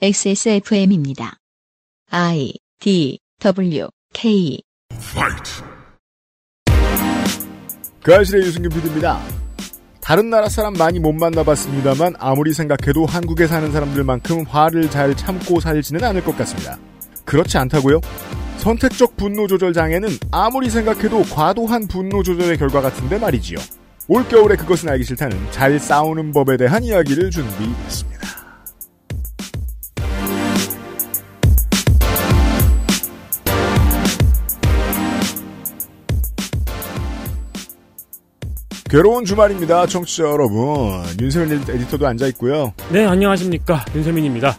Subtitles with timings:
[0.00, 1.38] XSFM입니다.
[2.12, 4.62] I D W K
[8.00, 9.20] 그 아실의 유승균 PD입니다.
[10.00, 16.04] 다른 나라 사람 많이 못 만나봤습니다만 아무리 생각해도 한국에 사는 사람들만큼 화를 잘 참고 살지는
[16.04, 16.78] 않을 것 같습니다.
[17.24, 18.00] 그렇지 않다고요?
[18.58, 23.58] 선택적 분노 조절 장애는 아무리 생각해도 과도한 분노 조절의 결과 같은데 말이지요.
[24.06, 28.47] 올겨울에 그것은 알기 싫다는 잘 싸우는 법에 대한 이야기를 준비했습니다.
[38.88, 41.02] 괴로운 주말입니다, 청취자 여러분.
[41.20, 42.72] 윤세민 에디터도 앉아있고요.
[42.90, 43.84] 네, 안녕하십니까.
[43.94, 44.56] 윤세민입니다.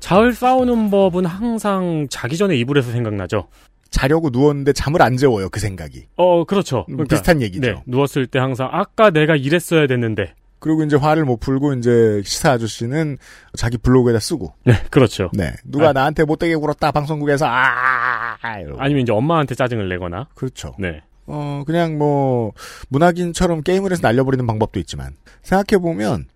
[0.00, 3.46] 자을 싸우는 법은 항상 자기 전에 이불에서 생각나죠.
[3.90, 6.06] 자려고 누웠는데 잠을 안 재워요, 그 생각이.
[6.16, 6.84] 어, 그렇죠.
[6.90, 7.60] 음, 비슷한 얘기죠.
[7.60, 10.34] 네, 누웠을 때 항상 아까 내가 이랬어야 됐는데.
[10.58, 13.18] 그리고 이제 화를 못 풀고 이제 시사 아저씨는
[13.56, 14.52] 자기 블로그에다 쓰고.
[14.64, 15.30] 네, 그렇죠.
[15.32, 15.52] 네.
[15.64, 15.92] 누가 아.
[15.92, 18.80] 나한테 못되게 굴었다, 방송국에서, 아, 이러고.
[18.80, 20.26] 아니면 이제 엄마한테 짜증을 내거나.
[20.34, 20.74] 그렇죠.
[20.78, 21.02] 네.
[21.32, 22.52] 어, 그냥 뭐,
[22.88, 26.26] 문학인처럼 게임을 해서 날려버리는 방법도 있지만, 생각해보면,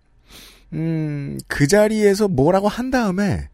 [0.72, 3.48] 음, 그 자리에서 뭐라고 한 다음에,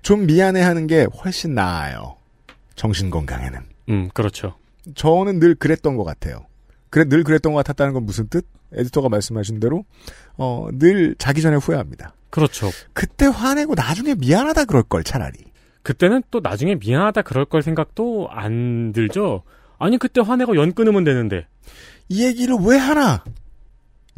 [0.00, 2.16] 좀 미안해 하는 게 훨씬 나아요.
[2.76, 3.60] 정신 건강에는.
[3.90, 4.54] 음, 그렇죠.
[4.94, 6.46] 저는 늘 그랬던 것 같아요.
[6.88, 8.46] 그래, 늘 그랬던 것 같았다는 건 무슨 뜻?
[8.72, 9.84] 에디터가 말씀하신 대로,
[10.36, 12.14] 어, 늘 자기 전에 후회합니다.
[12.30, 12.70] 그렇죠.
[12.92, 15.38] 그때 화내고 나중에 미안하다 그럴 걸, 차라리.
[15.82, 19.42] 그때는 또 나중에 미안하다 그럴 걸 생각도 안 들죠.
[19.78, 21.46] 아니, 그때 화내고 연 끊으면 되는데.
[22.08, 23.24] 이 얘기를 왜 하나?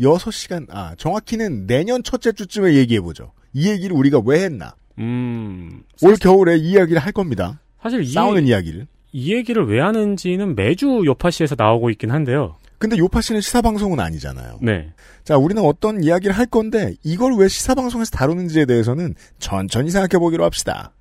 [0.01, 3.33] 6시간, 아, 정확히는 내년 첫째 주쯤에 얘기해 보죠.
[3.53, 4.75] 이 얘기를 우리가 왜 했나?
[4.98, 7.61] 음, 올 겨울에 이 이야기를 할 겁니다.
[7.83, 8.86] 사실 이, 싸우는 이야기를.
[9.12, 12.56] 이 얘기를 왜 하는지는 매주 요파시에서 나오고 있긴 한데요.
[12.79, 14.61] 근데 요파 씨는 시사방송은 아니잖아요.
[14.62, 14.92] 네.
[15.25, 20.92] 자, 우리는 어떤 이야기를 할 건데, 이걸 왜 시사방송에서 다루는지에 대해서는 천천히 생각해 보기로 합시다.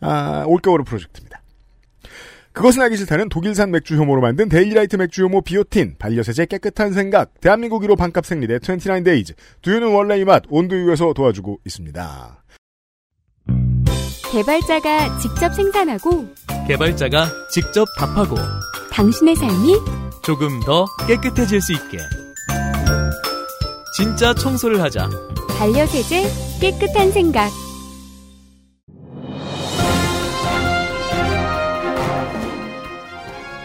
[0.00, 1.40] 아, 올겨울의 프로젝트입니다.
[2.52, 7.82] 그것은 알기 싫다는 독일산 맥주 효모로 만든 데일리라이트 맥주 효모 비오틴, 반려세제 깨끗한 생각, 대한민국
[7.82, 12.44] 1호 반값 생리대 29데이즈, 두유는 원래 이 맛, 온두유에서 도와주고 있습니다.
[14.30, 16.26] 개발자가 직접 생산하고
[16.66, 18.36] 개발자가 직접 답하고
[18.90, 19.74] 당신의 삶이
[20.22, 21.98] 조금 더 깨끗해질 수 있게
[23.96, 25.10] 진짜 청소를 하자.
[25.58, 26.22] 반려세제
[26.60, 27.50] 깨끗한 생각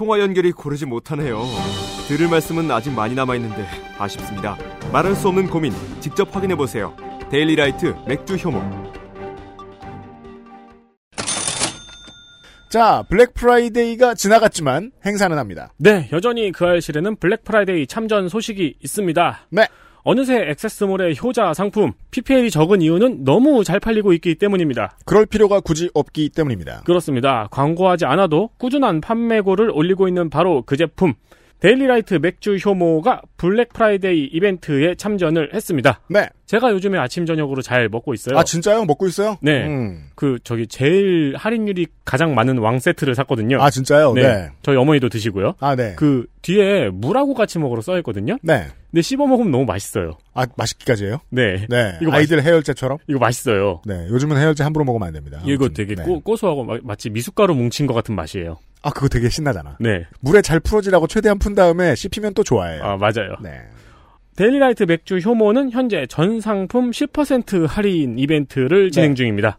[0.00, 1.42] 통화 연결이 고르지 못하네요.
[2.08, 3.66] 들을 말씀은 아직 많이 남아 있는데
[3.98, 4.56] 아쉽습니다.
[4.90, 6.96] 말할 수 없는 고민 직접 확인해 보세요.
[7.30, 8.62] 데일리라이트 맥주 효모.
[12.70, 15.74] 자, 블랙 프라이데이가 지나갔지만 행사는 합니다.
[15.76, 19.48] 네, 여전히 그알싫에는 블랙 프라이데이 참전 소식이 있습니다.
[19.50, 19.68] 네.
[20.02, 24.96] 어느새 액세스몰의 효자 상품 PPL이 적은 이유는 너무 잘 팔리고 있기 때문입니다.
[25.04, 26.82] 그럴 필요가 굳이 없기 때문입니다.
[26.84, 27.48] 그렇습니다.
[27.50, 31.14] 광고하지 않아도 꾸준한 판매고를 올리고 있는 바로 그 제품
[31.60, 36.00] 데일리라이트 맥주 효모가 블랙 프라이데이 이벤트에 참전을 했습니다.
[36.08, 36.28] 네.
[36.46, 38.38] 제가 요즘에 아침 저녁으로 잘 먹고 있어요.
[38.38, 38.86] 아, 진짜요?
[38.86, 39.36] 먹고 있어요?
[39.42, 39.66] 네.
[39.66, 40.04] 음.
[40.14, 43.60] 그 저기 제일 할인율이 가장 많은 왕 세트를 샀거든요.
[43.60, 44.14] 아, 진짜요?
[44.14, 44.22] 네.
[44.22, 44.48] 네.
[44.62, 45.54] 저희 어머니도 드시고요.
[45.60, 45.94] 아, 네.
[45.96, 48.38] 그 뒤에 물하고 같이 먹으러 써 있거든요.
[48.42, 48.68] 네.
[48.90, 50.18] 근데 씹어 먹으면 너무 맛있어요.
[50.34, 51.20] 아, 맛있기까지 해요?
[51.30, 51.66] 네.
[51.68, 51.98] 네.
[52.02, 52.98] 이거 아이들 해열제처럼?
[53.06, 53.82] 이거 맛있어요.
[53.86, 54.06] 네.
[54.08, 55.40] 요즘은 해열제 함부로 먹으면 안 됩니다.
[55.44, 56.02] 이거 아무튼, 되게 네.
[56.02, 58.58] 고, 고소하고 마, 마치 미숫가루 뭉친 것 같은 맛이에요.
[58.82, 59.76] 아, 그거 되게 신나잖아.
[59.78, 60.06] 네.
[60.20, 62.82] 물에 잘 풀어지라고 최대한 푼 다음에 씹히면 또 좋아해요.
[62.82, 63.36] 아, 맞아요.
[63.42, 63.60] 네.
[64.36, 69.14] 데일리라이트 맥주 효모는 현재 전 상품 10% 할인 이벤트를 진행 네.
[69.14, 69.58] 중입니다.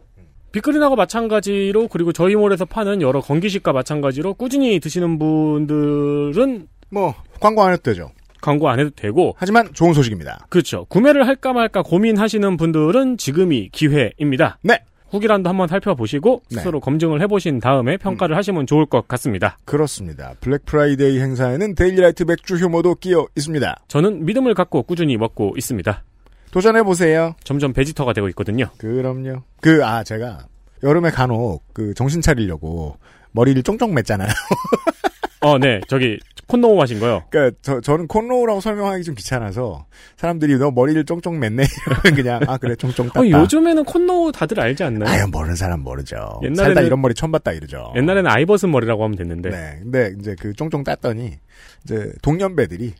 [0.52, 7.72] 빅그린하고 마찬가지로 그리고 저희 몰에서 파는 여러 건기식과 마찬가지로 꾸준히 드시는 분들은 뭐, 광고 안
[7.72, 8.10] 해도 되죠.
[8.42, 10.46] 광고 안 해도 되고 하지만 좋은 소식입니다.
[10.50, 10.84] 그렇죠.
[10.90, 14.58] 구매를 할까 말까 고민하시는 분들은 지금이 기회입니다.
[14.62, 14.80] 네.
[15.12, 16.56] 후기란도 한번 살펴보시고 네.
[16.56, 19.58] 스스로 검증을 해보신 다음에 평가를 하시면 좋을 것 같습니다.
[19.64, 20.34] 그렇습니다.
[20.40, 23.76] 블랙 프라이데이 행사에는 데일리라이트 맥주 효모도 끼어 있습니다.
[23.88, 26.02] 저는 믿음을 갖고 꾸준히 먹고 있습니다.
[26.50, 27.34] 도전해보세요.
[27.44, 28.66] 점점 베지터가 되고 있거든요.
[28.78, 29.42] 그럼요.
[29.60, 30.46] 그, 아, 제가
[30.82, 32.96] 여름에 간혹 그 정신 차리려고
[33.32, 34.28] 머리를 쫑쫑 맸잖아요.
[35.42, 35.80] 어, 네.
[35.88, 37.22] 저기 콘노우 하신 거요.
[37.30, 39.86] 그러니까 저, 저는 콘로우라고 설명하기 좀 귀찮아서
[40.16, 43.20] 사람들이 너 머리를 쫑쫑 맸네 이러면 그냥 아 그래 쫑쫑 땄다.
[43.20, 45.08] 어, 요즘에는 콘노우 다들 알지 않나요?
[45.08, 46.16] 아유 모르는 사람 모르죠.
[46.42, 47.92] 옛날에는- 살다 이런 머리 처음 봤다 이러죠.
[47.96, 49.50] 옛날에는 아이버슨 머리라고 하면 됐는데.
[49.50, 49.78] 네.
[49.82, 51.38] 근데 이제 그 쫑쫑 땄더니
[51.84, 52.92] 이제 동년배들이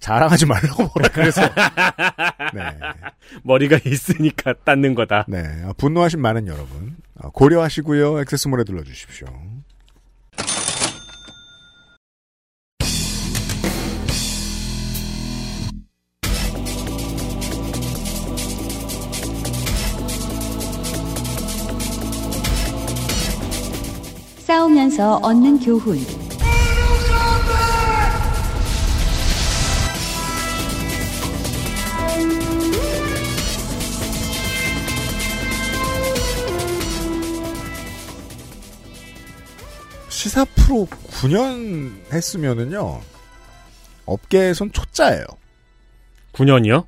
[0.00, 1.40] 자랑하지 말라고 뭐라 그래서
[2.54, 2.62] 네.
[3.44, 5.24] 머리가 있으니까 닦는 거다.
[5.28, 5.38] 네.
[5.64, 8.20] 어, 분노하신 많은 여러분 어, 고려하시고요.
[8.20, 9.28] 액세스몰에 들러주십시오.
[24.52, 25.96] 싸우면서 얻는 교훈.
[40.10, 43.00] 시사 프로 9년 했으면은요.
[44.04, 45.24] 업계에선 초짜예요.
[46.34, 46.84] 9년이요?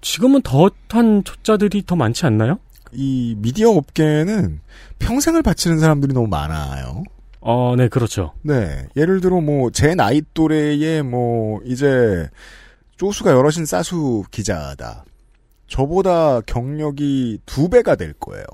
[0.00, 2.60] 지금은 더한 초짜들이 더 많지 않나요?
[2.92, 4.60] 이 미디어 업계는
[4.98, 7.02] 평생을 바치는 사람들이 너무 많아요.
[7.40, 8.32] 어, 네, 그렇죠.
[8.42, 8.86] 네.
[8.96, 12.28] 예를 들어 뭐 제 나이 또래의 뭐 이제
[12.96, 15.04] 쪼수가 여럿인 싸수 기자다.
[15.66, 18.44] 저보다 경력이 두 배가 될 거예요.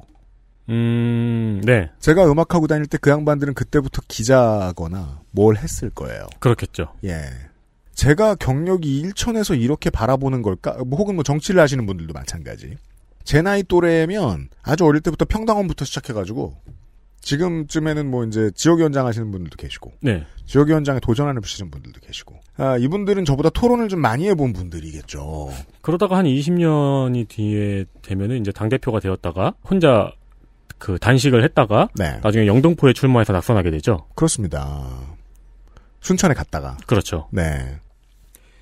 [0.68, 6.26] 음, 네, 제가 음악하고 다닐 때 그 양반들은 그때부터 기자거나 뭘 했을 거예요.
[6.40, 6.92] 그렇겠죠.
[7.04, 7.22] 예.
[7.94, 10.76] 제가 경력이 일천에서 이렇게 바라보는 걸까?
[10.86, 12.76] 뭐 혹은 뭐 정치를 하시는 분들도 마찬가지.
[13.26, 16.54] 제 나이 또래면 아주 어릴 때부터 평당원부터 시작해가지고
[17.20, 23.24] 지금쯤에는 뭐 이제 지역위원장 하시는 분들도 계시고 네, 지역위원장에 도전하는 부시는 분들도 계시고 아, 이분들은
[23.24, 25.50] 저보다 토론을 좀 많이 해본 분들이겠죠.
[25.82, 30.12] 그러다가 한 20년이 뒤에 되면은 이제 당 대표가 되었다가 혼자
[30.78, 32.20] 그 단식을 했다가 네.
[32.22, 34.06] 나중에 영등포에 출마해서 낙선하게 되죠.
[34.14, 35.00] 그렇습니다.
[36.00, 37.26] 순천에 갔다가 그렇죠.
[37.32, 37.80] 네.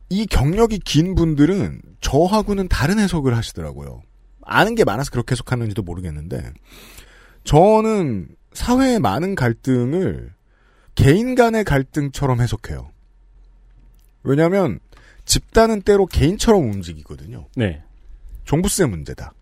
[0.09, 4.01] 이 경력이 긴 분들은 저하고는 다른 해석을 하시더라고요.
[4.47, 6.53] 아는 게 많아서 그렇게 해석하는지도 모르겠는데
[7.45, 10.33] 저는 사회의 많은 갈등을
[10.95, 12.91] 개인 간의 갈등처럼 해석해요.
[14.23, 14.79] 왜냐하면
[15.25, 17.47] 집단은 때로 개인처럼 움직이거든요.
[17.57, 17.83] 네,
[18.45, 19.33] 종부세 문제다.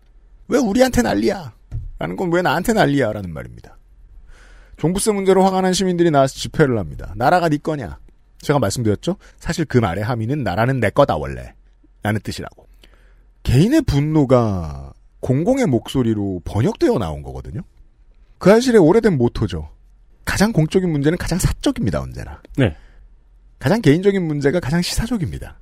[0.47, 1.53] 왜 우리한테 난리야?
[1.99, 3.13] 라는 건 왜 나한테 난리야?
[3.13, 3.77] 라는 말입니다.
[4.77, 7.13] 종부세 문제로 화가 난 시민들이 나와서 집회를 합니다.
[7.15, 7.99] 나라가 네 거냐?
[8.39, 9.15] 제가 말씀드렸죠?
[9.37, 11.53] 사실 그 말의 함의는 나라는 내 거다 원래.
[12.01, 12.67] 라는 뜻이라고.
[13.43, 17.61] 개인의 분노가 공공의 목소리로 번역되어 나온 거거든요.
[18.37, 19.69] 그 사실의 오래된 모토죠.
[20.25, 22.41] 가장 공적인 문제는 가장 사적입니다, 언제나.
[22.57, 22.75] 네.
[23.59, 25.59] 가장 개인적인 문제가 가장 시사적입니다.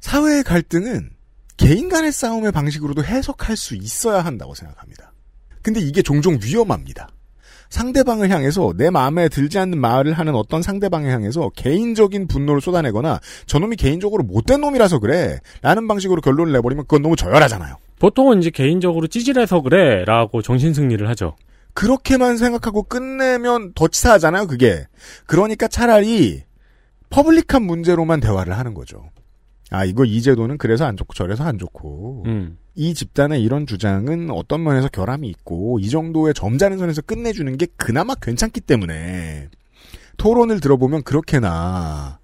[0.00, 1.10] 사회의 갈등은
[1.56, 5.12] 개인 간의 싸움의 방식으로도 해석할 수 있어야 한다고 생각합니다.
[5.62, 7.08] 근데 이게 종종 위험합니다.
[7.70, 13.76] 상대방을 향해서 내 마음에 들지 않는 말을 하는 어떤 상대방을 향해서 개인적인 분노를 쏟아내거나 저놈이
[13.76, 17.76] 개인적으로 못된 놈이라서 그래 라는 방식으로 결론을 내버리면 그건 너무 저열하잖아요.
[17.98, 21.36] 보통은 이제 개인적으로 찌질해서 그래 라고 정신 승리를 하죠.
[21.74, 24.86] 그렇게만 생각하고 끝내면 더 치사하잖아요, 그게.
[25.26, 26.42] 그러니까 차라리
[27.10, 29.10] 퍼블릭한 문제로만 대화를 하는 거죠.
[29.70, 32.24] 아, 이거 이 제도는 그래서 안 좋고 저래서 안 좋고.
[32.26, 37.66] 음, 이 집단의 이런 주장은 어떤 면에서 결함이 있고 이 정도의 점잖은 선에서 끝내주는 게
[37.76, 39.48] 그나마 괜찮기 때문에
[40.18, 42.18] 토론을 들어보면 그렇게나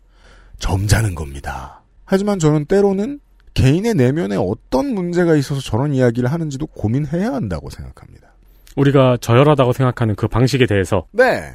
[0.58, 1.82] 점잖은 겁니다.
[2.04, 3.20] 하지만 저는 때로는
[3.54, 8.32] 개인의 내면에 어떤 문제가 있어서 저런 이야기를 하는지도 고민해야 한다고 생각합니다.
[8.76, 11.52] 우리가 저열하다고 생각하는 그 방식에 대해서 네.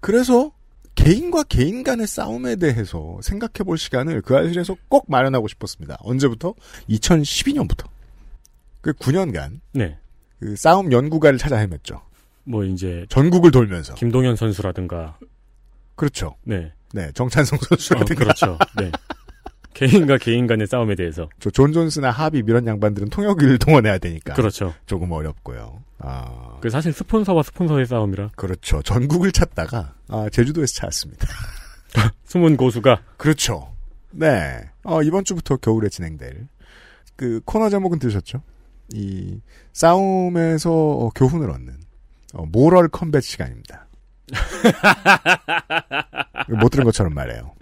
[0.00, 0.52] 그래서
[0.96, 5.96] 개인과 개인 간의 싸움에 대해서 생각해 볼 시간을 그 아실에서 꼭 마련하고 싶었습니다.
[6.00, 6.54] 언제부터?
[6.88, 7.86] 2012년부터.
[8.80, 9.98] 그 9년간 네,
[10.38, 12.00] 그 싸움 연구가를 찾아 헤맸죠.
[12.44, 13.94] 뭐 이제 전국을 돌면서.
[13.94, 15.18] 김동현 선수라든가,
[15.94, 16.36] 그렇죠.
[16.44, 18.58] 네, 네, 정찬성 어, 선수라든가 그렇죠.
[18.78, 18.90] 네,
[19.74, 24.74] 개인과 개인 간의 싸움에 대해서 저존 존스나 하비 이런 양반들은 통역을 동원해야 되니까 그렇죠.
[24.86, 25.82] 조금 어렵고요.
[25.98, 28.82] 아, 그 사실 스폰서와 스폰서의 싸움이라 그렇죠.
[28.82, 31.28] 전국을 찾다가 아, 제주도에서 찾았습니다.
[32.24, 33.74] 숨은 고수가 그렇죠.
[34.10, 34.70] 네.
[34.82, 36.48] 어, 이번 주부터 겨울에 진행될
[37.16, 38.42] 그 코너 제목은 들으셨죠?
[38.94, 39.40] 이
[39.72, 41.74] 싸움에서 어, 교훈을 얻는
[42.34, 43.86] 어, 모럴 컴뱃 시간입니다.
[46.60, 47.52] 못 들은 것처럼 말해요.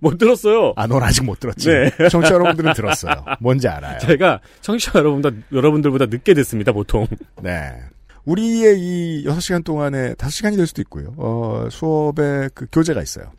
[0.00, 0.72] 못 들었어요.
[0.76, 1.68] 아, 넌 아직 못 들었지?
[1.68, 2.08] 네.
[2.08, 3.24] 청취자 여러분들은 들었어요.
[3.40, 3.98] 뭔지 알아요.
[3.98, 6.72] 제가 청취자 여러분보다 여러분들보다 늦게 됐습니다.
[6.72, 7.06] 보통
[7.42, 7.80] 네.
[8.24, 11.14] 우리의 이 6시간 동안에 5시간이 될 수도 있고요.
[11.16, 13.32] 어, 수업에 그 교재가 있어요.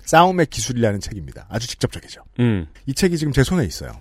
[0.00, 1.46] 싸움의 기술이라는 책입니다.
[1.48, 2.22] 아주 직접적이죠.
[2.40, 3.92] 음, 이 책이 지금 제 손에 있어요.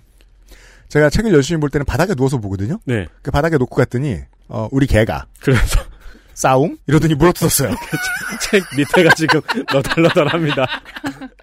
[0.89, 2.80] 제가 책을 열심히 볼 때는 바닥에 누워서 보거든요.
[2.86, 3.08] 네.
[3.22, 5.82] 그 바닥에 놓고 갔더니 어, 우리 개가 그래서
[6.34, 6.77] 싸움?
[6.88, 7.70] 이러더니 물어뜯었어요.
[8.42, 10.68] 책 밑에가 지금 너덜너덜합니다.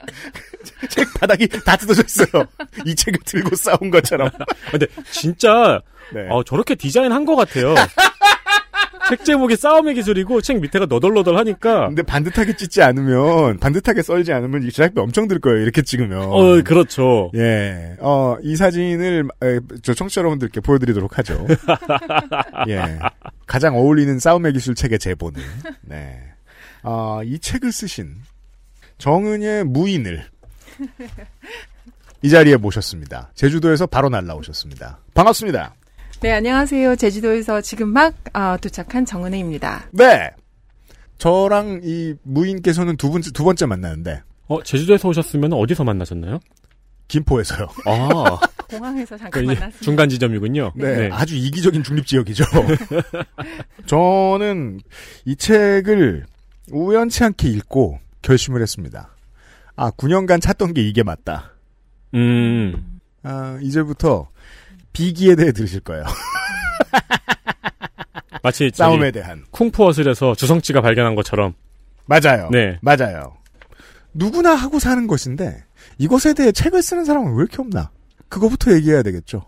[0.91, 2.45] 책 바닥이 다 뜯어져 있어요.
[2.85, 4.31] 이 책을 들고 싸운 것처럼.
[4.71, 5.81] 근데 진짜
[6.13, 6.27] 네.
[6.29, 7.75] 어, 저렇게 디자인한 것 같아요.
[9.09, 14.63] 책 제목이 싸움의 기술이고 책 밑에가 너덜너덜 하니까 근데 반듯하게 찢지 않으면, 반듯하게 썰지 않으면
[14.63, 15.59] 이 제작비 엄청 들 거예요.
[15.61, 16.23] 이렇게 찍으면.
[16.23, 17.31] 어 그렇죠.
[17.35, 17.97] 예.
[18.01, 21.47] 어, 이 사진을, 에, 저 청취자 여러분들께 보여드리도록 하죠.
[22.69, 22.99] 예.
[23.47, 25.43] 가장 어울리는 싸움의 기술 책의 제본을.
[25.83, 26.19] 네.
[26.83, 28.15] 아, 이 책을 쓰신
[28.99, 30.25] 정은의 무인을
[32.23, 33.33] 이 자리에 모셨습니다.
[33.35, 35.01] 제주도에서 바로 날라오셨습니다.
[35.15, 35.75] 반갑습니다.
[36.23, 36.95] 네, 안녕하세요.
[36.97, 39.89] 제주도에서 지금 막 아, 도착한 정은혜입니다.
[39.91, 40.31] 네.
[41.19, 46.39] 저랑 이 무인께서는 두 번째, 두 번째 만나는데, 어 제주도에서 오셨으면 어디서 만나셨나요?
[47.09, 47.67] 김포에서요.
[47.87, 48.39] 아
[48.71, 49.81] 공항에서 잠깐 그 이제 만났습니다.
[49.85, 50.73] 중간 지점이군요.
[50.77, 52.45] 네, 아주 이기적인 중립 지역이죠.
[53.87, 54.81] 저는
[55.25, 56.27] 이 책을
[56.71, 59.11] 우연치 않게 읽고 결심을 했습니다.
[59.75, 61.53] 아, 9년간 찾던 게 이게 맞다.
[62.15, 64.29] 음 아, 이제부터
[64.93, 66.05] 비기에 대해 들으실 거예요.
[68.43, 69.45] 마치 싸움에 대한.
[69.51, 71.55] 쿵푸어슬에서 주성치가 발견한 것처럼.
[72.07, 72.49] 맞아요.
[72.51, 72.79] 네.
[72.83, 73.37] 맞아요.
[74.13, 75.65] 누구나 하고 사는 것인데
[75.99, 77.91] 이것에 대해 책을 쓰는 사람은 왜 이렇게 없나?
[78.29, 79.45] 그거부터 얘기해야 되겠죠.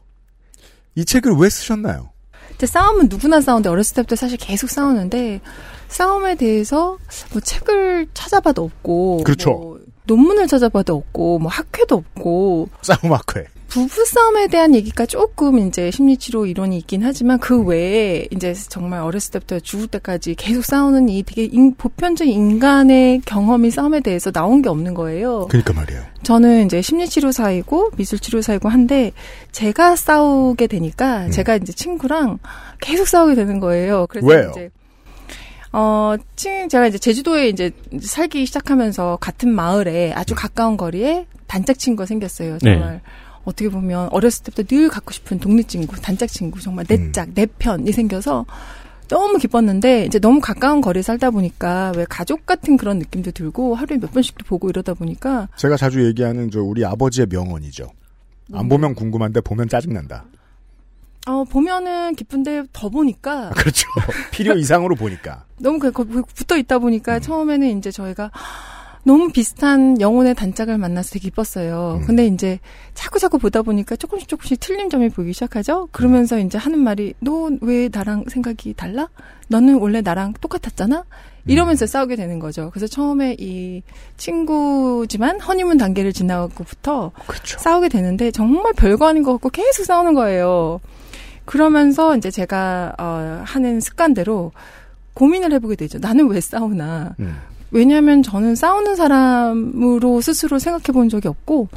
[0.94, 2.10] 이 책을 왜 쓰셨나요?
[2.50, 5.40] 근데 싸움은 누구나 싸우는데 어렸을 때부터 사실 계속 싸우는데
[5.88, 6.98] 싸움에 대해서
[7.32, 9.50] 뭐 책을 찾아봐도 없고 그렇죠.
[9.50, 13.46] 뭐 논문을 찾아봐도 없고 뭐 학회도 없고 싸움 학회.
[13.74, 19.32] 부부 싸움에 대한 얘기가 조금 이제 심리치료 이론이 있긴 하지만 그 외에 이제 정말 어렸을
[19.32, 24.68] 때부터 죽을 때까지 계속 싸우는 이 되게 인- 보편적인 인간의 경험이 싸움에 대해서 나온 게
[24.68, 25.46] 없는 거예요.
[25.48, 26.02] 그러니까 말이에요.
[26.22, 29.10] 저는 이제 심리치료사이고 미술치료사이고 한데
[29.50, 32.38] 제가 싸우게 되니까 제가 이제 친구랑
[32.80, 34.06] 계속 싸우게 되는 거예요.
[34.08, 34.50] 그래서 왜요?
[34.52, 34.70] 이제
[35.72, 42.06] 어, 친, 제가 이제 제주도에 이제 살기 시작하면서 같은 마을에 아주 가까운 거리에 단짝 친구가
[42.06, 42.58] 생겼어요.
[42.62, 42.74] 네.
[42.74, 43.00] 정말.
[43.44, 47.46] 어떻게 보면 어렸을 때부터 늘 갖고 싶은 동네 친구, 단짝 친구, 정말 내 짝, 내
[47.46, 48.46] 편이 생겨서
[49.08, 53.98] 너무 기뻤는데 이제 너무 가까운 거리에 살다 보니까 왜 가족 같은 그런 느낌도 들고 하루에
[53.98, 57.90] 몇 번씩도 보고 이러다 보니까 제가 자주 얘기하는 저 우리 아버지의 명언이죠.
[58.52, 60.24] 안 보면 궁금한데 보면 짜증난다.
[61.26, 63.88] 어, 보면은 기쁜데 더 보니까 그렇죠.
[64.30, 65.44] 필요 이상으로 보니까.
[65.58, 66.82] 너무 그 거기 붙어 있다 음.
[66.82, 68.30] 보니까 처음에는 이제 저희가
[69.06, 71.98] 너무 비슷한 영혼의 단짝을 만나서 되게 기뻤어요.
[72.00, 72.06] 음.
[72.06, 72.58] 근데 이제
[72.94, 75.88] 자꾸 자꾸 보다 보니까 조금씩 조금씩 틀린 점이 보이기 시작하죠.
[75.92, 79.08] 그러면서 이제 하는 말이 너 왜 나랑 생각이 달라?
[79.48, 81.04] 너는 원래 나랑 똑같았잖아?
[81.46, 82.70] 이러면서 싸우게 되는 거죠.
[82.72, 83.82] 그래서 처음에 이
[84.16, 87.58] 친구지만 허니문 단계를 지나고부터 그렇죠.
[87.58, 90.80] 싸우게 되는데 정말 별거 아닌 것 같고 계속 싸우는 거예요.
[91.44, 94.52] 그러면서 이제 제가 어, 하는 습관대로
[95.12, 95.98] 고민을 해보게 되죠.
[95.98, 97.14] 나는 왜 싸우나?
[97.20, 97.36] 음.
[97.74, 101.68] 왜냐하면 저는 싸우는 사람으로 스스로 생각해 본 적이 없고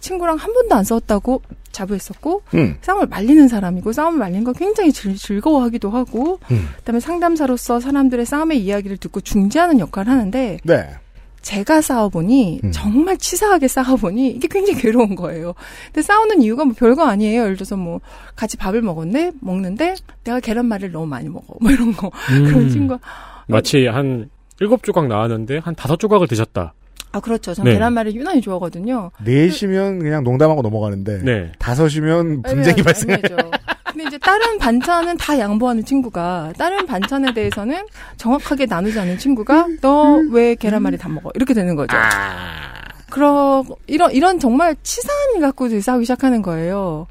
[0.00, 2.76] 친구랑 한 번도 안 싸웠다고 자부했었고 음.
[2.80, 6.68] 싸움을 말리는 사람이고 싸움을 말리는 거 굉장히 즐, 즐거워하기도 하고 음.
[6.78, 10.90] 그다음에 상담사로서 사람들의 싸움의 이야기를 듣고 중재하는 역할을 하는데 네.
[11.42, 12.72] 제가 싸워보니 음.
[12.72, 15.54] 정말 치사하게 싸워보니 이게 굉장히 괴로운 거예요.
[15.86, 17.42] 근데 싸우는 이유가 뭐 별거 아니에요.
[17.42, 18.00] 예를 들어서 뭐
[18.36, 22.98] 같이 밥을 먹었네 먹는데 내가 계란말이를 너무 많이 먹어 뭐 이런 거 그런 친구
[23.48, 24.30] 마치 한
[24.62, 26.72] 일곱 조각 나왔는데 한 다섯 조각을 드셨다.
[27.10, 27.52] 아 그렇죠.
[27.52, 27.74] 저는 네.
[27.74, 29.10] 계란말이 유난히 좋아하거든요.
[29.24, 31.50] 넷이면 그냥 농담하고 넘어가는데 네.
[31.58, 33.14] 다섯이면 분쟁이 발생해.
[33.24, 33.50] 애매하죠.
[33.84, 37.84] 근데 이제 다른 반찬은 다 양보하는 친구가 다른 반찬에 대해서는
[38.16, 41.94] 정확하게 나누지 않는 친구가 너 왜 계란말이 다 먹어 이렇게 되는 거죠.
[43.10, 47.06] 그러 이런 이런 정말 치사한 일 갖고 싸우기 시작하는 거예요.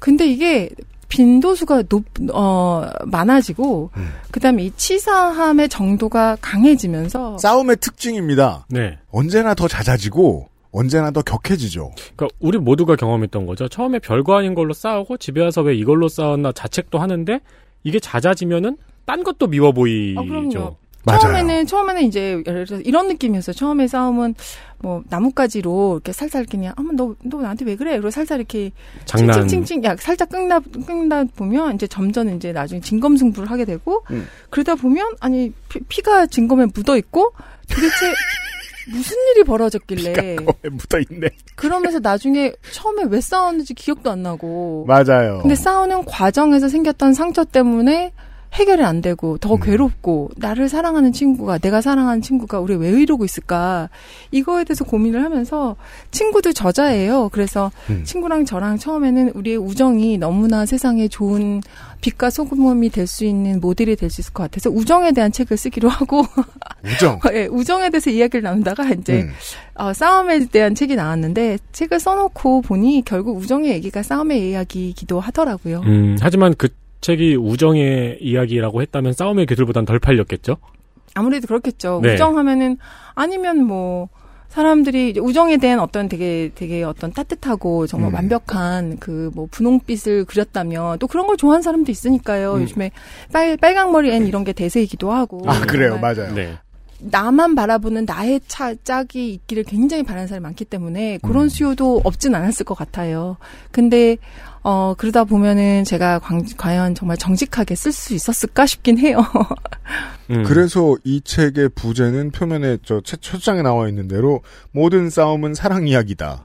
[0.00, 0.68] 근데 이게
[1.08, 3.90] 빈도수가 높, 어, 많아지고,
[4.30, 8.66] 그 다음에 이 치사함의 정도가 강해지면서, 싸움의 특징입니다.
[8.68, 8.98] 네.
[9.10, 11.92] 언제나 더 잦아지고 언제나 더 격해지죠.
[12.16, 13.66] 그러니까 우리 모두가 경험했던 거죠.
[13.68, 17.40] 처음에 별거 아닌 걸로 싸우고 집에 와서 왜 이걸로 싸웠나 자책도 하는데
[17.82, 20.20] 이게 잦아지면은 딴 것도 미워 보이죠.
[20.20, 20.76] 아, 그럼요.
[21.06, 21.20] 맞아요.
[21.20, 23.54] 처음에는 처음에는 이제 예를 들어서 이런 느낌이었어요.
[23.54, 24.34] 처음에 싸움은
[24.78, 27.92] 뭐 나뭇가지로 이렇게 살살 그냥 어머 너너 나한테 왜 그래?
[27.92, 28.72] 그리고 살살 이렇게
[29.04, 29.32] 장난.
[29.32, 34.26] 칭칭칭칭 야 살짝 끈다 끈다 보면 이제 점점 이제 나중에 진검승부를 하게 되고 음.
[34.50, 35.52] 그러다 보면 아니
[35.88, 37.32] 피, 가 진검에 묻어 있고
[37.68, 38.12] 도대체
[38.90, 41.28] 무슨 일이 벌어졌길래 왜 묻어 있네.
[41.54, 45.38] 그러면서 나중에 처음에 왜 싸웠는지 기억도 안 나고 맞아요.
[45.42, 48.12] 근데 싸우는 과정에서 생겼던 상처 때문에
[48.56, 53.90] 해결이 안 되고 더 괴롭고 나를 사랑하는 친구가 내가 사랑하는 친구가 우리 왜 이러고 있을까
[54.30, 55.76] 이거에 대해서 고민을 하면서
[56.10, 57.28] 친구도 저자예요.
[57.32, 58.02] 그래서 음.
[58.04, 61.60] 친구랑 저랑 처음에는 우리의 우정이 너무나 세상에 좋은
[62.00, 65.88] 빛과 소금이 될 수 있는 모델이 될 수 있을 것 같아서 우정에 대한 책을 쓰기로
[65.88, 66.24] 하고
[66.84, 67.20] 우정.
[67.32, 69.30] 예, 우정에 대해서 이야기를 나누다가 이제 음.
[69.74, 75.82] 어, 싸움에 대한 책이 나왔는데 책을 써놓고 보니 결국 우정의 얘기가 싸움의 이야기이기도 하더라고요.
[75.84, 76.68] 음, 하지만 그
[77.00, 80.56] 책이 우정의 이야기라고 했다면 싸움의 기술보단 덜 팔렸겠죠?
[81.14, 82.00] 아무래도 그렇겠죠.
[82.02, 82.14] 네.
[82.14, 82.78] 우정하면은
[83.14, 84.08] 아니면 뭐
[84.48, 88.14] 사람들이 우정에 대한 어떤 되게 되게 어떤 따뜻하고 정말 음.
[88.14, 92.54] 완벽한 그 뭐 분홍빛을 그렸다면 또 그런 걸 좋아하는 사람도 있으니까요.
[92.54, 92.62] 음.
[92.62, 92.90] 요즘에
[93.32, 95.42] 빨 빨강머리 앤 이런 게 대세이기도 하고.
[95.46, 95.98] 아, 그래요.
[95.98, 96.32] 맞아요.
[96.34, 96.54] 네.
[97.00, 101.48] 나만 바라보는 나의 차, 짝이 있기를 굉장히 바라는 사람이 많기 때문에 그런 음.
[101.48, 103.36] 수요도 없진 않았을 것 같아요.
[103.70, 104.16] 근데
[104.62, 109.18] 어 그러다 보면은 제가 광- 과연 정말 정직하게 쓸 수 있었을까 싶긴 해요.
[110.30, 110.42] 음.
[110.44, 115.86] 그래서 이 책의 부제는 표면에 저 첫, 첫 장에 나와 있는 대로 모든 싸움은 사랑
[115.86, 116.44] 이야기다.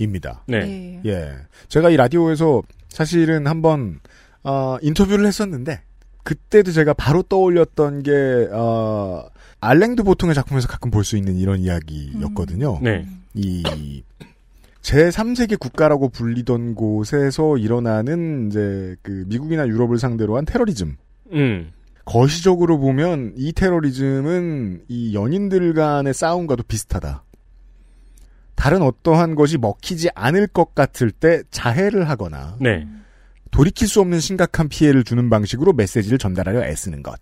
[0.00, 0.42] 입니다.
[0.46, 1.00] 네.
[1.06, 1.32] 예.
[1.68, 3.98] 제가 이 라디오에서 사실은 한번
[4.44, 5.80] 어, 인터뷰를 했었는데
[6.22, 9.26] 그때도 제가 바로 떠올렸던 게 어,
[9.60, 12.80] 알랭드 보통의 작품에서 가끔 볼 수 있는 이런 이야기였거든요.
[12.82, 13.06] 네.
[13.34, 14.02] 이
[14.82, 20.96] 제3세계 국가라고 불리던 곳에서 일어나는 이제 그 미국이나 유럽을 상대로 한 테러리즘.
[21.32, 21.72] 음.
[22.04, 27.24] 거시적으로 보면 이 테러리즘은 이 연인들 간의 싸움과도 비슷하다.
[28.54, 32.86] 다른 어떠한 것이 먹히지 않을 것 같을 때 자해를 하거나 네.
[33.50, 37.20] 돌이킬 수 없는 심각한 피해를 주는 방식으로 메시지를 전달하려 애쓰는 것.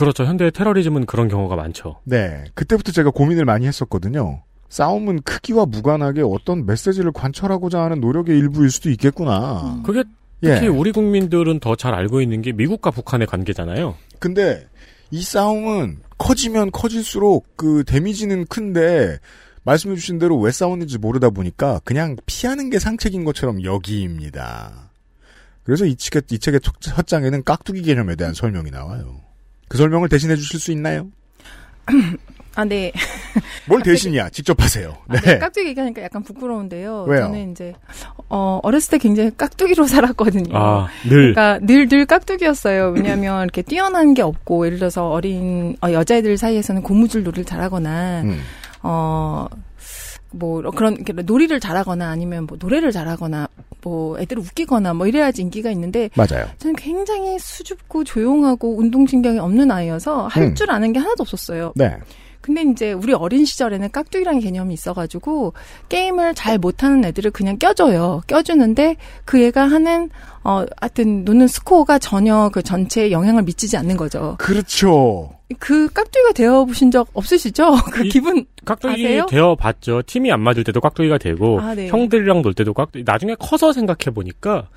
[0.00, 0.24] 그렇죠.
[0.24, 2.00] 현대 테러리즘은 그런 경우가 많죠.
[2.04, 2.44] 네.
[2.54, 4.42] 그때부터 제가 고민을 많이 했었거든요.
[4.68, 9.80] 싸움은 크기와 무관하게 어떤 메시지를 관철하고자 하는 노력의 일부일 수도 있겠구나.
[9.84, 10.04] 그게
[10.42, 10.54] 예.
[10.54, 13.94] 특히 우리 국민들은 더 잘 알고 있는 게 미국과 북한의 관계잖아요.
[14.18, 14.66] 근데
[15.10, 19.18] 이 싸움은 커지면 커질수록 그 데미지는 큰데
[19.64, 24.90] 말씀해주신 대로 왜 싸웠는지 모르다 보니까 그냥 피하는 게 상책인 것처럼 여기입니다.
[25.64, 29.20] 그래서 이 책의, 이 책의 첫- 첫 장에는 깍두기 개념에 대한 설명이 나와요.
[29.70, 31.06] 그 설명을 대신해 주실 수 있나요?
[32.56, 32.90] 아, 네.
[33.68, 34.30] 뭘 대신이야?
[34.30, 34.96] 직접 하세요.
[35.06, 35.38] 아, 네.
[35.38, 37.04] 깍두기 얘기하니까 약간 부끄러운데요.
[37.04, 37.22] 왜요?
[37.22, 37.72] 저는 이제
[38.28, 40.56] 어 어렸을 때 굉장히 깍두기로 살았거든요.
[40.58, 41.32] 아, 늘.
[41.32, 42.88] 그러니까 늘늘 깍두기였어요.
[42.90, 48.40] 왜냐하면 이렇게 뛰어난 게 없고 예를 들어서 어린 어, 여자애들 사이에서는 고무줄 놀이를 잘하거나 음.
[48.82, 49.46] 어.
[50.32, 53.48] 뭐 그런 이렇게 놀이를 잘하거나 아니면 뭐 노래를 잘하거나
[53.82, 56.46] 뭐 애들을 웃기거나 뭐 이래야지 인기가 있는데 맞아요.
[56.58, 60.54] 저는 굉장히 수줍고 조용하고 운동 신경이 없는 아이여서 할 음.
[60.54, 61.72] 줄 아는 게 하나도 없었어요.
[61.76, 61.96] 네.
[62.40, 65.52] 근데 이제 우리 어린 시절에는 깍두기라는 개념이 있어가지고
[65.90, 68.22] 게임을 잘 못하는 애들을 그냥 껴줘요.
[68.26, 70.08] 껴주는데 그 애가 하는
[70.42, 74.36] 어 하여튼 노는 스코어가 전혀 그 전체에 영향을 미치지 않는 거죠.
[74.38, 75.30] 그렇죠.
[75.58, 77.72] 그 깍두기가 되어 보신 적 없으시죠?
[77.92, 79.26] 그 이- 기분 깍두기 아세요?
[79.28, 80.02] 되어 봤죠.
[80.06, 81.88] 팀이 안 맞을 때도 깍두기가 되고 아, 네.
[81.88, 83.04] 형들이랑 놀 때도 깍두기.
[83.06, 84.68] 나중에 커서 생각해 보니까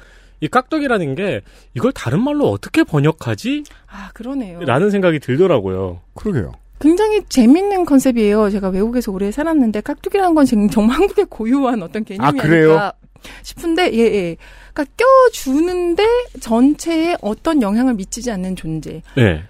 [0.41, 1.41] 이 깍두기라는 게
[1.76, 3.63] 이걸 다른 말로 어떻게 번역하지?
[3.89, 4.60] 아 그러네요.
[4.62, 6.02] 라는 생각이 들더라고요.
[6.15, 6.52] 그러게요.
[6.84, 8.50] 굉장히 재밌는 컨셉이에요.
[8.50, 12.72] 제가 외국에서 오래 살았는데 깍두기라는 건 정말 한국의 고유한 어떤 개념이 아, 그래요?
[12.72, 12.93] 아닐까
[13.41, 14.36] 싶은데 예 예.
[14.74, 16.04] 그러니까 껴주는데
[16.41, 19.02] 전체에 어떤 영향을 미치지 않는 존재.
[19.15, 19.43] 네.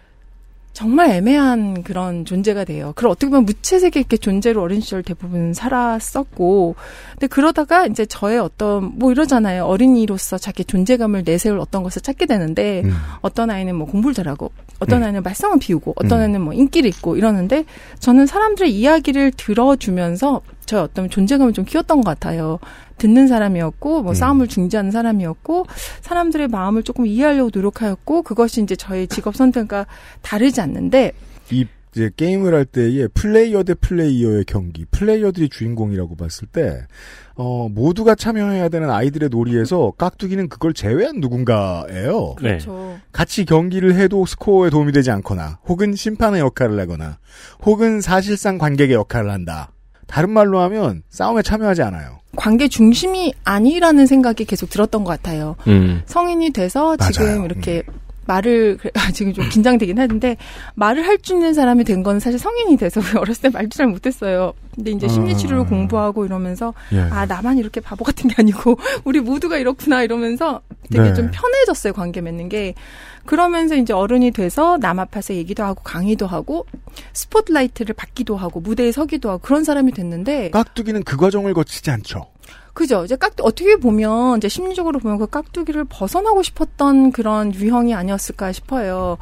[0.73, 2.93] 정말 애매한 그런 존재가 돼요.
[2.95, 6.75] 그걸 어떻게 보면 무채색의 이렇게 존재로 어린 시절 대부분 살았었고,
[7.11, 9.65] 근데 그러다가 이제 저의 어떤 뭐 이러잖아요.
[9.65, 12.91] 어린이로서 자기 존재감을 내세울 어떤 것을 찾게 되는데, 음.
[13.21, 15.05] 어떤 아이는 뭐 공부를 잘하고, 어떤 음.
[15.05, 16.23] 아이는 말썽을 피우고, 어떤 음.
[16.23, 17.65] 아이는 뭐 인기를 있고 이러는데,
[17.99, 22.57] 저는 사람들의 이야기를 들어주면서 저의 어떤 존재감을 좀 키웠던 것 같아요.
[22.97, 24.13] 듣는 사람이었고, 뭐 음.
[24.13, 25.65] 싸움을 중지하는 사람이었고,
[26.01, 29.85] 사람들의 마음을 조금 이해하려고 노력하였고, 그것이 이제 저의 직업 선택과
[30.21, 31.13] 다르지 않는데,
[31.51, 36.87] 이 이제 게임을 할 때의 플레이어 대 플레이어의 경기, 플레이어들이 주인공이라고 봤을 때,
[37.35, 42.35] 어, 모두가 참여해야 되는 아이들의 놀이에서 깍두기는 그걸 제외한 누군가예요.
[42.41, 42.57] 네.
[42.57, 42.97] 그렇죠.
[43.11, 47.19] 같이 경기를 해도 스코어에 도움이 되지 않거나, 혹은 심판의 역할을 하거나,
[47.63, 49.71] 혹은 사실상 관객의 역할을 한다.
[50.13, 52.19] 다른 말로 하면 싸움에 참여하지 않아요.
[52.35, 55.55] 관계 중심이 아니라는 생각이 계속 들었던 것 같아요.
[55.67, 56.03] 음.
[56.05, 57.11] 성인이 돼서 맞아요.
[57.11, 57.81] 지금 이렇게
[58.27, 60.37] 말을 그래- 아, 지금 좀 긴장되긴 하는데
[60.75, 64.53] 말을 할 줄 있는 사람이 된 건 사실 성인이 돼서 어렸을 때 말도 잘 못했어요.
[64.75, 65.65] 근데 이제 심리치료를 아.
[65.65, 66.99] 공부하고 이러면서 예.
[67.01, 71.13] 아 나만 이렇게 바보 같은 게 아니고 우리 모두가 이렇구나 이러면서 되게 네.
[71.15, 72.75] 좀 편해졌어요 관계 맺는 게
[73.25, 76.65] 그러면서 이제 어른이 돼서 남 앞에서 얘기도 하고 강의도 하고
[77.13, 82.27] 스포트라이트를 받기도 하고 무대에 서기도 하고 그런 사람이 됐는데 깍두기는 그 과정을 거치지 않죠.
[82.73, 83.05] 그죠.
[83.05, 89.17] 이제 깍두 어떻게 보면 이제 심리적으로 보면 그 깍두기를 벗어나고 싶었던 그런 유형이 아니었을까 싶어요.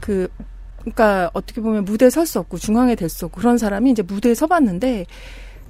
[0.00, 0.28] 그
[0.80, 4.34] 그러니까 어떻게 보면 무대에 설 수 없고 중앙에 될 수 없고 그런 사람이 이제 무대에
[4.34, 5.06] 서봤는데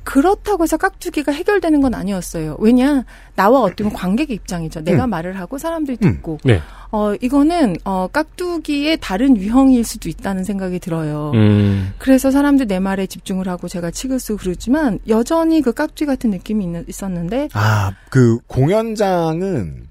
[0.07, 2.57] 그렇다고 해서 깍두기가 해결되는 건 아니었어요.
[2.61, 4.83] 왜냐 나와 어떻게 보면 관객의 입장이죠.
[4.83, 5.11] 내가 음.
[5.11, 6.63] 말을 하고 사람들이 듣고 네.
[6.93, 11.33] 어 이거는 어 깍두기의 다른 유형일 수도 있다는 생각이 들어요.
[11.35, 11.93] 음.
[11.99, 16.89] 그래서 사람들 내 말에 집중을 하고 제가 쓰고 그러지만 여전히 그 깍두기 같은 느낌이 있,
[16.89, 19.89] 있었는데 아, 그 공연장은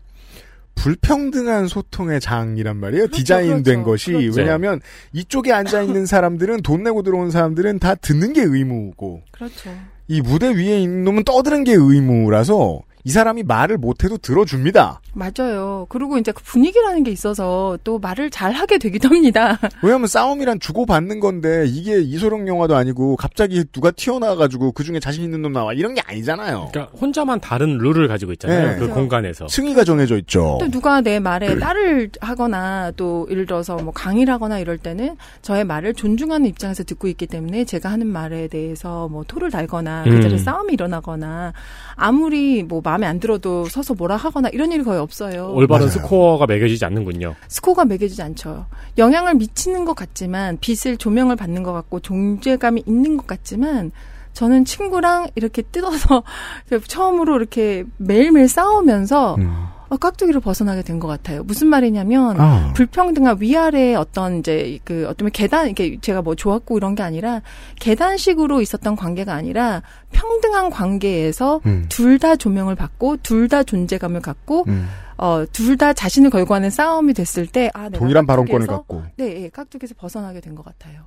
[0.76, 3.08] 불평등한 소통의 장이란 말이에요.
[3.08, 3.84] 디자인된 그렇죠.
[3.84, 4.40] 것이 그렇죠.
[4.40, 4.80] 왜냐하면
[5.12, 9.72] 이쪽에 앉아 있는 사람들은 돈 내고 들어온 사람들은 다 듣는 게 의무고 그렇죠.
[10.08, 15.00] 이 무대 위에 있는 놈은 떠드는 게 의무라서 이 사람이 말을 못해도 들어줍니다.
[15.14, 15.86] 맞아요.
[15.90, 19.60] 그리고 이제 그 분위기라는 게 있어서 또 말을 잘 하게 되기도 합니다.
[19.84, 25.44] 왜냐하면 싸움이란 주고받는 건데 이게 이소룡 영화도 아니고 갑자기 누가 튀어나와가지고 그 중에 자신 있는
[25.44, 26.70] 놈 나와 이런 게 아니잖아요.
[26.72, 28.72] 그러니까 혼자만 다른 룰을 가지고 있잖아요.
[28.72, 28.78] 네.
[28.80, 29.48] 그 공간에서.
[29.48, 30.58] 승의가 정해져 있죠.
[30.60, 35.64] 또 누가 내 말에 딸을 하거나 또 예를 들어서 뭐 강의를 하거나 이럴 때는 저의
[35.64, 40.22] 말을 존중하는 입장에서 듣고 있기 때문에 제가 하는 말에 대해서 뭐 토를 달거나 그 음.
[40.22, 41.54] 자리에 싸움이 일어나거나
[41.96, 45.52] 아무리 뭐 마음에 안 들어도 서서 뭐라 하거나 이런 일이 거의 없어요.
[45.54, 46.00] 올바른 맞아요.
[46.00, 47.36] 스코어가 매겨지지 않는군요.
[47.50, 48.66] 스코어가 매겨지지 않죠.
[48.98, 53.92] 영향을 미치는 것 같지만 빛을 조명을 받는 것 같고 존재감이 있는 것 같지만
[54.32, 56.24] 저는 친구랑 이렇게 뜯어서
[56.88, 59.66] 처음으로 이렇게 매일매일 싸우면서 음.
[59.90, 61.44] 어, 깍두기를 벗어나게 된 것 같아요.
[61.44, 62.74] 무슨 말이냐면 아.
[62.74, 67.42] 불평등한 위아래 어떤 이제 그 어떤 계단 이게 제가 뭐 좋았고 이런 게 아니라
[67.80, 71.86] 계단식으로 있었던 관계가 아니라 평등한 관계에서 음.
[71.90, 74.88] 둘다 조명을 받고 둘 다 존재감을 갖고 음.
[75.18, 79.50] 어, 둘 다 자신을 걸고 하는 싸움이 됐을 때, 아, 동일한 발언권을 갖고 네, 예,
[79.50, 81.04] 깍두기에서 벗어나게 된 것 같아요.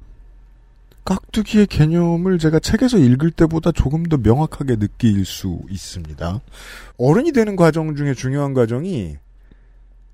[1.08, 6.40] 깍두기의 개념을 제가 책에서 읽을 때보다 조금 더 명확하게 느낄 수 있습니다.
[6.98, 9.16] 어른이 되는 과정 중에 중요한 과정이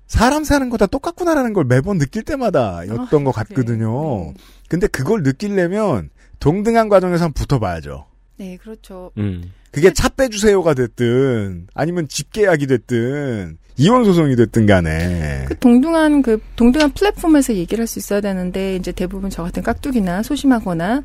[0.07, 4.33] 사람 사는 거 다 똑같구나라는 걸 매번 느낄 때마다였던 것 같거든요.
[4.69, 8.05] 근데 그걸 느끼려면 동등한 과정에서 한번 붙어봐야죠.
[8.37, 9.11] 네, 그렇죠.
[9.17, 9.51] 음.
[9.71, 15.45] 그게 차 빼주세요가 됐든 아니면 집계약이 됐든 이혼 소송이 됐든 간에.
[15.47, 20.23] 그 동등한 그 동등한 플랫폼에서 얘기를 할 수 있어야 되는데 이제 대부분 저 같은 깍두기나
[20.23, 21.03] 소심하거나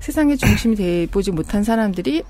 [0.00, 2.22] 세상의 중심이 돼 보지 못한 사람들이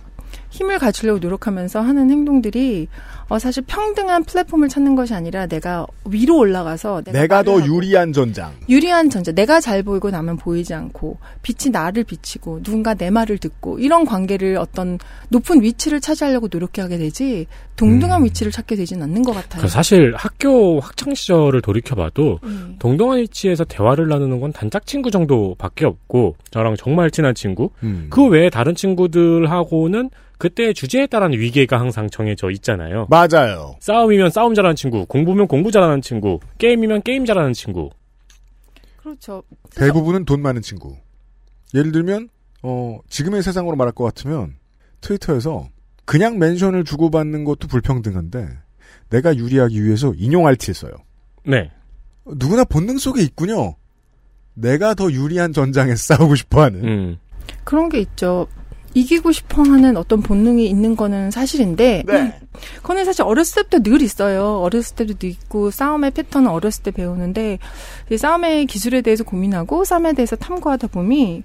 [0.56, 2.88] 힘을 갖추려고 노력하면서 하는 행동들이
[3.28, 8.52] 어 사실 평등한 플랫폼을 찾는 것이 아니라 내가 위로 올라가서 내가, 내가 더 유리한 전장.
[8.68, 9.32] 유리한 전제.
[9.32, 14.56] 내가 잘 보이고 나면 보이지 않고 빛이 나를 비치고 누군가 내 말을 듣고 이런 관계를
[14.56, 19.62] 어떤 높은 위치를 차지하려고 노력하게 되지 동등한 위치를 찾게 되진 않는 것 같아요.
[19.62, 22.76] 그 사실 학교 학창 시절을 돌이켜봐도 음.
[22.78, 28.06] 동등한 위치에서 대화를 나누는 건 단짝 친구 정도밖에 없고 저랑 정말 친한 친구 음.
[28.08, 33.06] 그 외에 다른 친구들하고는 그 때의 주제에 따른 위계가 항상 정해져 있잖아요.
[33.10, 33.76] 맞아요.
[33.80, 37.90] 싸움이면 싸움 잘하는 친구, 공부면 공부 잘하는 친구, 게임이면 게임 잘하는 친구.
[38.96, 39.42] 그렇죠.
[39.74, 40.96] 대부분은 돈 많은 친구.
[41.74, 42.28] 예를 들면
[42.62, 44.56] 어 지금의 세상으로 말할 것 같으면
[45.00, 45.68] 트위터에서
[46.04, 48.48] 그냥 멘션을 주고받는 것도 불평등한데
[49.10, 50.92] 내가 유리하기 위해서 인용 RT했어요.
[51.44, 51.70] 네.
[52.24, 53.76] 누구나 본능 속에 있군요.
[54.54, 56.84] 내가 더 유리한 전장에서 싸우고 싶어하는.
[56.84, 57.16] 음.
[57.64, 58.48] 그런 게 있죠.
[58.96, 62.40] 이기고 싶어 하는 어떤 본능이 있는 거는 사실인데, 네.
[62.76, 64.58] 그거는 사실 어렸을 때부터 늘 있어요.
[64.60, 67.58] 어렸을 때도 늘 있고, 싸움의 패턴은 어렸을 때 배우는데,
[68.10, 71.42] 이 싸움의 기술에 대해서 고민하고, 싸움에 대해서 탐구하다 보니,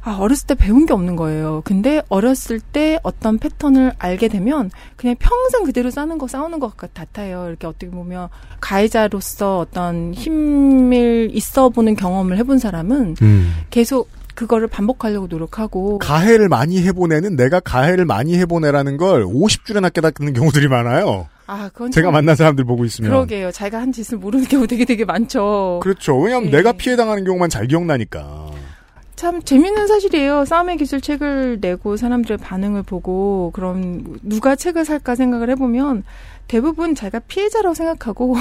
[0.00, 1.60] 아, 어렸을 때 배운 게 없는 거예요.
[1.66, 6.94] 근데 어렸을 때 어떤 패턴을 알게 되면, 그냥 평생 그대로 싸는 거, 싸우는 것 같-
[6.94, 7.44] 같아요.
[7.48, 8.28] 이렇게 어떻게 보면,
[8.60, 13.52] 가해자로서 어떤 힘을 있어 보는 경험을 해본 사람은, 음.
[13.68, 19.92] 계속 그거를 반복하려고 노력하고 가해를 많이 해본 애는 내가 가해를 많이 해본 애라는 걸 50줄에나
[19.92, 21.26] 깨닫는 경우들이 많아요.
[21.48, 23.10] 아 그건 제가 참- 만난 사람들 보고 있으면.
[23.10, 23.50] 그러게요.
[23.50, 25.80] 자기가 한 짓을 모르는 경우 되게 되게 많죠.
[25.82, 26.16] 그렇죠.
[26.18, 26.58] 왜냐하면 네.
[26.58, 28.50] 내가 피해 당하는 경우만 잘 기억나니까.
[29.16, 30.44] 참 재밌는 사실이에요.
[30.44, 36.04] 싸움의 기술 책을 내고 사람들의 반응을 보고 그럼 누가 책을 살까 생각을 해보면
[36.48, 38.36] 대부분 자기가 피해자라고 생각하고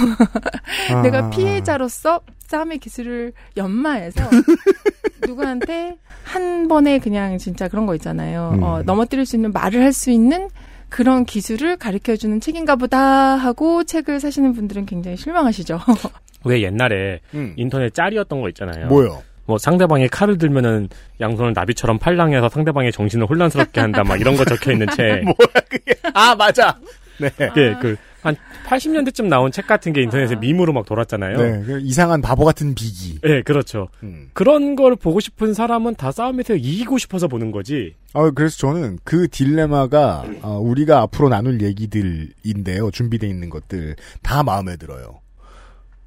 [0.92, 1.02] 아.
[1.04, 4.22] 내가 피해자로서 싸움의 기술을 연마해서
[5.28, 8.52] 누구한테 한 번에 그냥 진짜 그런 거 있잖아요.
[8.56, 8.64] 음.
[8.64, 10.50] 어, 넘어뜨릴 수 있는 말을 할 수 있는
[10.90, 15.80] 그런 기술을 가르쳐 주는 책인가 보다 하고 책을 사시는 분들은 굉장히 실망하시죠.
[16.46, 17.54] 왜 옛날에 음.
[17.58, 18.88] 인터넷 짤이었던 거 있잖아요.
[18.88, 19.24] 뭐요?
[19.48, 20.90] 뭐 상대방이 칼을 들면은
[21.22, 25.24] 양손을 나비처럼 팔랑해서 상대방의 정신을 혼란스럽게 한다 막 이런 거 적혀 있는 책.
[25.24, 25.36] 뭐야
[25.70, 25.96] 그게?
[26.14, 26.78] 아 맞아.
[27.20, 27.32] 네.
[27.58, 31.38] 예, 그 한 80년대쯤 나온 책 같은 게 인터넷에 밈으로 막 돌았잖아요.
[31.38, 33.20] 네, 그 이상한 바보 같은 비기.
[33.22, 33.88] 네, 그렇죠.
[34.02, 34.32] 음.
[34.34, 37.94] 그런 걸 보고 싶은 사람은 다 싸움에서 이기고 싶어서 보는 거지.
[38.14, 42.90] 아, 그래서 저는 그 딜레마가 어, 우리가 앞으로 나눌 얘기들인데요.
[42.90, 45.22] 준비되어 있는 것들 다 마음에 들어요.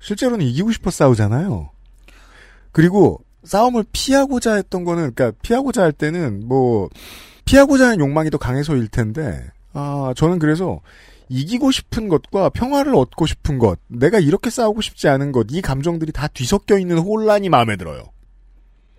[0.00, 1.70] 실제로는 이기고 싶어 싸우잖아요.
[2.72, 6.88] 그리고 싸움을 피하고자 했던 거는 그러니까 피하고자 할 때는 뭐
[7.44, 10.80] 피하고자 하는 욕망이 더 강해서일 텐데 아, 저는 그래서
[11.28, 16.10] 이기고 싶은 것과 평화를 얻고 싶은 것, 내가 이렇게 싸우고 싶지 않은 것, 이 감정들이
[16.10, 18.02] 다 뒤섞여 있는 혼란이 마음에 들어요.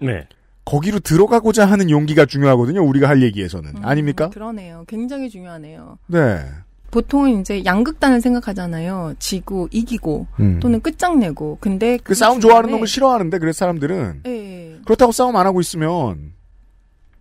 [0.01, 0.27] 네.
[0.63, 2.83] 거기로 들어가고자 하는 용기가 중요하거든요.
[2.83, 3.77] 우리가 할 얘기에서는.
[3.77, 4.29] 음, 아닙니까?
[4.29, 4.85] 그러네요.
[4.87, 5.97] 굉장히 중요하네요.
[6.07, 6.45] 네.
[6.91, 9.15] 보통은 이제 양극단을 생각하잖아요.
[9.19, 10.59] 지고 이기고 음.
[10.59, 11.57] 또는 끝장내고.
[11.59, 14.79] 근데 그 싸움 좋아하는 놈을 싫어하는데 그래서 사람들은 네.
[14.85, 16.33] 그렇다고 싸움 안 하고 있으면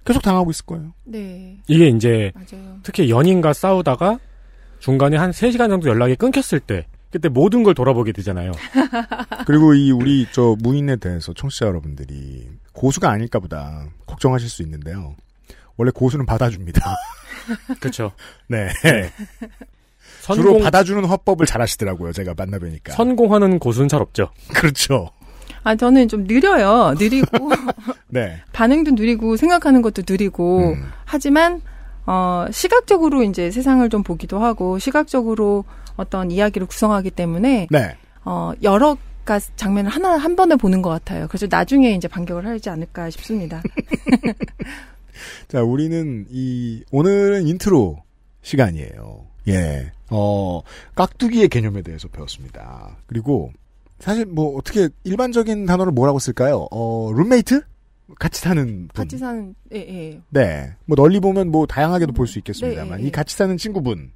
[0.08, 0.92] 계속 당하고 있을 거예요.
[1.04, 1.58] 네.
[1.66, 2.78] 이게 이제 맞아요.
[2.82, 4.18] 특히 연인과 싸우다가
[4.78, 8.52] 중간에 한 3시간 정도 연락이 끊겼을 때 그때 모든 걸 돌아보게 되잖아요.
[9.46, 15.14] 그리고 이 우리 저 무인에 대해서 청취자 여러분들이 고수가 아닐까 보다 걱정하실 수 있는데요.
[15.76, 16.80] 원래 고수는 받아줍니다.
[17.80, 18.12] 그렇죠.
[18.48, 18.68] 네.
[20.20, 22.12] 선공, 주로 받아주는 화법을 잘 하시더라고요.
[22.12, 22.92] 제가 만나뵈니까.
[22.92, 24.30] 선공하는 고수는 잘 없죠.
[24.52, 25.10] 그렇죠.
[25.64, 26.94] 아, 저는 좀 느려요.
[26.98, 27.50] 느리고,
[28.08, 28.42] 네.
[28.52, 30.84] 반응도 느리고, 생각하는 것도 느리고, 음.
[31.04, 31.60] 하지만,
[32.06, 35.64] 어, 시각적으로 이제 세상을 좀 보기도 하고, 시각적으로
[35.96, 37.96] 어떤 이야기를 구성하기 때문에, 네.
[38.24, 41.28] 어, 여러 가 장면을 하나, 한 번에 보는 것 같아요.
[41.28, 43.62] 그래서 나중에 이제 반격을 하지 않을까 싶습니다.
[45.48, 48.02] 자, 우리는 이 오늘은 인트로
[48.40, 49.26] 시간이에요.
[49.48, 49.92] 예.
[50.10, 50.62] 어,
[50.94, 52.96] 깍두기의 개념에 대해서 배웠습니다.
[53.06, 53.52] 그리고
[53.98, 56.66] 사실 뭐 어떻게 일반적인 단어를 뭐라고 쓸까요?
[56.70, 57.62] 어, 룸메이트?
[58.18, 58.88] 같이 사는 분.
[58.88, 60.20] 같이 사는, 예, 예.
[60.30, 60.74] 네.
[60.86, 63.08] 뭐 널리 보면 뭐 다양하게도 볼수 있겠습니다만 네, 예, 예.
[63.08, 64.12] 이 같이 사는 친구분.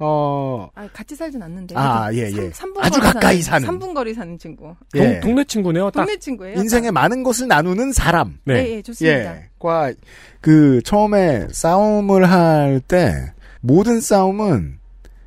[0.00, 1.74] 어, 아, 같이 살진 않는데.
[1.76, 2.50] 아, 예, 예.
[2.50, 3.66] 3 분 아주 가까이 사는.
[3.68, 4.74] 3분 거리 사는 친구.
[4.94, 5.18] 예.
[5.20, 5.90] 동, 네 친구네요.
[5.90, 6.04] 딱.
[6.04, 6.56] 동네 친구예요.
[6.58, 8.38] 인생의 많은 것을 나누는 사람.
[8.44, 8.54] 네.
[8.54, 8.60] 네.
[8.60, 9.36] 예, 예, 좋습니다.
[9.36, 9.48] 예.
[9.58, 9.92] 과,
[10.40, 14.78] 그, 처음에 싸움을 할 때, 모든 싸움은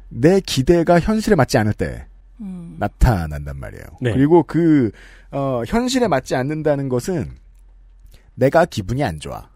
[0.07, 2.05] 내 기대가 현실에 맞지 않을 때
[2.39, 2.77] 음.
[2.79, 3.83] 나타난단 말이에요.
[3.99, 4.13] 네.
[4.13, 4.91] 그리고 그,
[5.31, 7.40] 어, 현실에 맞지 않는다는 것은
[8.41, 9.49] 내가 기분이 안 좋아.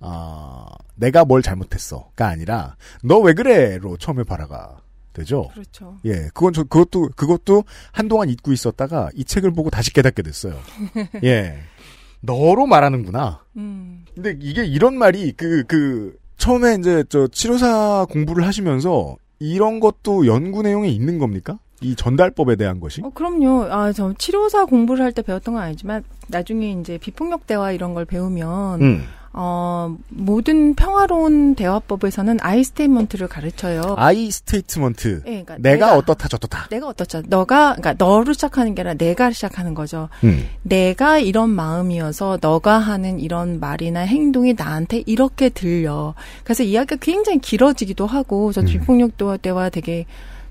[0.00, 0.66] 어,
[0.96, 4.76] 내가 뭘 잘못했어가 아니라, 너 왜 그래?로 처음에 발화가
[5.12, 5.50] 되죠.
[5.54, 5.96] 그렇죠.
[6.04, 10.58] 예, 그건 저, 그것도, 그것도 한동안 잊고 있었다가 이 책을 보고 다시 깨닫게 됐어요.
[11.22, 11.60] 예.
[12.22, 13.44] 너로 말하는구나.
[13.56, 14.04] 음.
[14.14, 20.62] 근데 이게 이런 말이 그, 그, 처음에 이제 저 치료사 공부를 하시면서 이런 것도 연구
[20.62, 21.60] 내용에 있는 겁니까?
[21.80, 23.02] 이 전달법에 대한 것이?
[23.02, 23.64] 어, 그럼요.
[23.70, 28.04] 아, 저 치료사 공부를 할 때 배웠던 건 아니지만 나중에 이제 비폭력 대화 이런 걸
[28.04, 29.04] 배우면 음.
[29.36, 33.96] 어, 모든 평화로운 대화법에서는 I statement를 가르쳐요.
[33.98, 35.22] I statement.
[35.26, 36.68] 예, 그러니까 내가, 어떻다 저떻다.
[36.70, 37.20] 내가 어떻죠?
[37.26, 40.08] 너가 그러니까 너로 시작하는 게 아니라 내가 시작하는 거죠.
[40.22, 40.46] 음.
[40.62, 46.14] 내가 이런 마음이어서 너가 하는 이런 말이나 행동이 나한테 이렇게 들려.
[46.44, 48.66] 그래서 이야기가 굉장히 길어지기도 하고 저 음.
[48.66, 50.06] 비폭력 대화 되게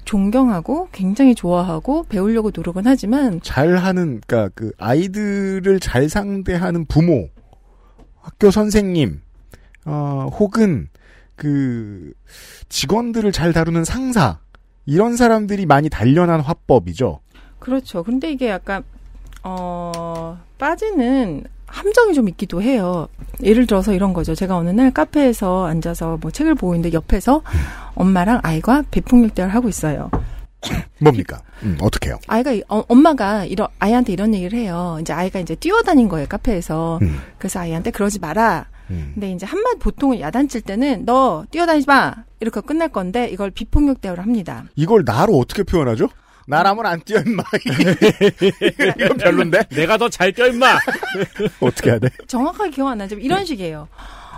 [0.06, 7.30] 존경하고 굉장히 좋아하고 배우려고 노력은 하지만 잘하는, 그니까 그 아이들을 잘 상대하는 부모,
[8.22, 9.22] 학교 선생님,
[9.86, 10.90] 어, 혹은
[11.36, 12.14] 그
[12.70, 14.40] 직원들을 잘 다루는 상사,
[14.86, 17.20] 이런 사람들이 많이 단련한 화법이죠.
[17.60, 18.04] 그렇죠.
[18.04, 18.84] 근데 이게 약간
[19.44, 23.08] 어 빠지는 함정이 좀 있기도 해요.
[23.42, 24.36] 예를 들어서 이런 거죠.
[24.36, 27.42] 제가 어느 날 카페에서 앉아서 뭐 책을 보고 있는데 옆에서
[27.96, 30.10] 엄마랑 아이가 비폭력 대화를 하고 있어요.
[31.00, 31.42] 뭡니까?
[31.64, 32.18] 음, 어떻게요?
[32.28, 34.98] 아이가 이- 어, 엄마가 이런 아이한테 이런 얘기를 해요.
[35.02, 37.00] 이제 아이가 이제 뛰어다닌 거예요 카페에서.
[37.02, 37.20] 음.
[37.38, 38.68] 그래서 아이한테 그러지 마라.
[38.92, 39.12] 음.
[39.16, 44.24] 근데 이제 한마디 보통은 야단칠 때는 너 뛰어다니지 마 이렇게 끝날 건데 이걸 비폭력 대화를
[44.24, 44.64] 합니다.
[44.76, 46.08] 이걸 나로 어떻게 표현하죠?
[46.48, 47.44] 나라면 안 뛰어 임마.
[49.00, 49.64] 이건 별론데?
[49.70, 50.80] 내가 더잘껴 임마.
[51.60, 52.10] 어떻게 해야 돼?
[52.28, 53.88] 정확하게 기억 안 나지만 이런 식이에요.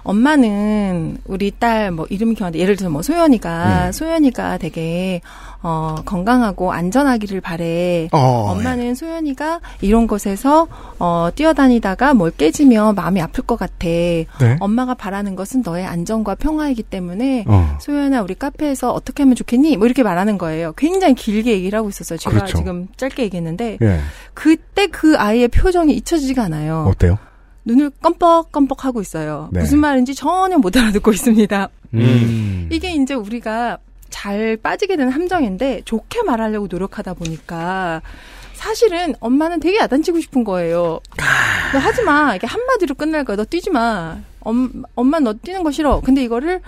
[0.05, 2.59] 엄마는 우리 딸 뭐 이름이 기억 안 나.
[2.59, 3.91] 예를 들어서 뭐 소연이가 음.
[3.91, 5.21] 소연이가 되게
[5.61, 8.07] 어 건강하고 안전하기를 바래.
[8.11, 8.17] 어,
[8.51, 10.67] 엄마는 소연이가 이런 곳에서
[10.99, 13.75] 어 뛰어다니다가 뭘 깨지면 마음이 아플 것 같아.
[13.87, 14.27] 네.
[14.59, 17.77] 엄마가 바라는 것은 너의 안전과 평화이기 때문에 어.
[17.81, 19.75] 소연아 우리 카페에서 어떻게 하면 좋겠니?
[19.77, 20.73] 뭐 이렇게 말하는 거예요.
[20.77, 22.17] 굉장히 길게 얘기를 하고 있었어요.
[22.19, 22.57] 제가 그렇죠.
[22.57, 23.99] 지금 짧게 얘기했는데 예.
[24.33, 26.85] 그때 그 아이의 표정이 잊혀지지가 않아요.
[26.89, 27.17] 어때요?
[27.65, 29.49] 눈을 껌뻑껌뻑 하고 있어요.
[29.51, 29.61] 네.
[29.61, 31.69] 무슨 말인지 전혀 못 알아듣고 있습니다.
[31.95, 32.69] 음.
[32.71, 38.01] 이게 이제 우리가 잘 빠지게 되는 함정인데 좋게 말하려고 노력하다 보니까
[38.65, 40.99] 사실은 엄마는 되게 야단치고 싶은 거예요.
[41.71, 42.31] 너 하지 마.
[42.31, 43.37] 이렇게 한마디로 끝날 거야.
[43.37, 44.17] 너 뛰지 마.
[44.39, 46.01] 엄, 엄마 너 뛰는 거 싫어.
[46.01, 46.61] 근데 이거를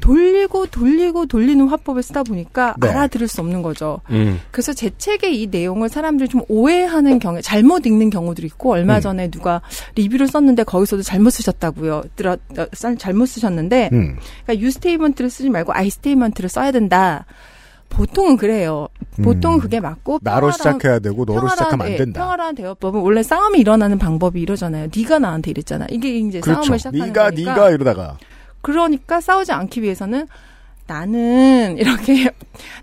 [0.00, 2.88] 돌리고 돌리고 돌리는 화법을 쓰다 보니까 네.
[2.88, 4.00] 알아들을 수 없는 거죠.
[4.10, 4.40] 음.
[4.50, 9.00] 그래서 제 책의 이 내용을 사람들이 좀 오해하는 경우, 잘못 읽는 경우들이 있고, 얼마 음.
[9.00, 9.62] 전에 누가
[9.96, 12.02] 리뷰를 썼는데 거기서도 잘못 쓰셨다고요.
[12.16, 14.16] 들어, 어, 쌀- 잘못 쓰셨는데, 음.
[14.44, 17.26] 그러니까 you statement를 쓰지 말고 I statement를 써야 된다.
[17.88, 18.88] 보통은 그래요.
[19.22, 19.60] 보통은 음.
[19.60, 20.18] 그게 맞고.
[20.22, 22.20] 나로 평화로운- 시작해야 되고 너로 평화로운- 시작하면 안 예, 된다.
[22.20, 24.88] 평화로운 대화법은 원래 싸움이 일어나는 방법이 이러잖아요.
[24.94, 25.86] 네가 나한테 이랬잖아.
[25.90, 26.62] 이게 이제 그렇죠.
[26.62, 27.50] 싸움을 시작하는 네가 거니까.
[27.54, 28.18] 네가 이러다가
[28.62, 30.26] 그러니까 싸우지 않기 위해서는
[30.86, 31.76] 나는
[32.16, 32.30] 이렇게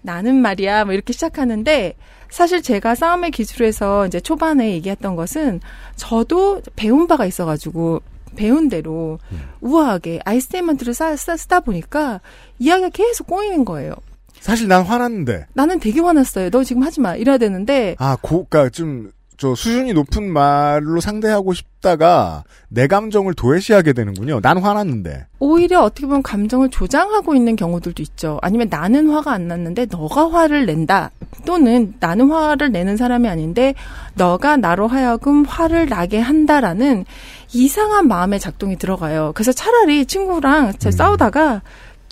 [0.02, 1.96] 나는 말이야 뭐 이렇게 시작하는데
[2.30, 5.60] 사실 제가 싸움의 기술에서 이제 초반에 얘기했던 것은
[5.98, 8.02] 저도 배운 바가 있어가지고
[8.38, 9.20] 배운 대로
[9.60, 12.22] 우아하게 아이스테이먼트를 쓰다 보니까
[12.60, 13.94] 이야기가 계속 꼬이는 거예요.
[14.42, 16.50] 사실 난 화났는데 나는 되게 화났어요.
[16.50, 17.16] 너 지금 하지 마.
[17.16, 24.40] 이래야 되는데 아 고가 좀저 수준이 높은 말로 상대하고 싶다가 내 감정을 도외시하게 되는군요.
[24.42, 25.28] 난 화났는데.
[25.40, 28.40] 오히려 어떻게 보면 감정을 조장하고 있는 경우들도 있죠.
[28.42, 31.12] 아니면 나는 화가 안 났는데 너가 화를 낸다.
[31.46, 33.74] 또는 나는 화를 내는 사람이 아닌데
[34.16, 37.06] 너가 나로 하여금 화를 나게 한다라는
[37.54, 39.32] 이상한 마음의 작동이 들어가요.
[39.36, 41.62] 그래서 차라리 친구랑 제 싸우다가 저-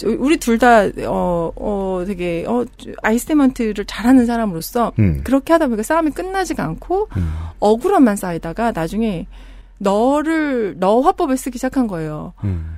[0.06, 2.66] 우리 둘 다, 어, 어, 되게, 어,
[3.04, 5.22] 아이스테먼트를 잘하는 사람으로서, 음.
[5.24, 7.10] 그렇게 하다 보니까 싸움이 끝나지가 않고,
[7.60, 9.28] 억울함만 쌓이다가 나중에,
[9.78, 12.34] 너를, 너 화법을 쓰기 시작한 거예요.
[12.44, 12.78] 음.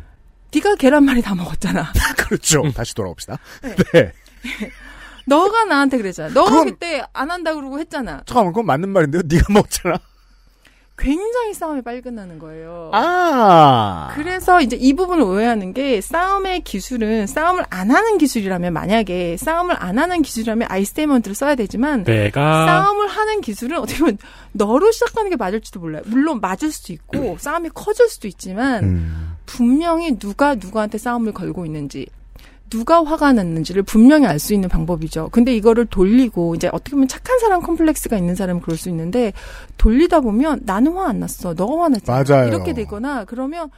[0.54, 1.92] 네가 계란말이 다 먹었잖아.
[2.18, 2.64] 그렇죠.
[2.76, 3.38] 다시 돌아옵시다.
[3.94, 4.12] 네.
[5.26, 6.30] 너가 나한테 그랬잖아.
[6.34, 8.24] 너가 그건- 그때 안 한다 그러고 했잖아.
[8.26, 9.22] 잠깐만 그건 맞는 말인데요.
[9.28, 10.00] 네가 먹잖아.
[10.98, 12.92] 굉장히 싸움이 빨리 끝나는 거예요.
[12.94, 14.12] 아.
[14.14, 19.98] 그래서 이제 이 부분을 오해하는 게 싸움의 기술은 싸움을 안 하는 기술이라면 만약에 싸움을 안
[19.98, 24.18] 하는 기술이라면 아이스테이먼트를 써야 되지만 내가 싸움을 하는 기술은 어떻게 보면
[24.52, 26.04] 너로 시작하는 게 맞을지도 몰라요.
[26.06, 29.38] 물론 맞을 수도 있고 싸움이 커질 수도 있지만 음.
[29.46, 32.08] 분명히 누가 누구한테 싸움을 걸고 있는지
[32.72, 35.30] 누가 화가 났는지를 분명히 알 수 있는 방법이죠.
[35.32, 39.34] 근데 이거를 돌리고 이제 어떻게 보면 착한 사람 컴플렉스가 있는 사람은 그럴 수 있는데
[39.78, 41.54] 돌리다 보면 나는 화 안 났어.
[41.54, 42.24] 너가 화났잖아.
[42.24, 42.48] 맞아요.
[42.48, 43.70] 이렇게 되거나 그러면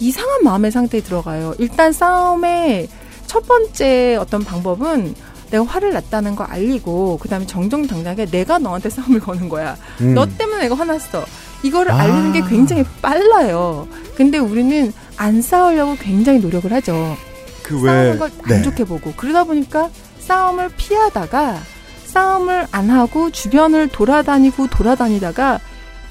[0.00, 1.54] 이상한 마음의 상태에 들어가요.
[1.58, 2.88] 일단 싸움의
[3.26, 5.14] 첫 번째 어떤 방법은
[5.52, 9.76] 내가 화를 냈다는 거 알리고 그다음에 정정당당하게 내가 너한테 싸움을 거는 거야.
[10.00, 10.14] 음.
[10.14, 11.24] 너 때문에 내가 화났어.
[11.62, 11.98] 이거를 아.
[12.00, 13.86] 알리는 게 굉장히 빨라요.
[14.16, 17.16] 근데 우리는 안 싸우려고 굉장히 노력을 하죠.
[17.62, 18.18] 그 싸우는 왜?
[18.18, 18.62] 걸안 네.
[18.62, 21.60] 좋게 보고 그러다 보니까 싸움을 피하다가
[22.04, 25.60] 싸움을 안 하고 주변을 돌아다니고 돌아다니다가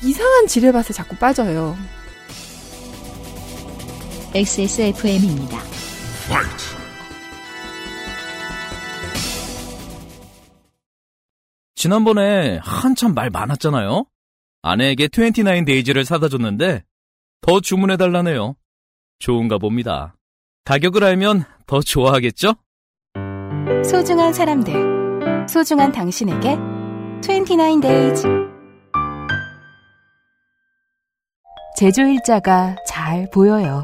[0.04, 1.78] 이상한 지뢰밭에 자꾸 빠져요.
[4.34, 5.60] XSFM입니다.
[11.76, 14.06] 지난번에 한참 말 많았잖아요.
[14.62, 16.84] 아내에게 29 데이즈를 사다 줬는데
[17.42, 18.56] 더 주문해 달라네요.
[19.22, 20.16] 좋은가 봅니다.
[20.66, 22.56] 가격을 알면 더 좋아하겠죠?
[23.86, 26.58] 소중한 사람들, 소중한 당신에게
[27.22, 28.52] 29days.
[31.78, 33.84] 제조일자가 잘 보여요.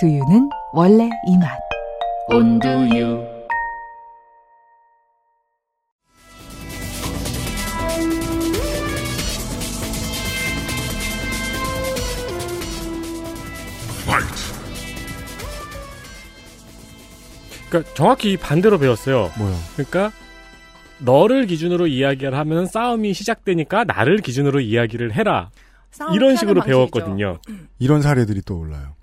[0.00, 1.58] 두유는 원래 이 맛.
[2.30, 3.27] 온두유.
[17.68, 19.30] 그러니까 정확히 반대로 배웠어요.
[19.38, 19.54] 뭐요?
[19.74, 20.12] 그러니까
[20.98, 25.50] 너를 기준으로 이야기를 하면 싸움이 시작되니까 나를 기준으로 이야기를 해라.
[26.14, 26.62] 이런 식으로.
[26.62, 27.38] 배웠거든요.
[27.78, 28.94] 이런 사례들이 떠올라요.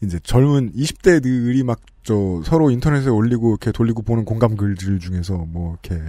[0.00, 5.76] 이제 젊은 20대들이 막 저 서로 인터넷에 올리고 이렇게 돌리고 보는 공감 글들 중에서 뭐
[5.84, 6.02] 이렇게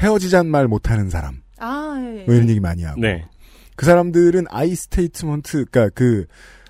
[0.00, 2.24] 헤어지잔 말 못하는 사람 아, 예.
[2.24, 3.22] 뭐 이런 얘기 많이 하고 네.
[3.76, 6.24] 그 사람들은 I statement 그러니까 그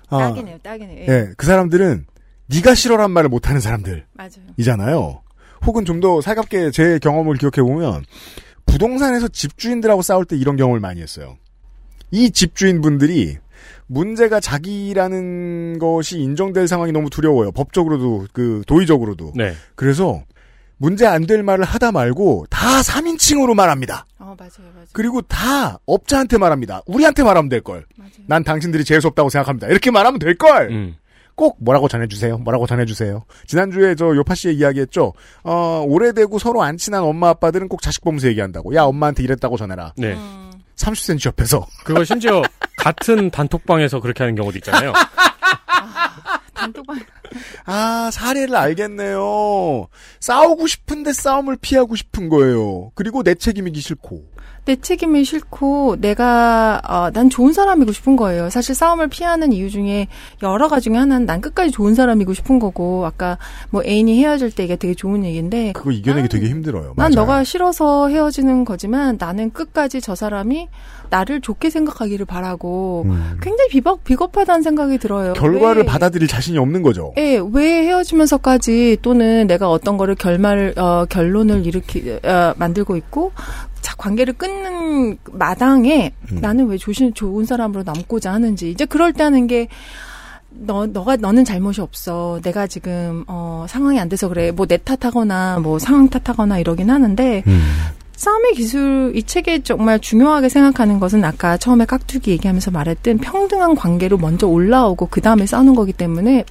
[0.09, 0.97] 아, 딱이네요, 딱이네요.
[0.99, 1.07] 예.
[1.07, 2.07] 예, 그 사람들은
[2.47, 4.05] 네가 싫어란 말을 못하는 사람들.
[4.13, 4.31] 맞아요.
[4.57, 5.21] 이잖아요.
[5.65, 8.05] 혹은 좀 더 살갑게 제 경험을 기억해 보면
[8.65, 11.37] 부동산에서 집주인들하고 싸울 때 이런 경험을 많이 했어요.
[12.11, 13.37] 이 집주인분들이
[13.87, 17.51] 문제가 자기라는 것이 인정될 상황이 너무 두려워요.
[17.51, 19.33] 법적으로도 그 도의적으로도.
[19.35, 19.53] 네.
[19.75, 20.23] 그래서
[20.77, 24.05] 문제 안 될 말을 하다 말고 다 3인칭으로 말합니다.
[24.19, 24.85] 어, 맞아요, 맞아요.
[24.93, 26.81] 그리고 다 업자한테 말합니다.
[26.85, 27.85] 우리한테 말하면 될 걸.
[28.27, 29.67] 난 당신들이 재수 없다고 생각합니다.
[29.67, 30.69] 이렇게 말하면 될 걸.
[30.71, 30.95] 음.
[31.37, 32.39] 꼭 뭐라고 전해주세요.
[32.39, 33.23] 뭐라고 전해주세요.
[33.45, 35.13] 지난주에 저 요파 씨의 이야기했죠.
[35.43, 38.73] 어, 오래되고 서로 안 친한 엄마 아빠들은 꼭 자식 보면서 얘기한다고.
[38.73, 39.93] 야 엄마한테 이랬다고 전해라.
[39.95, 40.15] 네.
[40.15, 40.51] 음.
[40.75, 41.65] 30cm 옆에서.
[41.85, 42.41] 그거 심지어
[42.75, 44.93] 같은 단톡방에서 그렇게 하는 경우도 있잖아요.
[46.55, 46.99] 단톡방.
[47.65, 49.87] 아, 사례를 알겠네요.
[50.19, 52.91] 싸우고 싶은데 싸움을 피하고 싶은 거예요.
[52.95, 54.23] 그리고 내 책임이기 싫고.
[54.67, 58.49] 내 책임이 싫고 내가 어, 난 좋은 사람이고 싶은 거예요.
[58.49, 60.07] 사실 싸움을 피하는 이유 중에
[60.43, 63.37] 여러 가지 중에 하나는 난 끝까지 좋은 사람이고 싶은 거고 아까
[63.69, 66.93] 뭐 애인이 헤어질 때 이게 되게 좋은 얘기인데 그거 이겨내기 되게 힘들어요.
[66.97, 67.11] 난 맞아요.
[67.15, 70.67] 너가 싫어서 헤어지는 거지만 나는 끝까지 저 사람이
[71.09, 73.37] 나를 좋게 생각하기를 바라고 음.
[73.41, 75.31] 굉장히 비겁, 비겁하다는 생각이 들어요.
[75.31, 77.13] 결과를 왜- 받아들일 자신이 없는 거죠.
[77.17, 83.76] 예, 왜 헤어지면서까지 또는 내가 어떤 거를 결말, 어, 결론을 일으키, 어, 만들고 있고, 자,
[83.97, 86.39] 관계를 끊는 마당에 음.
[86.41, 88.69] 나는 왜 조신, 좋은 사람으로 남고자 하는지.
[88.71, 89.67] 이제 그럴 때 하는 게,
[90.49, 92.39] 너, 너가, 너는 잘못이 없어.
[92.43, 94.51] 내가 지금, 어, 상황이 안 돼서 그래.
[94.51, 97.61] 뭐 내 탓하거나, 뭐 상황 탓하거나 이러긴 하는데, 음.
[98.17, 104.17] 싸움의 기술, 이 책에 정말 중요하게 생각하는 것은 아까 처음에 깍두기 얘기하면서 말했던 평등한 관계로
[104.17, 106.43] 먼저 올라오고 그 다음에 싸우는 거기 때문에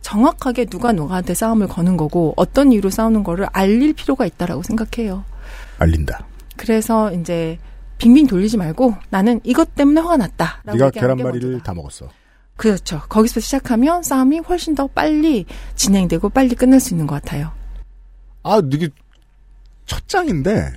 [0.00, 5.24] 정확하게 누가 누구한테 싸움을 거는 거고 어떤 이유로 싸우는 거를 알릴 필요가 있다라고 생각해요.
[5.78, 6.24] 알린다.
[6.56, 7.58] 그래서 이제
[7.98, 10.62] 빙빙 돌리지 말고 나는 이것 때문에 화가 났다.
[10.64, 12.08] 네가 계란말이를 다 먹었어.
[12.56, 13.02] 그렇죠.
[13.08, 15.44] 거기서 시작하면 싸움이 훨씬 더 빨리
[15.74, 17.52] 진행되고 빨리 끝날 수 있는 것 같아요.
[18.42, 18.88] 아, 이게
[19.86, 20.72] 첫 장인데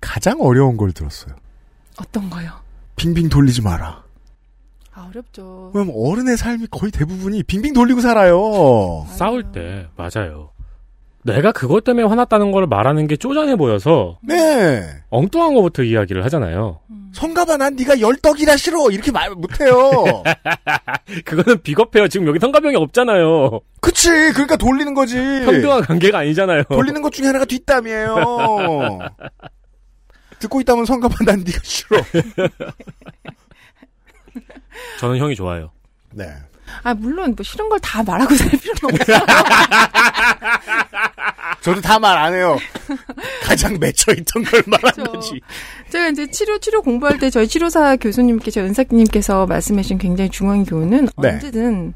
[0.00, 1.34] 가장 어려운 걸 들었어요.
[1.98, 2.50] 어떤 거요?
[2.96, 4.02] 빙빙 돌리지 마라.
[4.92, 5.72] 아, 어렵죠.
[5.74, 9.06] 왜냐면 어른의 삶이 거의 대부분이 빙빙 돌리고 살아요.
[9.10, 10.50] 싸울 때 맞아요.
[11.24, 14.82] 내가 그것 때문에 화났다는 걸 말하는 게 쪼잔해 보여서 네.
[15.08, 16.80] 엉뚱한 거부터 이야기를 하잖아요.
[17.14, 19.90] 성가봐 난 네가 열떡이라 싫어 이렇게 말 못해요.
[21.24, 22.08] 그거는 비겁해요.
[22.08, 23.60] 지금 여기 성가병이 없잖아요.
[23.80, 25.16] 그치 그러니까 돌리는 거지.
[25.16, 26.64] 평등한 관계가 아니잖아요.
[26.64, 28.16] 돌리는 것 중에 하나가 뒷담이에요.
[30.40, 31.96] 듣고 있다면 성가봐 난 네가 싫어.
[35.00, 35.70] 저는 형이 좋아요.
[36.12, 36.26] 네.
[36.82, 39.18] 아, 물론 뭐 싫은 걸 다 말하고 살 필요는 없어요.
[41.62, 42.58] 저도 다 말 안 해요.
[43.42, 45.40] 가장 맺혀있던 걸 말하는 거지.
[45.90, 51.08] 제가 이제 치료 치료 공부할 때 저희 치료사 교수님께 저 은사님께서 말씀하신 굉장히 중요한 교훈은
[51.18, 51.30] 네.
[51.32, 51.94] 언제든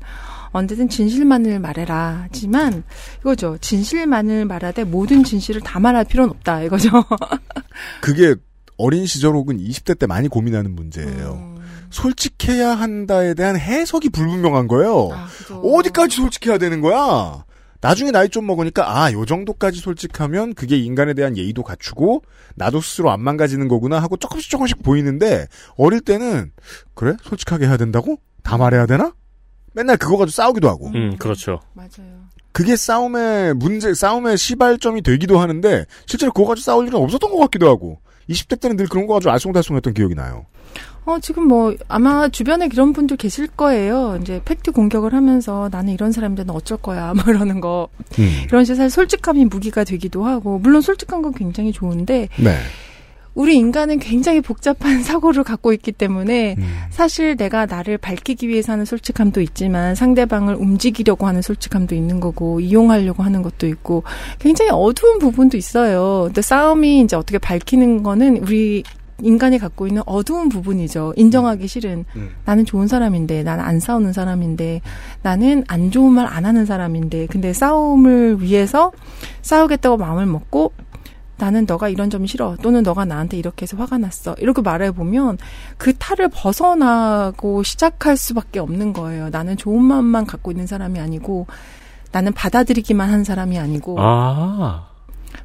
[0.52, 2.20] 언제든 진실만을 말해라.
[2.24, 2.82] 하지만
[3.20, 3.58] 이거죠.
[3.60, 6.62] 진실만을 말하되 모든 진실을 다 말할 필요는 없다.
[6.62, 7.04] 이거죠.
[8.00, 8.34] 그게
[8.78, 11.56] 어린 시절 혹은 20대 때 많이 고민하는 문제예요.
[11.90, 15.10] 솔직해야 한다에 대한 해석이 불분명한 거예요.
[15.62, 17.44] 어디까지 솔직해야 되는 거야?
[17.80, 22.24] 나중에 나이 좀 먹으니까 아, 요 정도까지 솔직하면 그게 인간에 대한 예의도 갖추고
[22.56, 26.50] 나도 스스로 안 망가지는 거구나 하고 조금씩 조금씩 보이는데 어릴 때는
[26.94, 27.14] 그래?
[27.22, 28.18] 솔직하게 해야 된다고?
[28.42, 29.12] 다 말해야 되나?
[29.74, 30.88] 맨날 그거 가지고 싸우기도 하고.
[30.88, 31.60] 음, 그렇죠.
[31.74, 32.26] 맞아요.
[32.50, 37.68] 그게 싸움의 문제, 싸움의 시발점이 되기도 하는데 실제로 그거 가지고 싸울 일은 없었던 것 같기도
[37.68, 40.46] 하고 20대 때는 늘 그런 거 가지고 알쏭달쏭했던 기억이 나요.
[41.08, 44.18] 어, 지금 뭐, 아마 주변에 그런 분들 계실 거예요.
[44.20, 46.12] 이제 팩트 공격을 하면서 나는 이런
[46.44, 47.14] 너 어쩔 거야.
[47.14, 47.88] 뭐 이러는 거.
[48.18, 48.42] 음.
[48.46, 52.56] 이런 사실 솔직함이 무기가 되기도 하고, 물론 솔직한 건 굉장히 좋은데, 네.
[53.34, 56.64] 우리 인간은 굉장히 복잡한 사고를 갖고 있기 때문에 음.
[56.90, 63.22] 사실 내가 나를 밝히기 위해서 하는 솔직함도 있지만 상대방을 움직이려고 하는 솔직함도 있는 거고 이용하려고
[63.22, 64.02] 하는 것도 있고
[64.40, 66.24] 굉장히 어두운 부분도 있어요.
[66.26, 68.82] 근데 싸움이 이제 어떻게 밝히는 거는 우리
[69.22, 71.14] 인간이 갖고 있는 어두운 부분이죠.
[71.16, 72.30] 인정하기 싫은 음.
[72.44, 74.82] 나는 좋은 사람인데 나는 안 싸우는 사람인데
[75.22, 78.92] 나는 안 좋은 말 안 하는 사람인데 근데 싸움을 위해서
[79.42, 80.72] 싸우겠다고 마음을 먹고
[81.38, 85.38] 나는 너가 이런 점이 싫어 또는 너가 나한테 이렇게 해서 화가 났어 이렇게 말해 보면
[85.76, 89.30] 그 탈을 벗어나고 시작할 수밖에 없는 거예요.
[89.30, 91.46] 나는 좋은 마음만 갖고 있는 사람이 아니고
[92.12, 94.87] 나는 받아들이기만 한 사람이 아니고 아.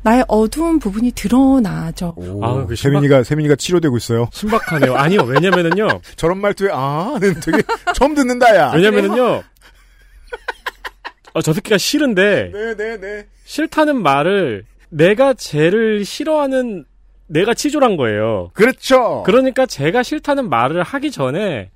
[0.03, 2.15] 나의 어두운 부분이 드러나죠.
[2.41, 4.27] 아, 그 세민이가 세민이가 치료되고 있어요.
[4.33, 4.95] 신박하네요.
[4.95, 5.87] 아니요, 왜냐면은요.
[6.17, 7.63] 저런 말투에 아는 되게
[7.95, 8.71] 처음 듣는다야.
[8.75, 9.43] 왜냐면은요.
[11.33, 13.27] 어, 저 새끼가 싫은데 네네네.
[13.45, 16.85] 싫다는 말을 내가 쟤를 싫어하는
[17.27, 18.51] 내가 치졸한 거예요.
[18.53, 19.23] 그렇죠.
[19.25, 21.71] 그러니까 제가 싫다는 말을 하기 전에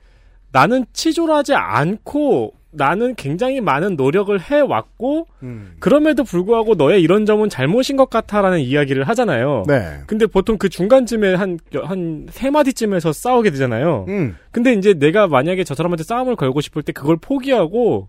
[0.52, 5.76] 나는 치졸하지 않고 나는 굉장히 많은 노력을 해왔고 음.
[5.80, 9.64] 그럼에도 불구하고 너의 이런 점은 잘못인 것 같아라는 이야기를 하잖아요.
[9.68, 10.00] 네.
[10.08, 14.06] 근데 보통 그 중간쯤에 한, 한 세 마디쯤에서 싸우게 되잖아요.
[14.08, 14.38] 음.
[14.52, 18.08] 근데 이제 내가 만약에 저 사람한테 싸움을 걸고 싶을 때 그걸 포기하고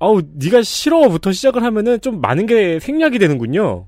[0.00, 3.86] 아우 네가 싫어부터 시작을 하면은 좀 많은 게 생략이 되는군요.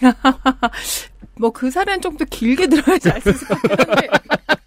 [1.38, 4.08] 뭐그 사례는 좀 더 길게 들어야지 알수 있을 것 같은데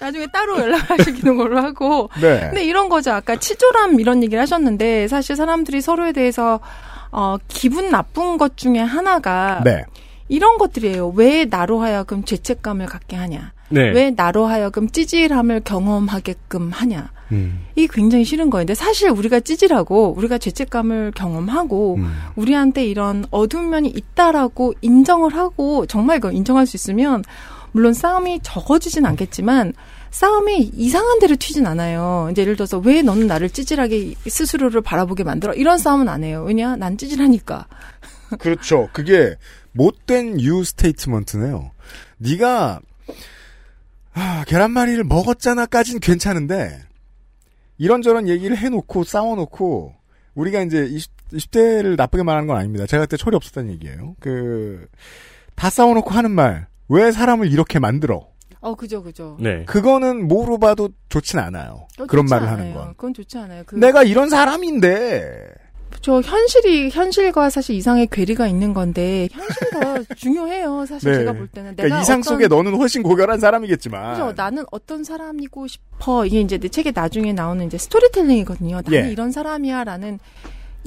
[0.00, 2.40] 나중에 따로 연락하시는 걸로 하고 네.
[2.40, 6.60] 근데 이런 거죠 아까 치졸함 이런 얘기를 하셨는데 사실 사람들이 서로에 대해서
[7.10, 9.84] 어 기분 나쁜 것 중에 하나가 네.
[10.28, 13.90] 이런 것들이에요 왜 나로 하여금 죄책감을 갖게 하냐 네.
[13.90, 17.66] 왜 나로 하여금 찌질함을 경험하게끔 하냐 음.
[17.74, 18.50] 이게 굉장히 싫은.
[18.50, 22.12] 근데 사실 우리가 찌질하고 우리가 죄책감을 경험하고 음.
[22.36, 27.22] 우리한테 이런 어두운 면이 있다라고 인정을 하고 정말 이거 인정할 수 있으면
[27.72, 29.72] 물론 싸움이 적어지진 않겠지만
[30.10, 32.28] 싸움이 이상한 데로 튀진 않아요.
[32.32, 35.52] 이제 예를 들어서 왜 너는 나를 찌질하게 스스로를 바라보게 만들어?
[35.54, 36.44] 이런 싸움은 안 해요.
[36.46, 36.76] 왜냐?
[36.76, 37.66] 난 찌질하니까.
[38.38, 38.88] 그렇죠.
[38.92, 39.36] 그게
[39.72, 41.70] 못된 유 스테이트먼트네요.
[42.18, 42.80] 네가
[44.14, 46.82] 아, 계란말이를 먹었잖아까진 괜찮은데
[47.76, 49.94] 이런저런 얘기를 해놓고 싸워놓고
[50.34, 52.86] 우리가 이제 20, 20대를 나쁘게 말하는 건 아닙니다.
[52.86, 54.16] 제가 그때 철이 없었다는 얘기예요.
[54.20, 54.88] 그
[55.58, 56.67] 다 싸워놓고 하는 말.
[56.88, 58.28] 왜 사람을 이렇게 만들어?
[58.60, 59.36] 어, 그죠, 그죠.
[59.40, 59.64] 네.
[59.66, 61.86] 그거는 뭐로 봐도 좋진 않아요.
[62.00, 62.60] 어, 그런 좋지 말을 않아요.
[62.60, 62.88] 하는 건.
[62.96, 63.62] 그건 좋지 않아요.
[63.66, 65.46] 그, 내가 이런 사람인데
[66.02, 70.86] 저 현실이 현실과 사실 이상의 괴리가 있는 건데 현실과 중요해요.
[70.86, 71.18] 사실 네.
[71.18, 74.32] 제가 볼 때는 내가 그러니까 이상 어떤- 속에 너는 훨씬 고결한 사람이겠지만 그죠.
[74.36, 76.26] 나는 어떤 사람이고 싶어.
[76.26, 78.80] 이게 이제 내 책에 나중에 나오는 이제 스토리텔링이거든요.
[78.84, 79.10] 나는 예.
[79.12, 80.18] 이런 사람이야라는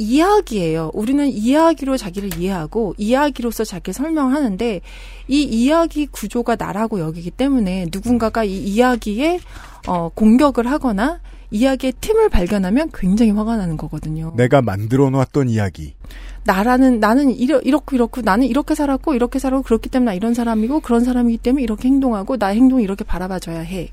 [0.01, 0.91] 이야기예요.
[0.93, 4.81] 우리는 이야기로 자기를 이해하고 이야기로서 자기를 설명하는데
[5.27, 9.39] 이 이야기 구조가 나라고 여기기 때문에 누군가가 이 이야기에
[9.87, 11.19] 어, 공격을 하거나
[11.51, 14.33] 이야기의 틈을 발견하면 굉장히 화가 나는 거거든요.
[14.37, 15.93] 내가 만들어 놨던 이야기.
[16.43, 20.79] 나라는 나는 이러, 이렇고 이렇고 나는 이렇게 살았고 이렇게 살고 그렇기 때문에 나 이런 사람이고
[20.79, 23.91] 그런 사람이기 때문에 이렇게 행동하고 나의 행동을 이렇게 바라봐줘야 해.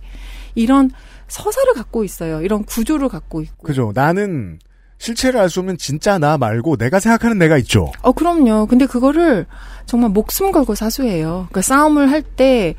[0.54, 0.90] 이런
[1.26, 2.40] 서사를 갖고 있어요.
[2.42, 3.66] 이런 구조를 갖고 있고.
[3.66, 3.92] 그죠.
[3.94, 4.58] 나는
[4.98, 7.92] 실체를 알 수 없는 진짜 나 말고 내가 생각하는 내가 있죠.
[8.02, 8.66] 어 그럼요.
[8.66, 9.46] 근데 그거를
[9.86, 11.46] 정말 목숨 걸고 사수해요.
[11.50, 12.74] 그러니까 싸움을 할 때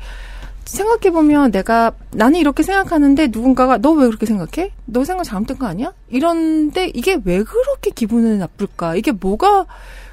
[0.66, 4.70] 생각해 보면 내가 나는 이렇게 생각하는데 누군가가 너 왜 그렇게 생각해?
[4.84, 5.92] 너 생각 잘못된 거 아니야?
[6.10, 8.94] 이런데 이게 왜 그렇게 기분이 나쁠까?
[8.94, 9.66] 이게 뭐가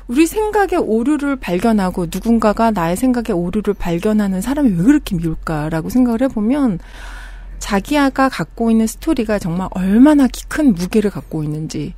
[0.08, 6.80] 우리 생각의 오류를 발견하고 누군가가 나의 생각의 오류를 발견하는 사람이 왜 그렇게 미울까라고 생각을 해보면
[7.60, 11.94] 자기가 갖고 있는 스토리가 정말 얼마나 기- 큰 무게를 갖고 있는지,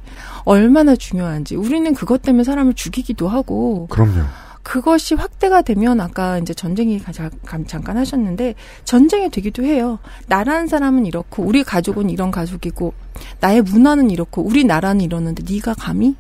[0.46, 4.24] 얼마나 중요한지, 우리는 그것 때문에 사람을 죽이기도 하고, 그럼요.
[4.64, 7.02] 그것이 확대가 되면 아까 이제 전쟁이
[7.68, 9.98] 잠깐 하셨는데 전쟁이 되기도 해요.
[10.28, 12.94] 나라는 사람은 이렇고 우리 가족은 이런 가족이고
[13.40, 16.16] 나의 문화는 이렇고 우리 나라는 이러는데 네가 감히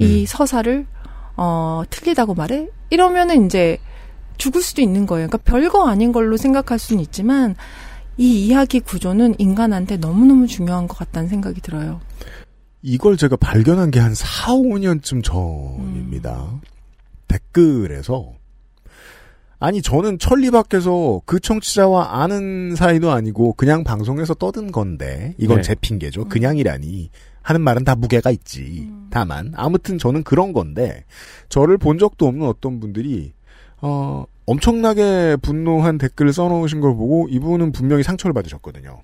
[0.00, 0.86] 이 서사를
[1.36, 2.68] 어 틀리다고 말해?
[2.90, 3.78] 이러면은 이제
[4.36, 5.28] 죽을 수도 있는 거예요.
[5.28, 7.54] 그러니까 별거 아닌 걸로 생각할 수는 있지만
[8.18, 12.00] 이 이야기 구조는 인간한테 너무너무 중요한 것 같다는 생각이 들어요.
[12.82, 16.60] 이걸 제가 발견한 게 한 4, 5년쯤 전입니다.
[17.28, 18.32] 댓글에서
[19.60, 25.62] 아니 저는 천리 밖에서 그 청취자와 아는 사이도 아니고 그냥 방송에서 떠든 건데 이건 네.
[25.62, 26.26] 제 핑계죠.
[26.26, 27.10] 그냥이라니
[27.42, 28.88] 하는 말은 다 무게가 있지.
[29.10, 31.04] 다만 아무튼 저는 그런 건데
[31.48, 33.32] 저를 본 적도 없는 어떤 분들이
[33.80, 39.02] 어 엄청나게 분노한 댓글을 써놓으신 걸 보고 이분은 분명히 상처를 받으셨거든요.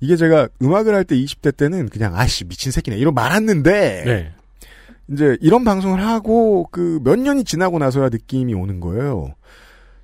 [0.00, 4.32] 이게 제가 음악을 할 때 20대 때는 그냥 아씨 미친 새끼네 이런 말았는데 네.
[5.10, 9.34] 이제 이런 방송을 하고 그 몇 년이 지나고 나서야 느낌이 오는 거예요.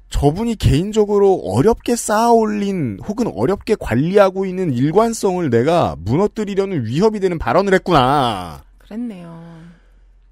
[0.08, 8.62] 저분이 개인적으로 어렵게 쌓아올린 혹은 어렵게 관리하고 있는 일관성을 내가 무너뜨리려는 위협이 되는 발언을 했구나.
[8.78, 9.42] 그랬네요.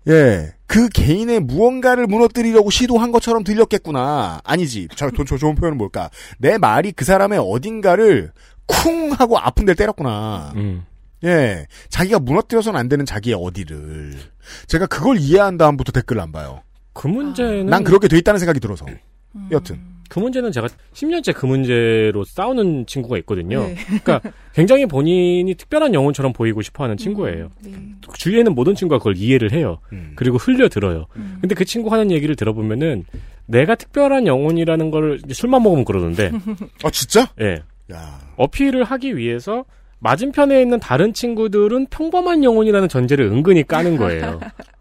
[0.09, 0.55] 예.
[0.67, 4.41] 그 개인의 무언가를 무너뜨리려고 시도한 것처럼 들렸겠구나.
[4.45, 4.89] 아니지.
[4.95, 6.11] 저, 저, 저 좋은 표현은 뭘까?
[6.39, 8.33] 내 말이 그 사람의 어딘가를
[8.67, 10.53] 쿵 하고 아픈 데 때렸구나.
[10.57, 10.85] 음.
[11.25, 11.67] 예.
[11.89, 14.17] 자기가 무너뜨려서는 안 되는 자기의 어디를.
[14.69, 16.63] 제가 그걸 이해한 다음부터 댓글을 안 봐요.
[16.93, 18.87] 그 문제는 난 그렇게 돼 있다는 생각이 들어서.
[19.51, 19.81] 여튼.
[20.11, 23.61] 그 문제는 제가 10년째 그 문제로 싸우는 친구가 있거든요.
[23.61, 23.77] 네.
[23.87, 24.21] 그러니까
[24.53, 27.49] 굉장히 본인이 특별한 영혼처럼 보이고 싶어 하는 친구예요.
[27.65, 27.73] 네.
[28.19, 29.79] 주위에 는 모든 친구가 그걸 이해를 해요.
[29.93, 30.13] 음.
[30.17, 31.07] 그리고 흘려 들어요.
[31.15, 31.39] 음.
[31.41, 33.05] 근데 그 친구 하는 얘기를 들어보면은
[33.47, 36.33] 내가 특별한 영혼이라는 걸 술만 먹으면 그러던데,
[36.83, 37.29] 아, 진짜?
[37.41, 37.63] 예.
[37.93, 38.21] 야.
[38.37, 39.65] 어필을 하기 위해서
[40.01, 44.41] 맞은편에 있는 다른 친구들은 평범한 영혼이라는 전제를 은근히 까는 거예요.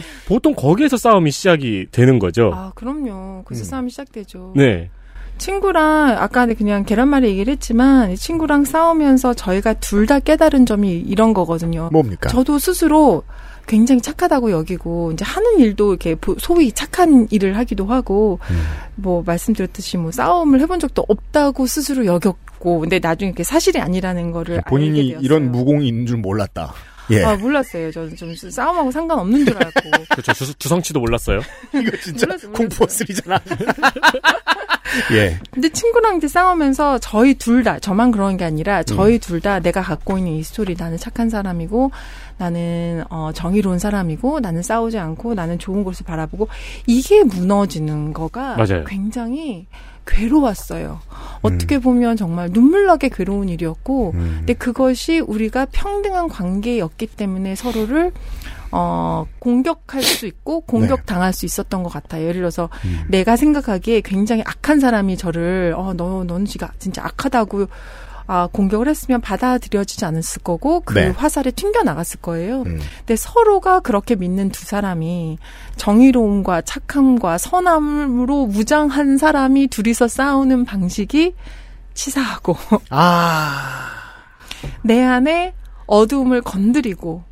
[0.00, 2.50] 그러니까 보통 거기에서 싸움이 시작이 되는 거죠.
[2.54, 3.42] 아, 그럼요.
[3.44, 3.66] 그래서 음.
[3.66, 4.52] 싸움이 시작되죠.
[4.56, 4.90] 네.
[5.38, 11.32] 친구랑 아까 그냥 계란말이 얘기를 했지만 이 친구랑 싸우면서 저희가 둘 다 깨달은 점이 이런
[11.34, 11.88] 거거든요.
[11.90, 12.28] 뭡니까?
[12.28, 13.22] 저도 스스로
[13.66, 18.62] 굉장히 착하다고 여기고 이제 하는 일도 이렇게 보- 소위 착한 일을 하기도 하고 음.
[18.96, 24.62] 뭐 말씀드렸듯이 뭐 싸움을 해본 적도 없다고 스스로 여겼고 근데 나중에 그게 사실이 아니라는 거를
[24.68, 25.24] 본인이 알게 되었어요.
[25.24, 26.74] 이런 무공이 있는 줄 몰랐다.
[27.10, 27.22] 예.
[27.22, 27.90] 아 몰랐어요.
[27.92, 29.90] 저는 좀 싸움하고 상관없는 줄 알고.
[30.10, 30.32] 그렇죠.
[30.32, 31.40] 주, 주성치도 몰랐어요.
[31.74, 32.26] 이거 진짜.
[32.54, 33.40] 공포스리잖아.
[35.12, 35.38] 예.
[35.50, 40.18] 근데 친구랑 이제 싸우면서 저희 둘 다, 저만 그런 게 아니라 저희 둘다 내가 갖고
[40.18, 41.90] 있는 이 스토리, 나는 착한 사람이고,
[42.38, 46.48] 나는, 어, 정의로운 사람이고, 나는 싸우지 않고, 나는 좋은 곳을 바라보고,
[46.86, 48.84] 이게 무너지는 거가 맞아요.
[48.84, 49.66] 굉장히,
[50.06, 51.00] 괴로웠어요.
[51.42, 54.34] 어떻게 보면 정말 눈물나게 괴로운 일이었고, 음.
[54.38, 58.12] 근데 그것이 우리가 평등한 관계였기 때문에 서로를
[58.76, 62.22] 어, 공격할 수 있고 공격당할 수 있었던 것 같아요.
[62.22, 63.02] 예를 들어서 음.
[63.08, 67.68] 내가 생각하기에 굉장히 악한 사람이 저를 어, 너, 너는 지가 진짜 악하다고
[68.26, 71.08] 아, 공격을 했으면 받아들여지지 않았을 거고 그 네.
[71.10, 72.62] 화살에 튕겨 나갔을 거예요.
[72.62, 72.80] 음.
[72.98, 75.38] 근데 서로가 그렇게 믿는 두 사람이
[75.76, 81.34] 정의로움과 착함과 선함으로 무장한 사람이 둘이서 싸우는 방식이
[81.92, 82.56] 치사하고
[82.90, 83.90] 아.
[84.82, 85.52] 내 안에
[85.86, 87.22] 어두움을 건드리고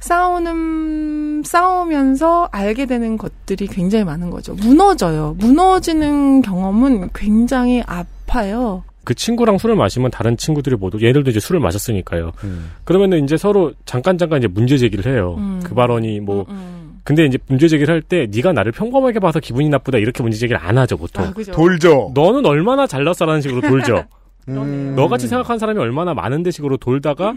[0.00, 4.54] 싸우는 싸우면서 알게 되는 것들이 굉장히 많은 거죠.
[4.54, 5.34] 무너져요.
[5.38, 8.84] 무너지는 경험은 굉장히 아파요.
[9.08, 12.32] 그 친구랑 술을 마시면 다른 친구들이 모두 얘들도 이제 술을 마셨으니까요.
[12.44, 12.72] 음.
[12.84, 15.36] 그러면은 이제 서로 잠깐 잠깐 이제 문제 제기를 해요.
[15.38, 15.62] 음.
[15.64, 17.00] 그 발언이 뭐 음.
[17.04, 20.60] 근데 이제 문제 제기를 할 때 네가 나를 평범하게 봐서 기분이 나쁘다 이렇게 문제 제기를
[20.62, 21.24] 안 하죠 보통.
[21.24, 21.52] 아, 그죠.
[21.52, 22.12] 돌죠.
[22.14, 24.04] 너는 얼마나 잘났어라는 식으로 돌죠.
[24.48, 24.92] 음.
[24.94, 27.34] 너같이 생각하는 사람이 얼마나 많은데 식으로 돌다가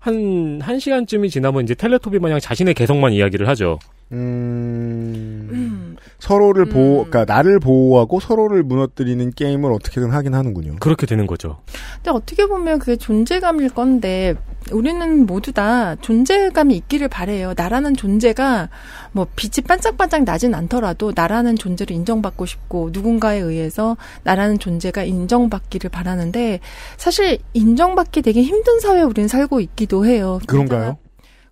[0.00, 3.78] 한, 한 시간쯤이 지나면 이제 텔레토비 마냥 자신의 개성만 이야기를 하죠.
[4.10, 5.93] 음.
[6.04, 6.14] 음.
[6.18, 6.70] 서로를 음.
[6.70, 10.76] 보호, 그러니까 나를 보호하고 서로를 무너뜨리는 게임을 어떻게든 하긴 하는군요.
[10.80, 11.60] 그렇게 되는 거죠.
[11.96, 14.34] 근데 어떻게 보면 그게 존재감일 건데
[14.72, 17.54] 우리는 모두 다 존재감이 있기를 바래요.
[17.56, 18.70] 나라는 존재가
[19.12, 26.60] 뭐 빛이 반짝반짝 나진 않더라도 나라는 존재를 인정받고 싶고 누군가에 의해서 나라는 존재가 인정받기를 바라는데
[26.96, 30.40] 사실 인정받기 되게 힘든 사회에 우리는 살고 있기도 해요.
[30.46, 30.98] 그런가요?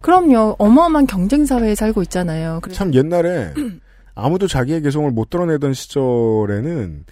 [0.01, 0.57] 그럼요.
[0.59, 2.59] 어마어마한 경쟁 사회에 살고 있잖아요.
[2.63, 3.53] 그래서 참 옛날에
[4.15, 7.05] 아무도 자기의 개성을 못 드러내던 시절에는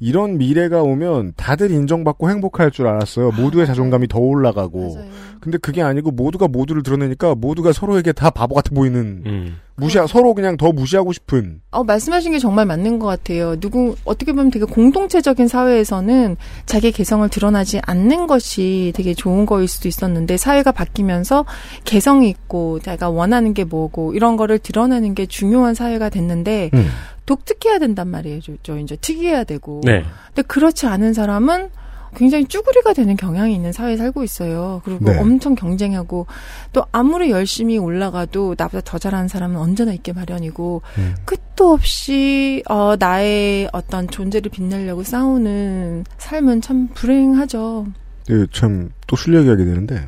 [0.00, 3.32] 이런 미래가 오면 다들 인정받고 행복할 줄 알았어요.
[3.32, 4.94] 모두의 자존감이 더 올라가고.
[4.94, 5.08] 맞아요.
[5.40, 9.56] 근데 그게 아니고 모두가 모두를 드러내니까 모두가 서로에게 다 바보 같아 보이는 음.
[9.76, 13.54] 무시 서로 그냥 더 무시하고 싶은 어, 말씀하신 게 정말 맞는 것 같아요.
[13.60, 16.36] 누구, 어떻게 보면 되게 공동체적인 사회에서는
[16.66, 21.44] 자기 개성을 드러나지 않는 것이 되게 좋은 거일 수도 있었는데, 사회가 바뀌면서
[21.84, 26.88] 개성이 있고, 내가 원하는 게 뭐고, 이런 거를 드러내는 게 중요한 사회가 됐는데, 음.
[27.28, 28.40] 독특해야 된단 말이에요.
[28.62, 29.82] 저 이제 특이해야 되고.
[29.84, 30.02] 네.
[30.28, 31.68] 근데 그렇지 않은 사람은
[32.16, 34.80] 굉장히 쭈구리가 되는 경향이 있는 사회에 살고 있어요.
[34.82, 35.18] 그리고 네.
[35.18, 36.26] 엄청 경쟁하고
[36.72, 41.14] 또 아무리 열심히 올라가도 나보다 더 잘하는 사람은 언제나 있게 마련이고 음.
[41.26, 47.86] 끝도 없이 어, 나의 어떤 존재를 빛내려고 싸우는 삶은 참 불행하죠.
[48.26, 50.06] 네, 참또 술 얘기하게 되는데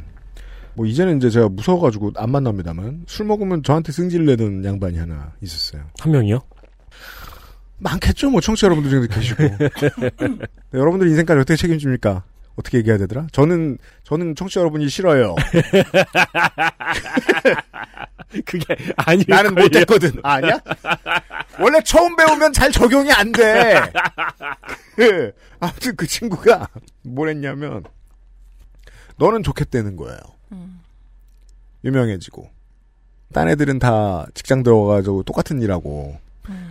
[0.75, 5.83] 뭐 이제는 이제 제가 무서워가지고 안 만납니다만 술 먹으면 저한테 승질 내던 양반이 하나 있었어요.
[5.99, 6.41] 한 명이요?
[7.81, 9.43] 많겠죠, 뭐 청취자 여러분들 중에도 계시고.
[10.22, 12.22] 네, 여러분들 인생까지 어떻게 책임집니까?
[12.57, 13.26] 어떻게 얘기해야 되더라?
[13.33, 15.35] 저는 저는 청취자 여러분이 싫어요.
[18.45, 20.12] 그게 아니 나는 못 했거든.
[20.22, 20.61] 아, 아니야?
[21.59, 23.81] 원래 처음 배우면 잘 적용이 안 돼.
[24.95, 26.68] 그, 아무튼 그 친구가
[27.03, 27.83] 뭘 했냐면
[29.16, 30.18] 너는 좋겠다는 거예요.
[30.53, 30.81] 음.
[31.85, 32.51] 유명해지고
[33.33, 36.30] 딴 애들은 다 직장 들어가가지고 똑같은 일하고 음.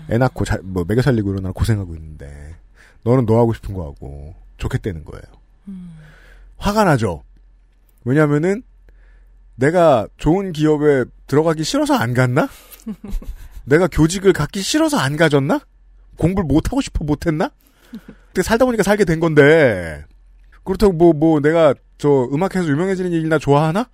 [0.10, 2.56] 애 낳고 자, 뭐 먹여 살리고 이러느라 고생하고 있는데
[3.04, 5.24] 너는 너 하고 싶은 거 하고 좋겠다는 거예요.
[5.68, 5.98] 음.
[6.58, 7.24] 화가 나죠.
[8.06, 8.64] 왜냐면은
[9.56, 12.48] 내가 좋은 기업에 들어가기 싫어서 안 갔나?
[13.66, 15.60] 내가 교직을 갖기 싫어서 안 가졌나?
[16.18, 17.52] 공부를 못 하고 싶어 못 했나?
[18.28, 20.04] 근데 살다 보니까 살게 된 건데
[20.64, 23.90] 그렇다고 뭐뭐 내가 저 음악해서 유명해지는 일이나 좋아하나?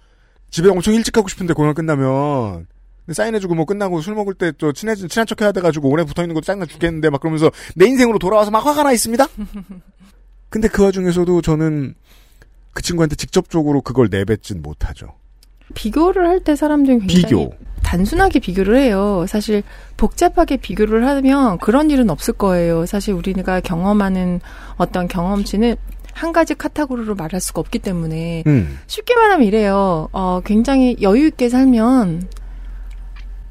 [0.49, 2.67] 집에 엄청 일찍 가고 싶은데 공연 끝나면
[3.13, 6.33] 사인해주고 뭐 끝나고 술 먹을 때 또 친해진 친한 척 해야 돼가지고 오래 붙어 있는
[6.33, 9.25] 것도 짜증나 죽겠는데 막 그러면서 내 인생으로 돌아와서 막 화가 나 있습니다.
[10.49, 11.95] 근데 그 와중에서도 저는
[12.73, 15.07] 그 친구한테 직접적으로 그걸 내뱉진 못하죠.
[15.73, 17.53] 비교를 할 때 사람들은 굉장히 비교.
[17.83, 19.25] 단순하게 비교를 해요.
[19.27, 19.63] 사실
[19.97, 22.85] 복잡하게 비교를 하면 그런 일은 없을 거예요.
[22.85, 24.41] 사실 우리가 경험하는
[24.77, 25.75] 어떤 경험치는
[26.13, 28.79] 한 가지 카테고리로 말할 수가 없기 때문에 음.
[28.87, 30.07] 쉽게 말하면 이래요.
[30.13, 32.27] 어, 굉장히 여유 있게 살면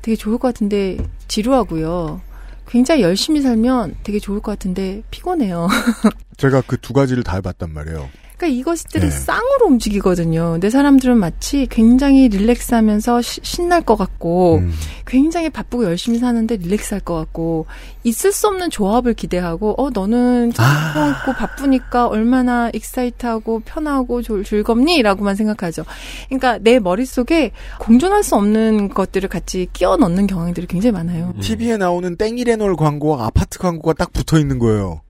[0.05, 0.99] 되게 좋을 것 같은데
[1.29, 2.21] 지루하고요.
[2.69, 5.67] 굉장히 열심히 살면 되게 좋을 것 같은데 피곤해요.
[6.37, 8.11] 제가 그 두 가지를 다 해봤단 말이에요.
[8.37, 9.11] 그러니까 이것들이 네.
[9.11, 10.53] 쌍으로 움직이거든요.
[10.53, 14.73] 근데 사람들은 마치 굉장히 릴렉스하면서 시- 신날 것 같고 음.
[15.07, 17.67] 굉장히 바쁘고 열심히 사는데 릴렉스할 것 같고
[18.03, 20.93] 있을 수 없는 조합을 기대하고 어 너는 아.
[21.23, 25.85] 참고 바쁘니까 얼마나 익사이트하고 편하고 졸- 즐겁니라고만 생각하죠.
[26.29, 31.33] 그러니까 내 머릿속에 공존할 수 없는 것들을 같이 끼워 넣는 경향들이 굉장히 많아요.
[31.37, 31.41] 음.
[31.41, 35.03] TV에 나오는 땡이레놀 광고와 아파트 광고가 딱 붙어 있는 거예요.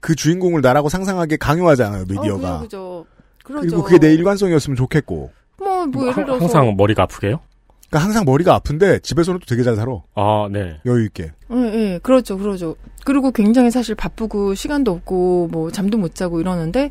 [0.00, 2.56] 그 주인공을 나라고 상상하게 강요하잖아요, 미디어가.
[2.56, 3.06] 어, 그죠, 그죠.
[3.44, 3.66] 그러죠.
[3.66, 5.30] 그리고 그게 내 일관성이었으면 좋겠고.
[5.58, 7.40] 뭐, 뭐 예를 들어서 항상 머리가 아프게요?
[7.88, 9.92] 그러니까 항상 머리가 아픈데 집에서는 또 되게 잘 살아.
[10.14, 10.78] 아, 네.
[10.84, 11.32] 여유 있게.
[11.50, 12.76] 예, 예, 그렇죠, 그렇죠.
[13.04, 16.90] 그리고 굉장히 사실 바쁘고 시간도 없고 뭐 잠도 못 자고 이러는데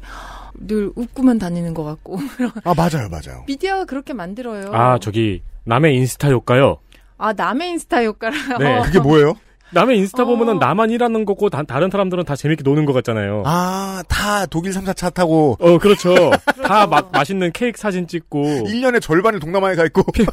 [0.55, 2.17] 늘 웃고만 다니는 것 같고
[2.65, 3.43] 아 맞아요, 맞아요.
[3.45, 4.71] 미디어가 그렇게 만들어요.
[4.73, 6.79] 아, 저기 남의 인스타 효과요.
[7.19, 8.57] 아, 남의 인스타 효과라요.
[8.57, 8.81] 네.
[8.83, 9.35] 그게 뭐예요?
[9.71, 10.25] 남의 인스타 어.
[10.25, 13.43] 보면은 나만 일하는 거고 다, 른 사람들은 다 재밌게 노는 것 같잖아요.
[13.45, 16.15] 아, 다 독일 3, 4차 타고 어, 그렇죠.
[16.63, 20.25] 다 마, 맛있는 케이크 사진 찍고 1년에 절반을 동남아에 가 있고 핑,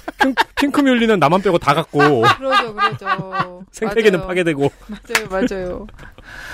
[0.57, 1.99] 핑 크뮬리는 나만 빼고 다 갖고
[2.39, 3.65] 그러죠, 그러죠.
[3.73, 4.29] 생태계는 맞아요.
[4.29, 5.87] 파괴되고 맞아요, 맞아요.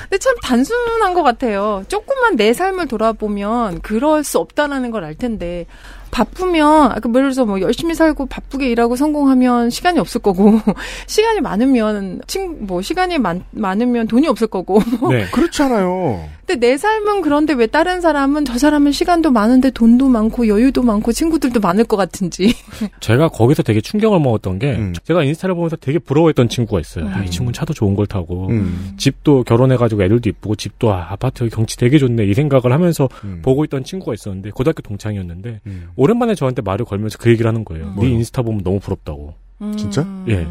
[0.03, 1.85] 근데 참 단순한 것 같아요.
[1.89, 5.65] 조금만 내 삶을 돌아보면 그럴 수 없다라는 걸 알 텐데
[6.11, 10.61] 바쁘면 아까 예를 들어서 뭐 열심히 살고 바쁘게 일하고 성공하면 시간이 없을 거고
[11.07, 14.81] 시간이 많으면 친뭐 시간이 많, 많으면 돈이 없을 거고
[15.11, 15.27] 네.
[15.33, 16.29] 그렇잖아요.
[16.47, 21.13] 근데 내 삶은 그런데 왜 다른 사람은 저 사람은 시간도 많은데 돈도 많고 여유도 많고
[21.13, 22.53] 친구들도 많을 것 같은지
[22.99, 24.93] 제가 거기서 되게 충격을 먹었던 게 음.
[25.05, 27.05] 제가 인스타를 보면서 되게 부러워했던 친구가 있어요.
[27.05, 27.13] 음.
[27.15, 28.95] 아, 이 친구는 차도 좋은 걸 타고 음.
[28.97, 33.41] 집도 결혼해가지고 애들도 이쁘고 집도 아, 아파트 경치 되게 좋네 이 생각을 하면서 음.
[33.43, 35.89] 보고 있던 친구가 있었는데 고등학교 동창이었는데 음.
[36.01, 37.85] 오랜만에 저한테 말을 걸면서 그 얘기를 하는 거예요.
[37.89, 37.97] 음.
[38.01, 39.35] 네 인스타 보면 너무 부럽다고.
[39.77, 40.07] 진짜?
[40.29, 40.47] 예.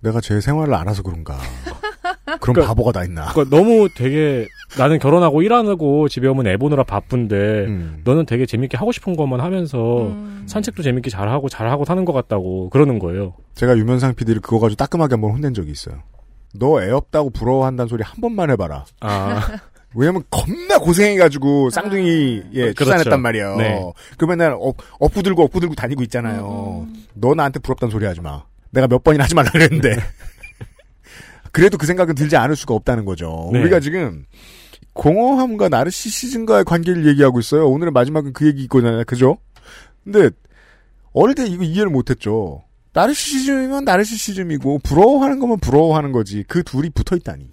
[0.00, 1.38] 내가 제 생활을 알아서 그런가.
[2.24, 3.32] 그런 그러니까- 바보가 다 있나.
[3.32, 4.46] 그러니까 너무 되게
[4.76, 7.36] 나는 결혼하고 일하고 집에 오면 애 보느라 바쁜데
[7.66, 8.00] 음.
[8.04, 10.44] 너는 되게 재밌게 하고 싶은 것만 하면서 음.
[10.46, 13.34] 산책도 재밌게 잘하고 잘하고 사는 것 같다고 그러는 거예요.
[13.54, 16.02] 제가 유면상 PD를 그거 가지고 따끔하게 한번 혼낸 적이 있어요.
[16.54, 18.84] 너 애 없다고 부러워한다는 소리 한 번만 해봐라.
[19.00, 19.40] 아,
[19.94, 22.84] 왜냐면 겁나 고생해가지고 쌍둥이 예 그렇죠.
[22.84, 23.56] 출산했단 말이에요.
[23.56, 23.92] 네.
[24.16, 26.86] 그 맨날 업, 업부 들고 업부 들고 다니고 있잖아요.
[27.14, 28.44] 너 나한테 부럽다는 소리 하지 마.
[28.70, 29.96] 내가 몇 번이나 하지 말라 그랬는데.
[31.52, 33.48] 그래도 그 생각은 들지 않을 수가 없다는 거죠.
[33.52, 33.60] 네.
[33.60, 34.26] 우리가 지금
[34.92, 37.68] 공허함과 나르시시즘과의 관계를 얘기하고 있어요.
[37.68, 39.02] 오늘의 마지막은 그 얘기 있거든요.
[39.04, 39.38] 그죠?
[40.04, 40.30] 근데
[41.12, 42.64] 어릴 때 이거 이해를 못했죠.
[42.92, 46.44] 나르시시즘이면 나르시시즘이고 부러워하는 거면 부러워하는 거지.
[46.46, 47.52] 그 둘이 붙어 있다니.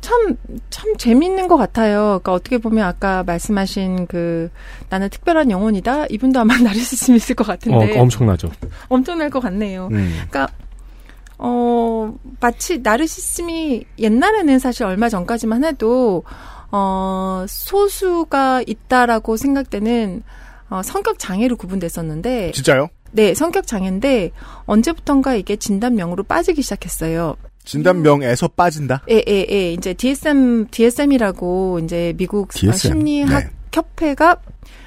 [0.00, 0.36] 참,
[0.70, 2.20] 참 재밌는 것 같아요.
[2.22, 4.50] 그러니까 어떻게 보면 아까 말씀하신 그,
[4.90, 6.06] 나는 특별한 영혼이다?
[6.10, 7.98] 이분도 아마 나르시즘이 있을 것 어, 같은데.
[7.98, 8.50] 엄청나죠.
[8.88, 9.88] 엄청날 것 같네요.
[9.92, 10.20] 음.
[10.28, 10.48] 그러니까,
[11.38, 16.24] 어, 마치 나르시즘이 옛날에는 사실 얼마 전까지만 해도,
[16.70, 20.22] 어, 소수가 있다라고 생각되는,
[20.70, 22.88] 어, 성격 장애로 구분됐었는데, 진짜요?
[23.12, 24.32] 네, 성격 장애인데,
[24.66, 27.36] 언제부턴가 이게 진단명으로 빠지기 시작했어요.
[27.64, 29.02] 진단명에서 빠진다.
[29.10, 29.72] 예, 예, 예.
[29.72, 32.72] 이제 DSM, DSM이라고 이제 미국 DSM.
[33.00, 33.50] 심리학 네.
[33.72, 34.36] 협회가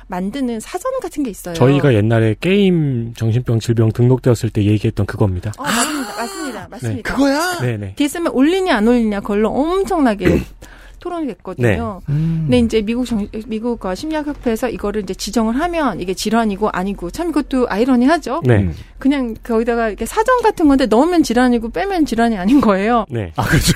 [0.07, 1.53] 만드는 사전 같은 게 있어요.
[1.53, 5.51] 저희가 옛날에 게임 정신병 질병 등록되었을 때 얘기했던 그겁니다.
[5.57, 6.15] 어, 맞습니다.
[6.17, 6.67] 맞습니다.
[6.69, 7.13] 맞습니다.
[7.13, 7.59] 그거야?
[7.59, 7.95] 네네.
[7.95, 10.41] DSM에 올리냐 안 올리냐 그걸로 엄청나게
[10.99, 12.01] 토론이 됐거든요.
[12.05, 17.29] 근데 이제 미국 정, 미국 어, 심리학협회에서 이거를 이제 지정을 하면 이게 질환이고 아니고 참
[17.29, 18.41] 이것도 아이러니하죠.
[18.45, 18.57] 네.
[18.57, 18.73] 음.
[18.97, 23.05] 그냥 거기다가 이렇게 사전 같은 건데 넣으면 질환이고 빼면 질환이 아닌 거예요.
[23.09, 23.31] 네.
[23.35, 23.73] 아, 그렇죠.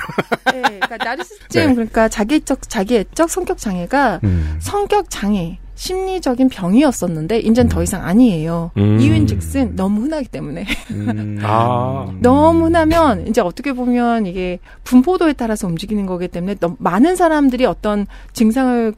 [0.52, 1.74] 네, 그러니까 나르시즘 네.
[1.74, 4.56] 그러니까 자기적 자기애적 성격 장애가 음.
[4.60, 8.70] 성격 장애, 심리적인 병이었었는데 이제는 더 이상 아니에요.
[8.76, 9.00] 음.
[9.00, 11.40] 이유인즉슨 너무 흔하기 때문에 음.
[11.42, 12.08] 아.
[12.22, 18.06] 너무 흔하면 이제 어떻게 보면 이게 분포도에 따라서 움직이는 거기 때문에 너무 많은 사람들이 어떤
[18.32, 18.92] 증상을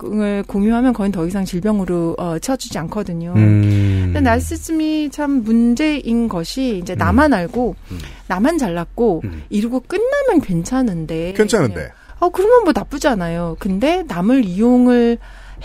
[0.46, 3.32] 공유하면 거의 더 이상 질병으로 어, 채워주지 않거든요.
[3.34, 4.02] 음.
[4.04, 7.98] 근데 나르시즘이 참 문제인 것이 이제 나만 알고 음.
[8.26, 9.44] 나만 잘났고 음.
[9.48, 11.74] 이루고 끝나면 괜찮은데 괜찮은데.
[11.74, 13.56] 그냥 어, 그러면 뭐 나쁘지 않아요.
[13.58, 15.16] 근데 남을 이용을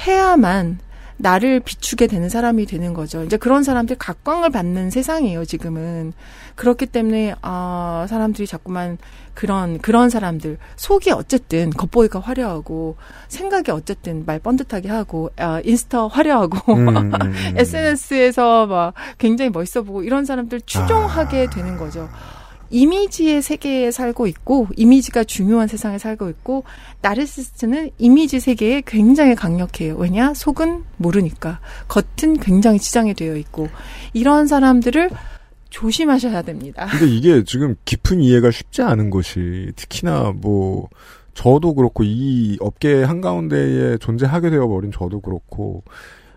[0.07, 0.79] 해야만
[1.19, 3.23] 나를 비추게 되는 사람이 되는 거죠.
[3.23, 6.13] 이제 그런 사람들이 각광을 받는 세상이에요, 지금은.
[6.55, 8.97] 그렇기 때문에, 아, 사람들이 자꾸만
[9.33, 12.95] 그런, 그런 사람들, 속이 어쨌든 겉보기가 화려하고,
[13.27, 17.53] 생각이 어쨌든 말 뻔듯하게 하고, 아, 인스타 화려하고, 음, 음, 음.
[17.57, 21.49] SNS에서 막 굉장히 멋있어 보고, 이런 사람들 추종하게 아.
[21.49, 22.09] 되는 거죠.
[22.69, 26.63] 이미지의 세계에 살고 있고 이미지가 중요한 세상에 살고 있고
[27.01, 29.95] 나르시스트는 이미지 세계에 굉장히 강력해요.
[29.95, 30.33] 왜냐?
[30.33, 31.59] 속은 모르니까.
[31.87, 33.67] 겉은 굉장히 지장이 되어 있고
[34.13, 35.09] 이런 사람들을
[35.69, 36.87] 조심하셔야 됩니다.
[36.87, 40.89] 근데 이게 지금 깊은 이해가 쉽지 않은 것이 특히나 뭐
[41.33, 45.83] 저도 그렇고 이 업계 한가운데에 존재하게 되어버린 저도 그렇고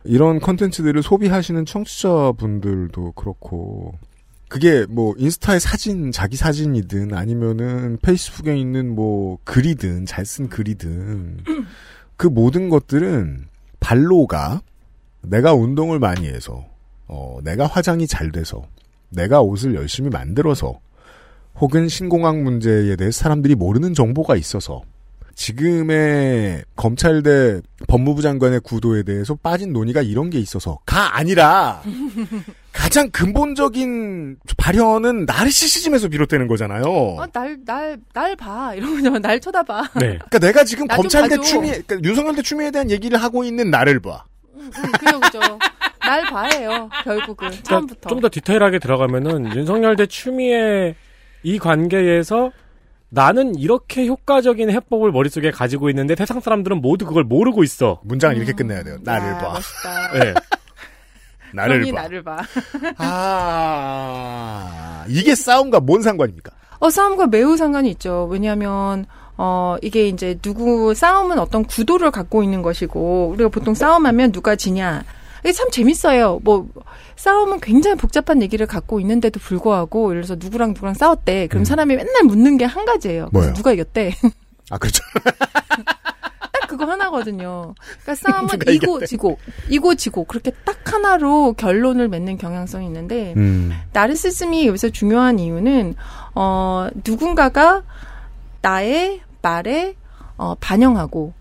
[0.04, 3.94] 이런 컨텐츠들을 소비하시는 청취자분들도 그렇고
[4.52, 11.38] 그게 뭐 인스타의 사진 자기 사진이든 아니면은 페이스북에 있는 뭐 글이든 잘 쓴 글이든
[12.18, 13.46] 그 모든 것들은
[13.80, 14.60] 발로가
[15.22, 16.66] 내가 운동을 많이 해서
[17.08, 18.62] 어 내가 화장이 잘 돼서
[19.08, 20.78] 내가 옷을 열심히 만들어서
[21.58, 24.82] 혹은 신공항 문제에 대해 사람들이 모르는 정보가 있어서
[25.34, 31.82] 지금의 검찰 대 법무부 장관의 구도에 대해서 빠진 논의가 이런 게 있어서가 아니라
[32.82, 36.84] 가 가장 근본적인 발현은 나르시시즘에서 비롯되는 거잖아요.
[36.84, 38.74] 어, 날, 날, 날 봐.
[38.74, 39.82] 이러면 날 쳐다봐.
[39.94, 40.18] 네.
[40.28, 41.38] 그러니까 내가 지금 검찰대.
[41.40, 44.24] 추미애, 그러니까 윤석열 대 추미애에 대한 얘기를 하고 있는 나를 봐.
[44.98, 45.40] 그죠, 그죠.
[46.00, 46.90] 날 봐예요.
[47.04, 47.50] 결국은.
[47.62, 48.08] 처음부터.
[48.10, 50.94] 좀 더 디테일하게 들어가면은 윤석열 대 추미애
[51.44, 52.50] 이 관계에서
[53.08, 58.00] 나는 이렇게 효과적인 해법을 머릿속에 가지고 있는데 세상 사람들은 모두 그걸 모르고 있어.
[58.04, 58.98] 문장을 이렇게 끝내야 돼요.
[59.02, 59.52] 나를 야, 봐.
[59.54, 60.12] 멋있다.
[60.18, 60.34] 네.
[61.54, 62.02] 나를 봐.
[62.02, 62.38] 나를 봐.
[63.72, 66.50] 아, 이게 싸움과 뭔 상관입니까?
[66.78, 68.26] 어, 싸움과 매우 상관이 있죠.
[68.30, 74.56] 왜냐하면 어, 이게 이제 누구 싸움은 어떤 구도를 갖고 있는 것이고 우리가 보통 싸움하면 누가
[74.56, 75.04] 지냐.
[75.40, 76.40] 이게 참 재밌어요.
[76.44, 76.68] 뭐
[77.16, 81.46] 싸움은 굉장히 복잡한 얘기를 갖고 있는데도 불구하고 예를 들어서 누구랑 누구랑 싸웠대.
[81.48, 81.64] 그럼 음.
[81.64, 83.28] 사람이 맨날 묻는 게 한 가지예요.
[83.32, 83.52] 뭐예요?
[83.54, 84.14] 누가 이겼대.
[84.70, 85.02] 아, 그렇죠.
[86.72, 87.74] 딱 그거 하나거든요.
[88.02, 89.06] 그러니까 싸움은 이고 이겼대.
[89.06, 93.72] 지고 이고 지고 그렇게 딱 하나로 결론을 맺는 경향성이 있는데 음.
[93.92, 95.94] 나르시즘이 여기서 중요한 이유는
[96.34, 97.82] 어 누군가가
[98.62, 99.96] 나의 말에
[100.36, 101.32] 어 반영하고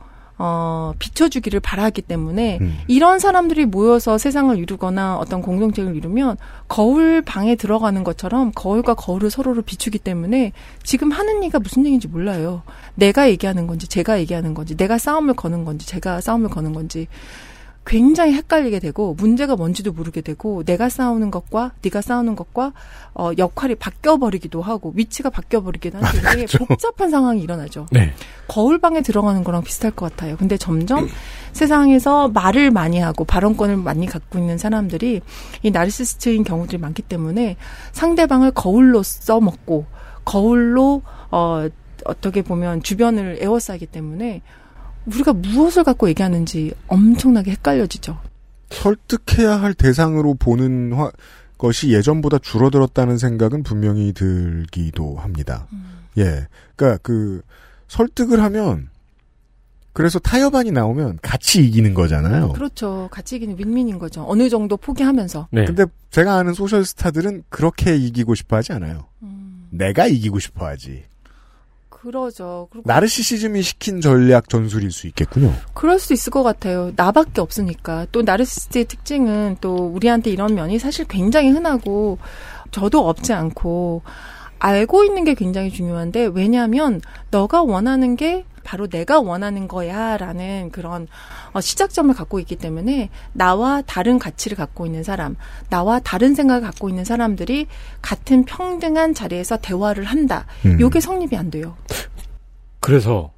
[0.43, 2.79] 어 비춰주기를 바라기 때문에 음.
[2.87, 6.37] 이런 사람들이 모여서 세상을 이루거나 어떤 공동체를 이루면
[6.67, 12.63] 거울 방에 들어가는 것처럼 거울과 거울을 서로를 비추기 때문에 지금 하는 얘기가 무슨 얘기인지 몰라요.
[12.95, 17.07] 내가 얘기하는 건지 제가 얘기하는 건지 내가 싸움을 거는 건지 제가 싸움을 거는 건지
[17.85, 22.73] 굉장히 헷갈리게 되고 문제가 뭔지도 모르게 되고 내가 싸우는 것과 네가 싸우는 것과
[23.13, 27.87] 어, 역할이 바뀌어 버리기도 하고 위치가 바뀌어 버리기도 하는 되게 복잡한 상황이 일어나죠.
[27.91, 28.13] 네.
[28.47, 30.37] 거울방에 들어가는 거랑 비슷할 것 같아요.
[30.37, 31.09] 근데 점점
[31.53, 35.21] 세상에서 말을 많이 하고 발언권을 많이 갖고 있는 사람들이
[35.63, 37.57] 이 나르시스트인 경우들이 많기 때문에
[37.93, 39.85] 상대방을 거울로 써먹고
[40.23, 41.01] 거울로
[41.31, 41.67] 어
[42.05, 44.41] 어떻게 보면 주변을 에워싸기 때문에
[45.05, 48.17] 우리가 무엇을 갖고 얘기하는지 엄청나게 헷갈려지죠.
[48.69, 51.11] 설득해야 할 대상으로 보는 화-
[51.57, 55.67] 것이 예전보다 줄어들었다는 생각은 분명히 들기도 합니다.
[56.17, 56.47] 예.
[56.75, 57.41] 그러니까 그
[57.87, 58.89] 설득을 하면
[59.93, 62.53] 그래서 타협안이 나오면 같이 이기는 거잖아요.
[62.53, 63.09] 그렇죠.
[63.11, 64.23] 같이 이기는 윈윈인 거죠.
[64.27, 65.49] 어느 정도 포기하면서.
[65.51, 65.65] 네.
[65.65, 69.05] 근데 제가 아는 소셜 스타들은 그렇게 이기고 싶어 하지 않아요.
[69.21, 71.03] 음, 내가 이기고 싶어 하지.
[72.01, 72.67] 그러죠.
[72.83, 75.53] 나르시시즘이 시킨 전략 전술일 수 있겠군요.
[75.75, 76.91] 그럴 수 있을 것 같아요.
[76.95, 78.07] 나밖에 없으니까.
[78.11, 82.17] 또 나르시스트의 특징은 또 우리한테 이런 면이 사실 굉장히 흔하고
[82.71, 84.01] 저도 없지 않고
[84.63, 87.01] 알고 있는 게 굉장히 중요한데 왜냐하면
[87.31, 91.07] 너가 원하는 게 바로 내가 원하는 거야라는 그런
[91.51, 95.35] 어, 시작점을 갖고 있기 때문에 나와 다른 가치를 갖고 있는 사람,
[95.69, 97.65] 나와 다른 생각을 갖고 있는 사람들이
[98.03, 100.45] 같은 평등한 자리에서 대화를 한다.
[100.65, 100.79] 음.
[100.79, 101.75] 요게 성립이 안 돼요.
[102.79, 103.31] 그래서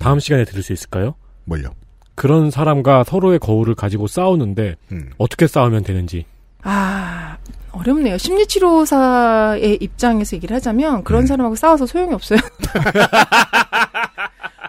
[0.00, 1.14] 다음 시간에 들을 수 있을까요?
[1.44, 1.68] 뭘요?
[2.16, 5.10] 그런 사람과 서로의 거울을 가지고 싸우는데 음.
[5.18, 6.26] 어떻게 싸우면 되는지.
[6.62, 7.36] 아,
[7.74, 8.18] 어렵네요.
[8.18, 11.26] 심리치료사의 입장에서 얘기를 하자면 그런 음.
[11.26, 12.38] 사람하고 싸워서 소용이 없어요.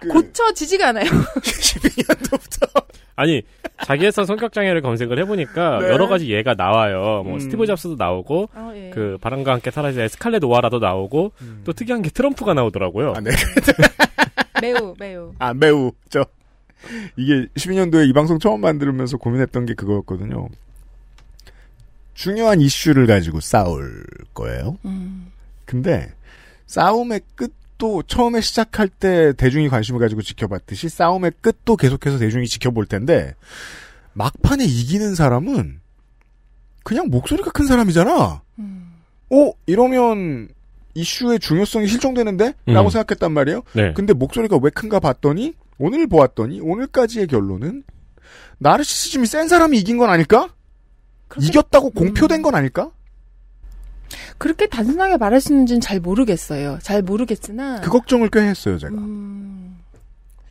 [0.00, 1.04] 그 고쳐지지가 않아요.
[1.40, 2.84] 12년도부터
[3.16, 3.42] 아니
[3.84, 5.88] 자기애성 성격 장애를 검색을 해보니까 네.
[5.88, 7.22] 여러 가지 예가 나와요.
[7.24, 7.40] 뭐 음.
[7.40, 8.90] 스티브 잡스도 나오고 어, 예.
[8.92, 11.32] 그 바람과 함께 사라진 스칼렛 오하라도 나오고
[11.64, 13.14] 또 특이한 게 트럼프가 나오더라고요.
[13.16, 13.30] 아, 네.
[14.60, 15.32] 매우 매우.
[15.38, 16.24] 아, 매우, 저,
[17.16, 20.48] 이게 12년도에 이 방송 처음 만들면서 고민했던 게 그거였거든요.
[22.16, 24.02] 중요한 이슈를 가지고 싸울
[24.32, 24.78] 거예요.
[24.86, 25.30] 음,
[25.66, 26.12] 근데,
[26.66, 33.34] 싸움의 끝도 처음에 시작할 때 대중이 관심을 가지고 지켜봤듯이 싸움의 끝도 계속해서 대중이 지켜볼 텐데,
[34.14, 35.80] 막판에 이기는 사람은
[36.82, 38.40] 그냥 목소리가 큰 사람이잖아.
[38.60, 38.94] 음.
[39.30, 39.52] 어?
[39.66, 40.48] 이러면
[40.94, 42.54] 이슈의 중요성이 실종되는데?
[42.64, 42.90] 라고 음.
[42.90, 43.62] 생각했단 말이에요.
[43.74, 43.92] 네.
[43.92, 47.84] 근데 목소리가 왜 큰가 봤더니 오늘 보았더니 오늘까지의 결론은
[48.56, 50.48] 나르시시즘이 센 사람이 이긴 건 아닐까?
[51.28, 52.90] 그렇게, 이겼다고 공표된 건 아닐까?
[54.38, 56.78] 그렇게 단순하게 말할 수 있는지는 잘 모르겠어요.
[56.82, 58.94] 잘 모르겠으나 그 걱정을 꽤 했어요, 제가.
[58.94, 59.78] 음,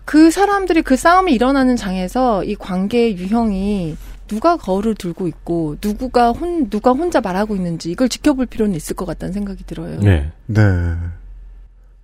[0.04, 3.98] 그 사람들이 그 싸움이 일어나는 장에서 이 관계의 유형이
[4.28, 9.06] 누가 거울을 들고 있고 누구가 혼 누가 혼자 말하고 있는지 이걸 지켜볼 필요는 있을 것
[9.06, 10.00] 같다는 생각이 들어요.
[10.00, 10.32] 네.
[10.48, 10.62] 네.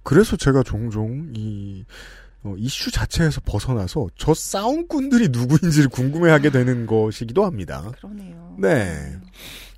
[0.04, 1.84] 그래서 제가 종종 이
[2.44, 7.92] 어, 이슈 자체에서 벗어나서 저 싸움꾼들이 누구인지를 궁금해하게 되는 것이기도 합니다.
[7.98, 8.56] 그러네요.
[8.60, 9.16] 네.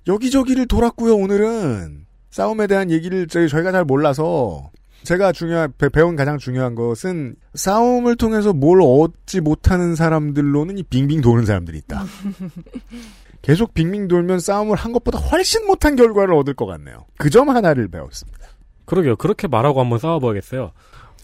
[0.07, 2.05] 여기저기를 돌았고요, 오늘은.
[2.31, 4.71] 싸움에 대한 얘기를 저희, 저희가 잘 몰라서
[5.03, 11.19] 제가 중요한, 배- 배운 가장 중요한 것은 싸움을 통해서 뭘 얻지 못하는 사람들로는 이 빙빙
[11.21, 12.05] 도는 사람들이 있다.
[13.41, 17.05] 계속 빙빙 돌면 싸움을 한 것보다 훨씬 못한 결과를 얻을 것 같네요.
[17.17, 18.47] 그 점 하나를 배웠습니다.
[18.85, 19.17] 그러게요.
[19.17, 20.71] 그렇게 말하고 한번 싸워봐야겠어요.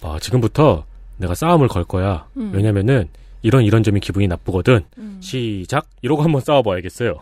[0.02, 0.86] 아, 지금부터
[1.20, 2.28] 내가 싸움을 걸 거야.
[2.38, 2.52] 음.
[2.54, 3.08] 왜냐면은
[3.42, 4.82] 이런 이런 점이 기분이 나쁘거든.
[4.98, 5.18] 음.
[5.22, 5.86] 시작.
[6.02, 7.16] 이러고 한번 싸워봐야겠어요.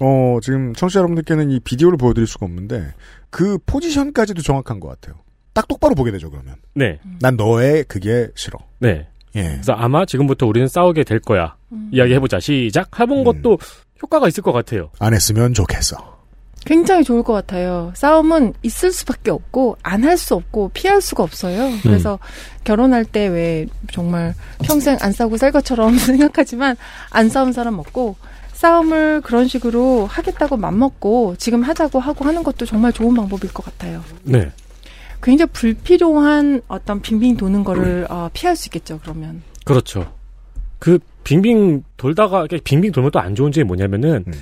[0.00, 2.92] 어, 지금 청취자 여러분들께는 이 비디오를 보여드릴 수가 없는데,
[3.30, 5.20] 그 포지션까지도 정확한 것 같아요.
[5.52, 6.56] 딱 똑바로 보게 되죠, 그러면.
[6.74, 6.98] 네.
[7.20, 8.58] 난 너의 그게 싫어.
[8.80, 9.06] 네.
[9.36, 9.42] 예.
[9.42, 11.56] 그래서 아마 지금부터 우리는 싸우게 될 거야.
[11.72, 11.90] 음.
[11.92, 12.40] 이야기해보자.
[12.40, 12.98] 시작.
[12.98, 13.24] 해본 음.
[13.24, 13.58] 것도
[14.02, 14.90] 효과가 있을 것 같아요.
[14.98, 16.11] 안 했으면 좋겠어.
[16.64, 17.92] 굉장히 좋을 것 같아요.
[17.96, 21.70] 싸움은 있을 수밖에 없고 안 할 수 없고 피할 수가 없어요.
[21.82, 22.18] 그래서
[22.64, 24.34] 결혼할 때 왜 정말
[24.64, 26.76] 평생 안 싸우고 살 것처럼 생각하지만
[27.10, 28.16] 안 싸운 사람 없고
[28.52, 34.04] 싸움을 그런 식으로 하겠다고 맘먹고 지금 하자고 하고 하는 것도 정말 좋은 방법일 것 같아요.
[34.22, 34.50] 네.
[35.22, 38.98] 굉장히 불필요한 어떤 빙빙 도는 거를 어, 피할 수 있겠죠.
[39.02, 40.12] 그러면 그렇죠.
[40.78, 44.32] 그 빙빙 돌다가 빙빙 돌면 또 안 좋은 점이 뭐냐면은 음.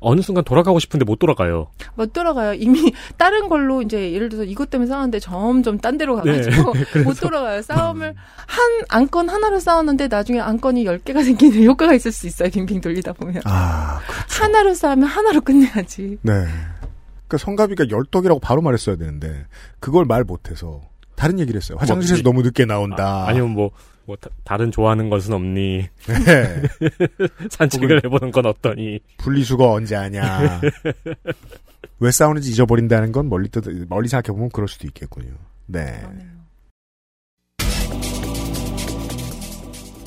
[0.00, 1.68] 어느 순간 돌아가고 싶은데 못 돌아가요.
[1.94, 2.52] 못 돌아가요.
[2.54, 7.02] 이미 다른 걸로 이제 예를 들어서 이것 때문에 싸웠는데 점점 딴 데로 가가지고 네.
[7.02, 7.62] 못 돌아가요.
[7.62, 8.14] 싸움을
[8.46, 12.50] 한 안건 하나로 싸웠는데 나중에 안건이 10개가 생기는 효과가 있을 수 있어요.
[12.50, 13.42] 빙빙 돌리다 보면.
[13.46, 14.44] 아, 그렇죠.
[14.44, 16.18] 하나로 싸우면 하나로 끝내야지.
[16.22, 16.32] 네.
[17.26, 19.46] 그러니까 성가비가 열떡이라고 바로 말했어야 되는데,
[19.80, 20.82] 그걸 말 못해서,
[21.16, 21.78] 다른 얘기를 했어요.
[21.80, 23.26] 화장실에서 뭐, 너무 늦게 나온다.
[23.26, 23.70] 아, 니면 뭐,
[24.06, 25.88] 뭐 다, 다른 좋아하는 것은 없니?
[26.06, 26.62] 네.
[27.50, 29.00] 산책을 해보는 건 어떠니?
[29.18, 30.60] 분리수거 언제 하냐.
[32.00, 35.32] 왜 싸우는지 잊어버린다는 건 멀리, 떠, 멀리 생각해 보면 그럴 수도 있겠군요.
[35.66, 36.02] 네.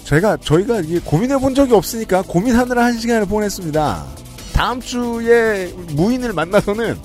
[0.04, 4.06] 저희가, 저희가 이게 고민해 본 적이 없으니까 고민하느라 한 시간을 보냈습니다.
[4.54, 6.96] 다음 주에 무인을 만나서는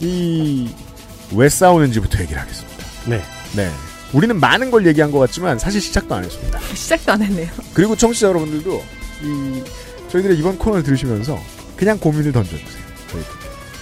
[0.00, 0.68] 이,
[1.34, 2.84] 왜 싸우는지부터 얘기를 하겠습니다.
[3.06, 3.22] 네.
[3.56, 3.70] 네.
[4.12, 6.58] 우리는 많은 걸 얘기한 것 같지만 사실 시작도 안 했습니다.
[6.74, 7.48] 시작도 안 했네요.
[7.74, 8.82] 그리고 청취자 여러분들도
[9.22, 9.62] 이
[10.08, 11.38] 저희들의 이번 코너를 들으시면서
[11.76, 12.82] 그냥 고민을 던져주세요.
[13.10, 13.30] 저희들.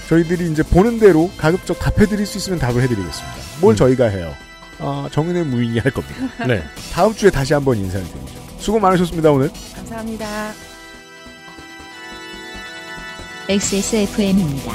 [0.08, 3.34] 저희들이 이제 보는 대로 가급적 답해드릴 수 있으면 답을 해드리겠습니다.
[3.60, 4.34] 뭘 저희가 해요?
[4.78, 6.16] 아, 정은의 무인이 할 겁니다.
[6.46, 6.62] 네.
[6.92, 8.46] 다음 주에 다시 한번 인사를 드리죠.
[8.58, 9.50] 수고 많으셨습니다, 오늘.
[9.74, 10.52] 감사합니다.
[13.48, 14.72] XSFM입니다.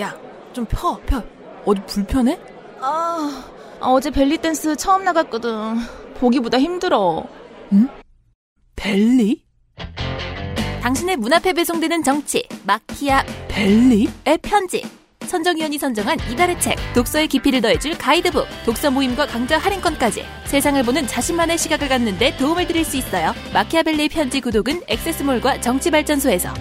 [0.00, 0.16] 야,
[0.52, 1.22] 좀 펴, 펴.
[1.64, 2.38] 어디 불편해?
[2.80, 3.44] 아,
[3.80, 5.76] 어제 벨리 댄스 처음 나갔거든.
[6.14, 7.24] 보기보다 힘들어.
[7.72, 7.88] 응?
[8.76, 9.44] 벨리?
[10.80, 14.08] 당신의 문 앞에 배송되는 정치, 마키아 벨리?
[14.24, 14.84] 의 편지.
[15.26, 21.58] 선정위원이 선정한 이달의 책, 독서의 깊이를 더해줄 가이드북, 독서 모임과 강좌 할인권까지 세상을 보는 자신만의
[21.58, 23.34] 시각을 갖는데 도움을 드릴 수 있어요.
[23.52, 26.54] 마키아벨리의 편지 구독은 액세스몰과 정치발전소에서.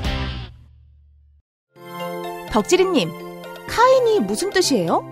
[2.52, 3.27] 덕지리님,
[3.68, 5.04] 카인이 무슨 뜻이에요?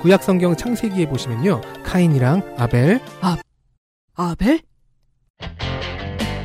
[0.00, 1.60] 구약 성경 창세기에 보시면요.
[1.84, 3.36] 카인이랑 아벨, 아,
[4.14, 4.60] 아벨?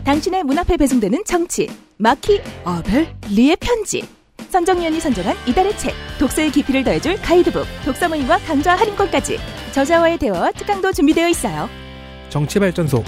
[0.04, 3.08] 당신의 문 앞에 배송되는 정치, 마키 아벨?
[3.30, 4.08] 리의 편지.
[4.50, 9.38] 선정위원이 선정한 이달의 책, 독서의 깊이를 더해줄 가이드북, 독서 모임과 강좌 할인권까지
[9.74, 11.68] 저자와의 대화와 특강도 준비되어 있어요.
[12.30, 13.04] 정치발전소.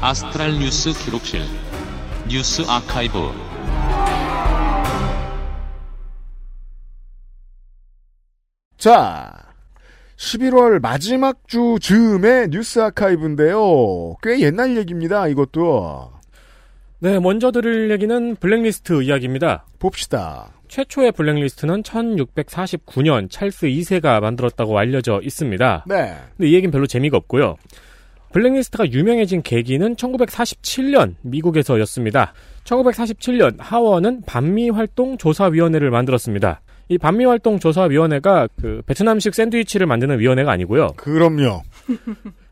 [0.00, 1.42] 아스트랄 뉴스 기록실
[2.28, 3.32] 뉴스 아카이브
[8.86, 9.32] 자,
[10.16, 14.14] 11월 마지막 주 즈음의 뉴스 아카이브인데요.
[14.22, 16.12] 꽤 옛날 얘기입니다, 이것도.
[17.00, 19.64] 네, 먼저 들을 얘기는 블랙리스트 이야기입니다.
[19.80, 20.52] 봅시다.
[20.68, 25.86] 최초의 블랙리스트는 1649년 찰스 2세가 만들었다고 알려져 있습니다.
[25.88, 26.14] 네.
[26.36, 27.56] 근데 이 얘기는 별로 재미가 없고요.
[28.30, 32.34] 블랙리스트가 유명해진 계기는 1947년 미국에서였습니다.
[32.62, 36.60] 1947년 하원은 반미 활동 조사위원회를 만들었습니다.
[36.88, 40.88] 이 반미활동조사위원회가 그 베트남식 샌드위치를 만드는 위원회가 아니고요.
[40.96, 41.62] 그럼요.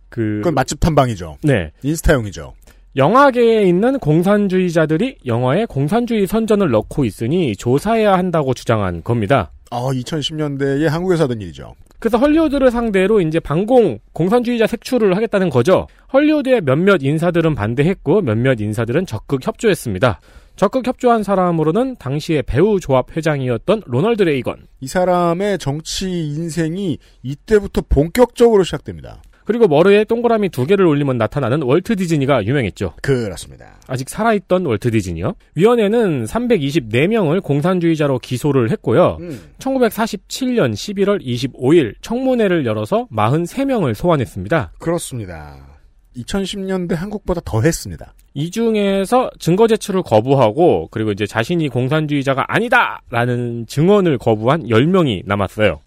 [0.08, 1.38] 그 그건 맛집 탐방이죠.
[1.42, 1.72] 네.
[1.82, 2.54] 인스타용이죠.
[2.96, 9.50] 영화계에 있는 공산주의자들이 영화에 공산주의 선전을 넣고 있으니 조사해야 한다고 주장한 겁니다.
[9.70, 11.74] 어, 2010년대에 한국에서 하던 일이죠.
[11.98, 15.86] 그래서 헐리우드를 상대로 이제 반공 공산주의자 색출을 하겠다는 거죠.
[16.12, 20.20] 헐리우드의 몇몇 인사들은 반대했고 몇몇 인사들은 적극 협조했습니다.
[20.56, 24.66] 적극 협조한 사람으로는 당시의 배우 조합 회장이었던 로널드 레이건.
[24.80, 29.20] 이 사람의 정치 인생이 이때부터 본격적으로 시작됩니다.
[29.44, 32.94] 그리고 머리에 동그라미 두 개를 올리면 나타나는 월트 디즈니가 유명했죠.
[33.02, 33.78] 그렇습니다.
[33.86, 35.34] 아직 살아있던 월트 디즈니요.
[35.54, 39.18] 위원회는 324명을 공산주의자로 기소를 했고요.
[39.20, 39.38] 음.
[39.58, 44.72] 1947년 11월 25일 청문회를 열어서 43명을 소환했습니다.
[44.78, 45.73] 그렇습니다.
[46.16, 48.14] 2010년대 한국보다 더 했습니다.
[48.34, 55.80] 이 중에서 증거 제출을 거부하고 그리고 이제 자신이 공산주의자가 아니다라는 증언을 거부한 10명이 남았어요.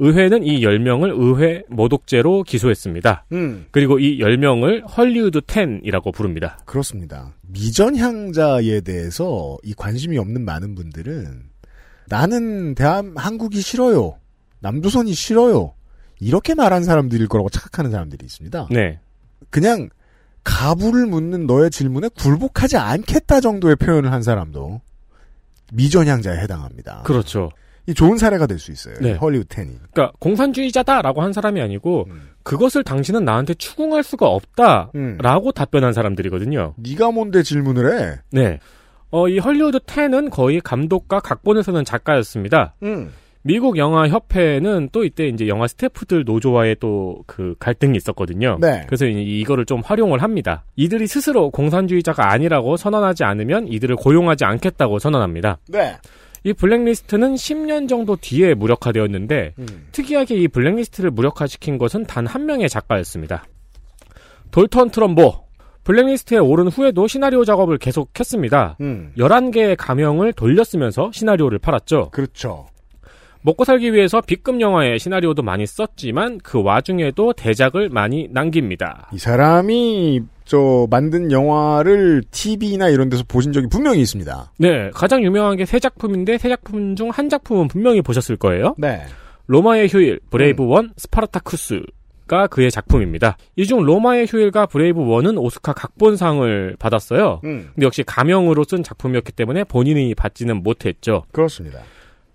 [0.00, 3.24] 의회는 이 10명을 의회 모독죄로 기소했습니다.
[3.32, 3.66] 음.
[3.72, 6.58] 그리고 이 10명을 헐리우드 10이라고 부릅니다.
[6.66, 7.32] 그렇습니다.
[7.48, 11.42] 미전향자에 대해서 이 관심이 없는 많은 분들은
[12.06, 14.18] 나는 대한 한국이 싫어요.
[14.60, 15.74] 남조선이 싫어요.
[16.20, 18.68] 이렇게 말한 사람들일 거라고 착각하는 사람들이 있습니다.
[18.70, 19.00] 네.
[19.50, 19.88] 그냥
[20.44, 24.80] 가부를 묻는 너의 질문에 굴복하지 않겠다 정도의 표현을 한 사람도
[25.72, 27.02] 미전향자에 해당합니다.
[27.04, 27.50] 그렇죠.
[27.86, 28.94] 이 좋은 사례가 될 수 있어요.
[29.00, 29.14] 네.
[29.14, 29.76] 헐리우드 텐이.
[29.92, 32.30] 그러니까 공산주의자다라고 한 사람이 아니고 음.
[32.42, 36.74] 그것을 당신은 나한테 추궁할 수가 없다라고 답변한 사람들이거든요.
[36.76, 38.18] 네가 뭔데 질문을 해?
[38.30, 38.58] 네.
[39.10, 42.74] 어, 이 헐리우드 10은 거의 감독과 각본을 쓰는 작가였습니다.
[42.82, 43.10] 음.
[43.48, 48.58] 미국 영화 협회는 또 이때 이제 영화 스태프들 노조와의 또 그 갈등이 있었거든요.
[48.60, 48.82] 네.
[48.86, 50.64] 그래서 이- 이거를 좀 활용을 합니다.
[50.76, 55.58] 이들이 스스로 공산주의자가 아니라고 선언하지 않으면 이들을 고용하지 않겠다고 선언합니다.
[55.68, 55.96] 네.
[56.44, 59.66] 이 블랙리스트는 10년 정도 뒤에 무력화되었는데 음.
[59.92, 63.44] 특이하게 이 블랙리스트를 무력화시킨 것은 단 한 명의 작가였습니다.
[64.50, 65.32] 돌턴 트럼보.
[65.84, 68.76] 블랙리스트에 오른 후에도 시나리오 작업을 계속했습니다.
[68.82, 69.12] 음.
[69.16, 72.10] 11개의 가명을 돌렸으면서 시나리오를 팔았죠.
[72.10, 72.66] 그렇죠.
[73.42, 79.08] 먹고 살기 위해서 B급 영화의 시나리오도 많이 썼지만 그 와중에도 대작을 많이 남깁니다.
[79.12, 84.52] 이 사람이 저 만든 영화를 TV나 이런 데서 보신 적이 분명히 있습니다.
[84.58, 88.74] 네, 가장 유명한 게 세 작품인데 세 작품 중 한 작품은 분명히 보셨을 거예요.
[88.78, 89.02] 네.
[89.46, 91.80] 로마의 휴일, Brave One, 스파르타쿠스
[92.26, 93.38] 가 그의 작품입니다.
[93.56, 97.40] 이 중 로마의 휴일과 Brave One은 오스카 각본상을 받았어요.
[97.44, 97.70] 음.
[97.74, 101.24] 근데 역시 가명으로 쓴 작품이었기 때문에 본인이 받지는 못했죠.
[101.32, 101.80] 그렇습니다.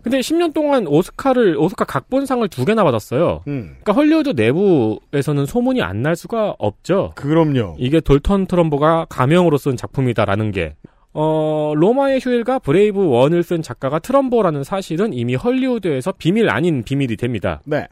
[0.03, 3.43] 근데 10년 동안 오스카를 오스카 각본상을 두 개나 받았어요.
[3.47, 3.77] 음.
[3.81, 7.13] 그러니까 헐리우드 내부에서는 소문이 안 날 수가 없죠.
[7.15, 7.77] 그럼요.
[7.79, 10.75] 이게 돌턴 트럼보가 가명으로 쓴 작품이다라는 게.
[11.13, 17.61] 어, 로마의 휴일과 Brave One을 쓴 작가가 트럼보라는 사실은 이미 헐리우드에서 비밀 아닌 비밀이 됩니다.
[17.65, 17.87] 네.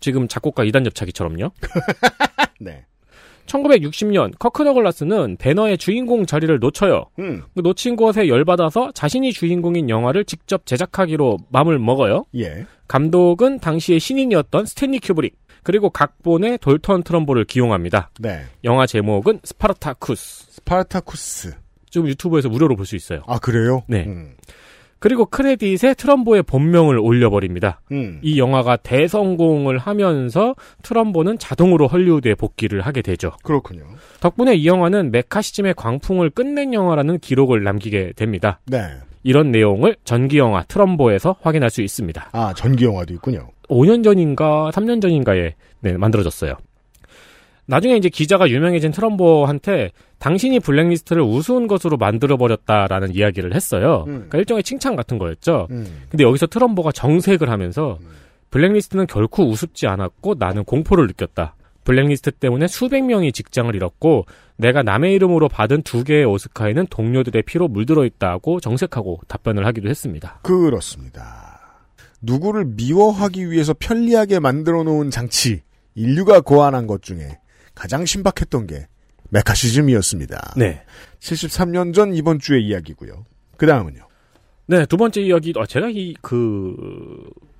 [0.00, 1.50] 지금 작곡가 이단옆차기처럼요.
[2.60, 2.84] 네.
[3.46, 7.04] 1960년 커크 더글라스는 벤허의 주인공 자리를 놓쳐요.
[7.18, 7.42] 음.
[7.54, 12.24] 그 놓친 것에 열받아서 자신이 주인공인 영화를 직접 제작하기로 맘을 먹어요.
[12.36, 12.66] 예.
[12.88, 18.10] 감독은 당시의 신인이었던 스탠리 큐브릭 그리고 각본에 돌턴 트럼보를 기용합니다.
[18.20, 18.42] 네.
[18.64, 20.46] 영화 제목은 스파르타쿠스.
[20.50, 21.54] 스파르타쿠스.
[21.90, 23.22] 지금 유튜브에서 무료로 볼 수 있어요.
[23.26, 23.82] 아 그래요?
[23.86, 24.04] 네.
[24.06, 24.34] 음.
[25.04, 27.82] 그리고 크레딧에 트럼보의 본명을 올려버립니다.
[27.92, 28.20] 음.
[28.22, 33.32] 이 영화가 대성공을 하면서 트럼보는 자동으로 헐리우드에 복귀를 하게 되죠.
[33.42, 33.84] 그렇군요.
[34.20, 38.60] 덕분에 이 영화는 메카시즘의 광풍을 끝낸 영화라는 기록을 남기게 됩니다.
[38.64, 38.78] 네.
[39.22, 42.30] 이런 내용을 전기 영화 트럼보에서 확인할 수 있습니다.
[42.32, 43.48] 아 전기 영화도 있군요.
[43.68, 46.54] 5년 전인가 3년 전인가에 네, 만들어졌어요.
[47.66, 49.90] 나중에 이제 기자가 유명해진 트럼보한테
[50.24, 54.04] 당신이 블랙리스트를 우스운 것으로 만들어버렸다라는 이야기를 했어요.
[54.06, 54.12] 음.
[54.12, 55.68] 그러니까 일종의 칭찬 같은 거였죠.
[55.70, 56.04] 음.
[56.08, 57.98] 근데 여기서 트럼보가 정색을 하면서
[58.48, 61.56] 블랙리스트는 결코 우습지 않았고 나는 공포를 느꼈다.
[61.84, 64.24] 블랙리스트 때문에 수백 명이 직장을 잃었고
[64.56, 70.40] 내가 남의 이름으로 받은 두 개의 오스카에는 동료들의 피로 물들어 있다고 정색하고 답변을 하기도 했습니다.
[70.42, 71.82] 그렇습니다.
[72.22, 75.60] 누구를 미워하기 위해서 편리하게 만들어 놓은 장치,
[75.94, 77.40] 인류가 고안한 것 중에
[77.74, 78.86] 가장 신박했던 게
[79.34, 80.54] 메카시즘이었습니다.
[80.56, 80.82] 네.
[81.20, 83.24] 73년 전 이번 주의 이야기고요.
[83.56, 84.06] 그 다음은요.
[84.66, 86.74] 네, 두 번째 이야기, 어, 제가 이, 그,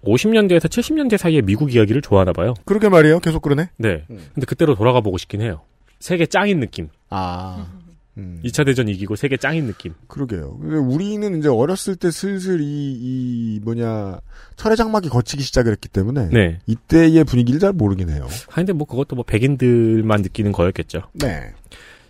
[0.04, 2.54] 50년대에서 70년대 사이의 미국 이야기를 좋아하나 봐요.
[2.64, 3.20] 그러게 말이에요.
[3.20, 3.70] 계속 그러네.
[3.76, 4.04] 네.
[4.06, 5.62] 근데 그때로 돌아가 보고 싶긴 해요.
[5.98, 6.88] 세계 짱인 느낌.
[7.10, 7.66] 아.
[8.16, 9.94] 2차 대전 이기고 세계 짱인 느낌.
[10.06, 10.58] 그러게요.
[10.60, 14.20] 우리는 이제 어렸을 때 슬슬 이, 이, 뭐냐,
[14.56, 16.28] 철의 장막이 거치기 시작을 했기 때문에.
[16.30, 16.60] 네.
[16.66, 18.28] 이때의 분위기를 잘 모르긴 해요.
[18.50, 21.02] 아, 근데 뭐 그것도 뭐 백인들만 느끼는 거였겠죠.
[21.14, 21.52] 네.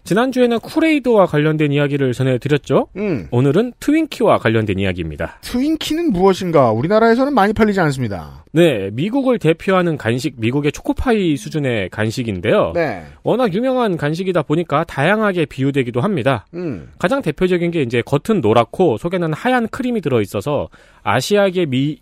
[0.05, 2.89] 지난주에는 쿠레이드와 관련된 이야기를 전해드렸죠?
[2.97, 3.27] 음.
[3.31, 5.39] 오늘은 트윈키와 관련된 이야기입니다.
[5.41, 6.71] 트윈키는 무엇인가?
[6.73, 8.45] 우리나라에서는 많이 팔리지 않습니다.
[8.53, 12.73] 네, 미국을 대표하는 간식, 미국의 초코파이 수준의 간식인데요.
[12.75, 13.03] 네.
[13.23, 16.47] 워낙 유명한 간식이다 보니까 다양하게 비유되기도 합니다.
[16.55, 16.91] 음.
[16.99, 20.69] 가장 대표적인 게 이제 겉은 노랗고 속에는 하얀 크림이 들어있어서
[21.03, 21.99] 아시아계 미,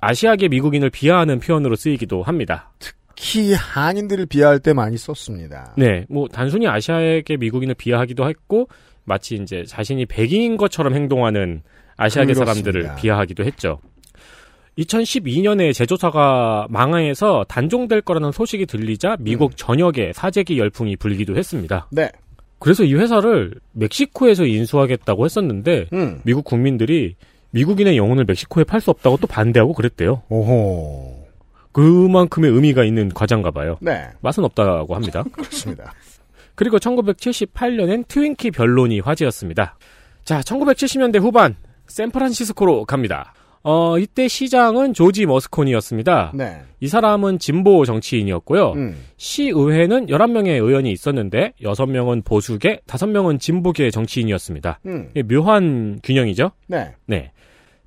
[0.00, 2.70] 아시아계 미국인을 비하하는 표현으로 쓰이기도 합니다.
[3.16, 5.74] 특히 한인들을 비하할 때 많이 썼습니다.
[5.76, 8.68] 네, 뭐 단순히 아시아계 미국인을 비하하기도 했고
[9.04, 11.62] 마치 이제 자신이 백인인 것처럼 행동하는
[11.96, 12.54] 아시아계 그렇습니다.
[12.54, 13.80] 사람들을 비하하기도 했죠.
[14.78, 21.88] 2012년에 제조사가 망하에서 단종될 거라는 소식이 들리자 미국 전역에 사재기 열풍이 불기도 했습니다.
[21.90, 22.10] 네.
[22.58, 26.20] 그래서 이 회사를 멕시코에서 인수하겠다고 했었는데 음.
[26.24, 27.16] 미국 국민들이
[27.50, 30.22] 미국인의 영혼을 멕시코에 팔 수 없다고 또 반대하고 그랬대요.
[30.28, 31.09] 오호.
[31.72, 33.76] 그만큼의 의미가 있는 과자인가 봐요.
[33.80, 34.08] 네.
[34.20, 35.24] 맛은 없다고 합니다.
[35.32, 35.92] 그렇습니다.
[36.54, 39.78] 그리고 1978년엔 트윈키 변론이 화제였습니다.
[40.24, 41.56] 자, 1970년대 후반
[41.86, 43.32] 샌프란시스코로 갑니다.
[43.62, 46.32] 어, 이때 시장은 조지 머스콘이었습니다.
[46.34, 46.62] 네.
[46.80, 48.72] 이 사람은 진보 정치인이었고요.
[48.72, 48.96] 음.
[49.18, 54.80] 시의회는 11명의 의원이 있었는데 6명은 보수계, 5명은 진보계 정치인이었습니다.
[54.86, 55.10] 음.
[55.14, 56.52] 예, 묘한 균형이죠?
[56.68, 56.94] 네.
[57.06, 57.32] 네.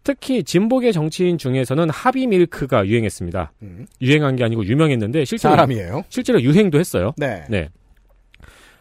[0.04, 3.54] 특히 진보계 정치인 중에서는 하비 밀크가 유행했습니다.
[3.62, 3.86] 음.
[4.02, 6.04] 유행한 게 아니고 유명했는데 실제로 사람이에요.
[6.10, 7.14] 실제로 유행도 했어요.
[7.18, 7.70] 네.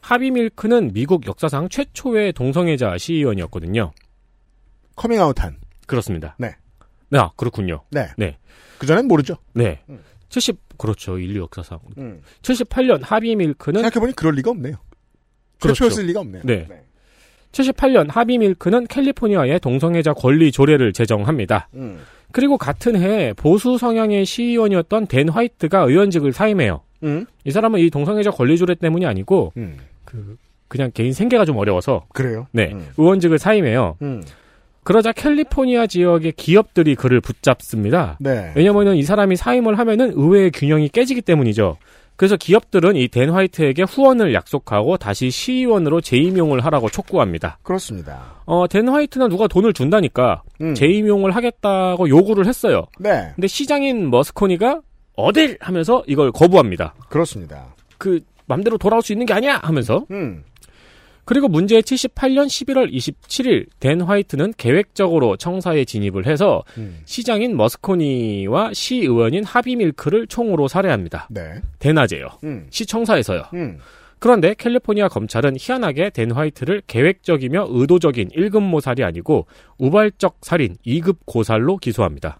[0.00, 3.92] 하비 밀크는 미국 역사상 최초의 동성애자 시의원이었거든요.
[4.96, 5.58] 커밍아웃한.
[5.86, 6.34] 그렇습니다.
[6.38, 6.56] 네.
[7.08, 7.82] 네, 아, 그렇군요.
[7.90, 8.08] 네.
[8.16, 8.36] 네.
[8.78, 9.36] 그전엔 모르죠.
[9.54, 9.80] 네.
[9.88, 10.02] 음.
[10.28, 11.18] 70 그렇죠.
[11.18, 11.78] 인류 역사상.
[11.98, 12.20] 음.
[12.42, 14.76] 78년 하비 밀크는 생각해 보니 그럴 리가 없네요.
[15.60, 15.84] 그렇죠.
[15.84, 16.42] 최초였을 리가 없네요.
[16.44, 16.66] 네.
[17.52, 21.68] 78년 하비 밀크는 캘리포니아의 동성애자 권리 조례를 제정합니다.
[21.74, 22.00] 음.
[22.32, 26.80] 그리고 같은 해에 보수 성향의 시의원이었던 댄 화이트가 의원직을 사임해요.
[27.04, 27.26] 음.
[27.44, 29.76] 이 사람은 이 동성애자 권리 조례 때문이 아니고 음.
[30.04, 30.36] 그
[30.68, 32.46] 그냥 개인 생계가 좀 어려워서 그래요?
[32.52, 32.88] 네 음.
[32.96, 33.96] 의원직을 사임해요.
[34.00, 34.22] 음.
[34.84, 38.16] 그러자 캘리포니아 지역의 기업들이 그를 붙잡습니다.
[38.18, 38.52] 네.
[38.56, 41.76] 왜냐면은 이 사람이 사임을 하면은 의회의 균형이 깨지기 때문이죠.
[42.16, 47.58] 그래서 기업들은 이 댄 화이트에게 후원을 약속하고 다시 시의원으로 재임용을 하라고 촉구합니다.
[47.62, 48.36] 그렇습니다.
[48.46, 50.74] 어, 댄 화이트는 누가 돈을 준다니까 음.
[50.74, 52.86] 재임용을 하겠다고 요구를 했어요.
[52.98, 53.32] 네.
[53.34, 54.80] 근데 시장인 머스코니가
[55.16, 56.94] 어딜 하면서 이걸 거부합니다.
[57.08, 57.74] 그렇습니다.
[57.98, 60.42] 그 맘대로 돌아올 수 있는 게 아니야 하면서 음.
[61.24, 67.00] 그리고 문제의 78년 11월 27일 댄 화이트는 계획적으로 청사에 진입을 해서 음.
[67.04, 71.28] 시장인 머스코니와 시의원인 하비 밀크를 총으로 살해합니다.
[71.30, 71.60] 네.
[71.78, 72.26] 대낮에요.
[72.44, 72.66] 음.
[72.70, 73.42] 시청사에서요.
[73.54, 73.78] 음.
[74.18, 79.46] 그런데 캘리포니아 검찰은 희한하게 댄 화이트를 계획적이며 의도적인 1급 모살이 아니고
[79.78, 82.38] 우발적 살인 2급 고살로 기소합니다.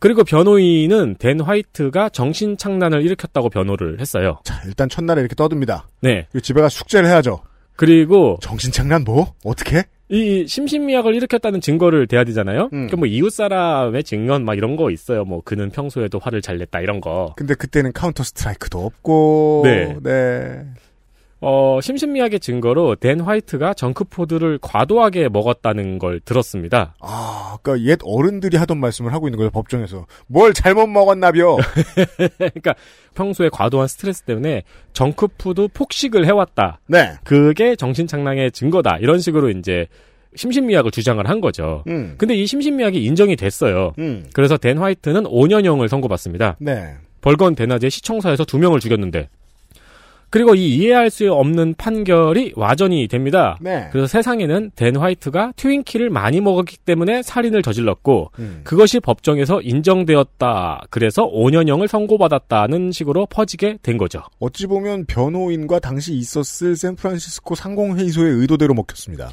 [0.00, 4.40] 그리고 변호인은 댄 화이트가 정신 착란을 일으켰다고 변호를 했어요.
[4.44, 5.86] 자, 일단 첫날에 이렇게 떠듭니다.
[6.00, 6.26] 네.
[6.42, 7.40] 집에 가 숙제를 해야죠.
[7.80, 9.32] 그리고 정신착란 뭐?
[9.42, 9.84] 어떻게?
[10.10, 12.68] 이 심신미약을 일으켰다는 증거를 대야 되잖아요.
[12.74, 12.88] 음.
[12.88, 15.24] 그뭐 이웃 사람의 증언 막 이런 거 있어요.
[15.24, 17.32] 뭐 그는 평소에도 화를 잘 냈다 이런 거.
[17.38, 19.62] 근데 그때는 Counter-Strike도 없고.
[19.64, 19.96] 네.
[20.02, 20.66] 네.
[21.42, 26.94] 어, 심신미약의 증거로 댄 화이트가 정크푸드를 과도하게 먹었다는 걸 들었습니다.
[27.00, 30.06] 아, 아까 옛 어른들이 하던 말씀을 하고 있는 거예요, 법정에서.
[30.26, 31.56] 뭘 잘못 먹었나벼?
[32.36, 32.74] 그러니까
[33.14, 36.80] 평소에 과도한 스트레스 때문에 정크푸드 폭식을 해왔다.
[36.86, 37.14] 네.
[37.24, 38.98] 그게 정신착란의 증거다.
[38.98, 39.86] 이런 식으로 이제
[40.36, 41.82] 심신미약을 주장을 한 거죠.
[41.88, 42.14] 음.
[42.18, 43.94] 근데 이 심신미약이 인정이 됐어요.
[43.98, 44.26] 음.
[44.34, 46.56] 그래서 댄 화이트는 5년형을 선고받습니다.
[46.60, 46.94] 네.
[47.22, 49.28] 벌건 대낮에 시청사에서 두 명을 죽였는데
[50.30, 53.58] 그리고 이 이해할 수 없는 판결이 와전이 됩니다.
[53.60, 53.88] 네.
[53.90, 58.60] 그래서 세상에는 댄 화이트가 트윈키를 많이 먹었기 때문에 살인을 저질렀고 음.
[58.62, 60.82] 그것이 법정에서 인정되었다.
[60.90, 64.22] 그래서 5년형을 선고받았다는 식으로 퍼지게 된 거죠.
[64.38, 69.30] 어찌 보면 변호인과 당시 있었을 샌프란시스코 상공회의소의 의도대로 먹혔습니다.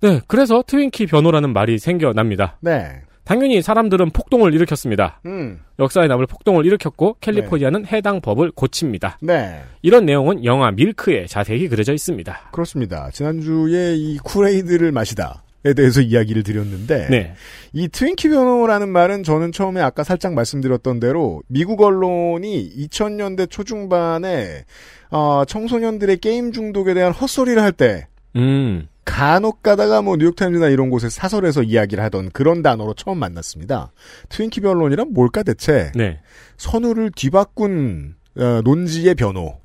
[0.00, 2.58] 네, 그래서 트윈키 변호라는 말이 생겨납니다.
[2.60, 3.00] 네.
[3.28, 5.20] 당연히 사람들은 폭동을 일으켰습니다.
[5.26, 5.60] 음.
[5.78, 9.18] 역사에 남을 폭동을 일으켰고 캘리포니아는 해당 법을 고칩니다.
[9.20, 9.60] 네.
[9.82, 12.48] 이런 내용은 영화 밀크에 자세히 그려져 있습니다.
[12.52, 13.10] 그렇습니다.
[13.10, 15.42] 지난주에 이 쿠레이드를 마시다.
[15.66, 17.34] 에 대해서 이야기를 드렸는데 네.
[17.74, 24.64] 이 트윈키 변호라는 말은 저는 처음에 아까 살짝 말씀드렸던 대로 미국 언론이 2000년대 초중반에
[25.10, 28.06] 어, 청소년들의 게임 중독에 대한 헛소리를 할때
[28.36, 28.88] 음.
[29.08, 33.90] 간혹 가다가 뭐 뉴욕타임즈나 이런 곳에 사설에서 이야기를 하던 그런 단어로 처음 만났습니다.
[34.28, 35.90] 트윈키 변론이란 뭘까 대체?
[35.94, 36.20] 네.
[36.58, 39.56] 선우를 뒤바꾼 어, 논지의 변호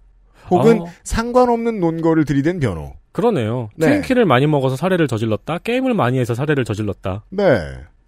[0.49, 0.85] 혹은 어.
[1.03, 2.93] 상관없는 논거를 들이댄 변호.
[3.11, 3.69] 그러네요.
[3.75, 3.87] 네.
[3.87, 5.59] 트윈키를 많이 먹어서 살해를 저질렀다.
[5.59, 7.25] 게임을 많이 해서 살해를 저질렀다.
[7.29, 7.59] 네.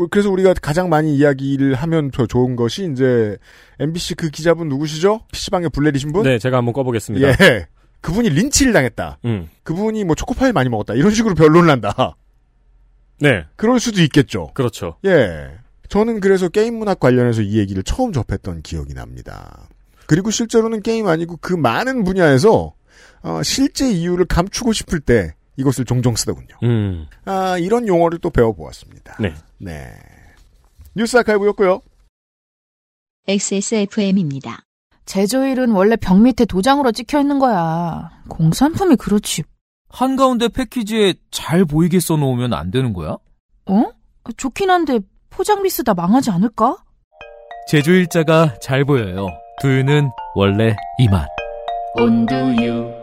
[0.10, 3.38] 그래서 우리가 가장 많이 이야기를 하면 더 좋은 것이 이제
[3.80, 5.22] MBC 그 기자분 누구시죠?
[5.32, 6.24] PC방에 불 내리신 분?
[6.24, 7.28] 네, 제가 한번 꺼보겠습니다.
[7.28, 7.68] 예.
[8.02, 9.20] 그분이 린치를 당했다.
[9.26, 9.50] 음.
[9.64, 10.94] 그분이 뭐 초코파이 많이 먹었다.
[10.94, 12.16] 이런 식으로 변론을 한다.
[13.20, 13.46] 네.
[13.56, 14.52] 그럴 수도 있겠죠.
[14.54, 14.98] 그렇죠.
[15.06, 15.52] 예.
[15.90, 19.68] 저는 그래서 게임 문학 관련해서 이 얘기를 처음 접했던 기억이 납니다.
[20.08, 22.74] 그리고 실제로는 게임 아니고 그 많은 분야에서
[23.24, 26.56] 어, 실제 이유를 감추고 싶을 때 이것을 종종 쓰더군요.
[26.64, 27.08] 음.
[27.26, 29.18] 아, 이런 용어를 또 배워보았습니다.
[29.20, 29.34] 네.
[29.58, 29.94] 네.
[30.96, 31.82] 뉴스 아카이브였고요.
[33.28, 34.65] XSFM입니다.
[35.06, 38.10] 제조일은 원래 벽 밑에 도장으로 찍혀 있는 거야.
[38.28, 39.44] 공산품이 그렇지.
[39.90, 43.18] 한가운데 패키지에 잘 보이게 써놓으면 안 되는 거야?
[43.68, 43.84] 어?
[44.36, 45.00] 좋긴 한데
[45.30, 46.78] 포장비 쓰다 망하지 않을까?
[47.68, 49.28] 제조일자가 잘 보여요.
[49.62, 51.28] 두유는 원래 이 맛.
[51.98, 52.94] 온두유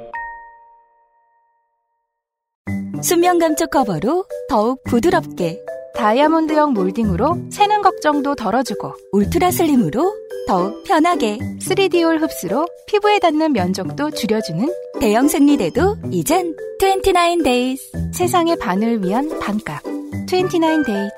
[3.03, 5.59] 수면 감촉 커버로 더욱 부드럽게
[5.95, 10.15] 다이아몬드형 몰딩으로 새는 걱정도 덜어주고 울트라 슬림으로
[10.49, 14.69] 더욱 편하게 3D올 흡수로 피부에 닿는 면적도 줄여주는
[15.01, 17.79] 대형 생리대도 이젠 29days
[18.13, 19.83] 세상의 반을 위한 반값.
[20.27, 21.11] 29days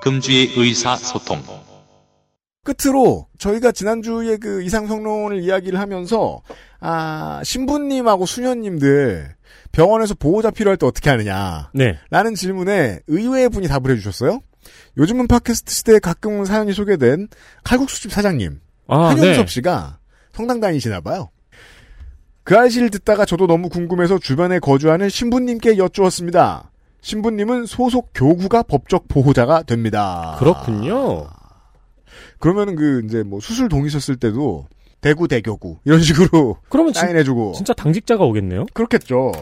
[0.00, 1.42] 금주의 의사소통.
[2.62, 6.42] 끝으로 저희가 지난주에 그 이상평론을 이야기를 하면서
[6.80, 9.35] 아 신부님하고 수녀님들
[9.72, 11.98] 병원에서 보호자 필요할 때 어떻게 하느냐 네.
[12.10, 14.40] 라는 질문에 의외의 분이 답을 해주셨어요.
[14.96, 17.28] 요즘은 팟캐스트 시대에 가끔 사연이 소개된
[17.64, 19.52] 칼국수집 사장님 아, 한용섭 네.
[19.52, 19.98] 씨가
[20.32, 21.30] 성당 다니시나 봐요.
[22.44, 26.70] 그 아이씨를 듣다가 저도 너무 궁금해서 주변에 거주하는 신부님께 여쭈었습니다.
[27.00, 30.36] 신부님은 소속 교구가 법적 보호자가 됩니다.
[30.38, 31.26] 그렇군요.
[32.38, 34.68] 그러면은 그 이제 뭐 수술 동의셨을 때도
[35.00, 38.66] 대구 대교구 이런 식으로 그러면 진- 사인해주고 진짜 당직자가 오겠네요.
[38.74, 39.32] 그렇겠죠.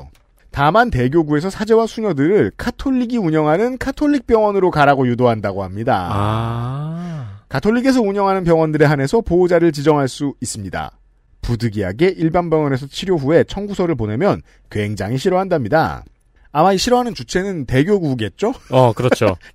[0.51, 6.09] 다만 대교구에서 사제와 수녀들을 카톨릭이 운영하는 카톨릭 병원으로 가라고 유도한다고 합니다.
[6.13, 7.41] 아.
[7.49, 10.91] 가톨릭에서 운영하는 병원들에 한해서 보호자를 지정할 수 있습니다.
[11.43, 16.05] 부득이하게 일반 병원에서 치료 후에 청구서를 보내면 굉장히 싫어한답니다.
[16.53, 18.55] 아마 이 싫어하는 주체는 대교구겠죠?
[18.71, 19.37] 어, 그렇죠.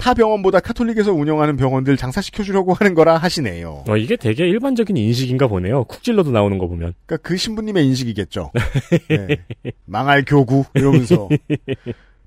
[0.00, 3.84] 타 병원보다 카톨릭에서 운영하는 병원들 장사시켜 주려고 하는 거라 하시네요.
[3.86, 5.84] 어, 이게 되게 일반적인 인식인가 보네요.
[5.84, 6.94] 쿡질러도 나오는 거 보면.
[7.04, 8.50] 그러니까 그 신부님의 인식이겠죠.
[9.08, 9.36] 네.
[9.84, 11.28] 망할 교구 이러면서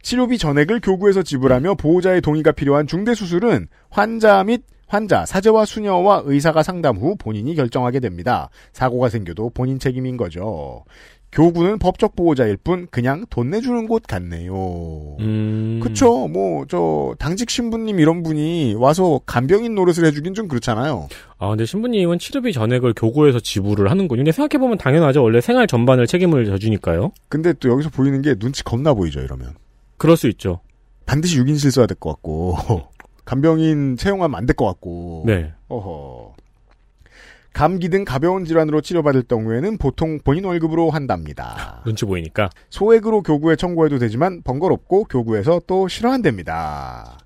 [0.03, 4.61] 치료비 전액을 교구에서 지불하며 보호자의 동의가 필요한 중대 수술은 환자 및
[4.93, 8.49] 환자, 사제와 수녀와 의사가 상담 후 본인이 결정하게 됩니다.
[8.73, 10.85] 사고가 생겨도 본인 책임인 거죠.
[11.33, 15.17] 교구는 법적 보호자일 뿐 그냥 돈 내주는 곳 같네요.
[15.19, 15.79] 음.
[15.81, 16.27] 그쵸.
[16.27, 21.07] 뭐, 저, 당직 신부님 이런 분이 와서 간병인 노릇을 해주긴 좀 그렇잖아요.
[21.39, 24.19] 아, 근데 신부님은 치료비 전액을 교구에서 지불을 하는군요.
[24.19, 25.23] 근데 생각해 보면 당연하죠.
[25.23, 27.11] 원래 생활 전반을 책임을 져주니까요.
[27.29, 29.55] 근데 또 여기서 보이는 게 눈치 겁나 보이죠, 이러면.
[29.97, 30.59] 그럴 수 있죠.
[31.07, 32.55] 반드시 6인실 써야 될 것 같고,
[33.25, 35.23] 간병인 채용하면 안 될 것 같고.
[35.25, 35.51] 네.
[35.67, 36.22] 어허.
[37.53, 41.81] 감기 등 가벼운 질환으로 치료받을 경우에는 보통 본인 월급으로 한답니다.
[41.85, 42.49] 눈치 보이니까.
[42.71, 47.19] 소액으로 교구에 청구해도 되지만 번거롭고 교구에서 또 싫어한답니다.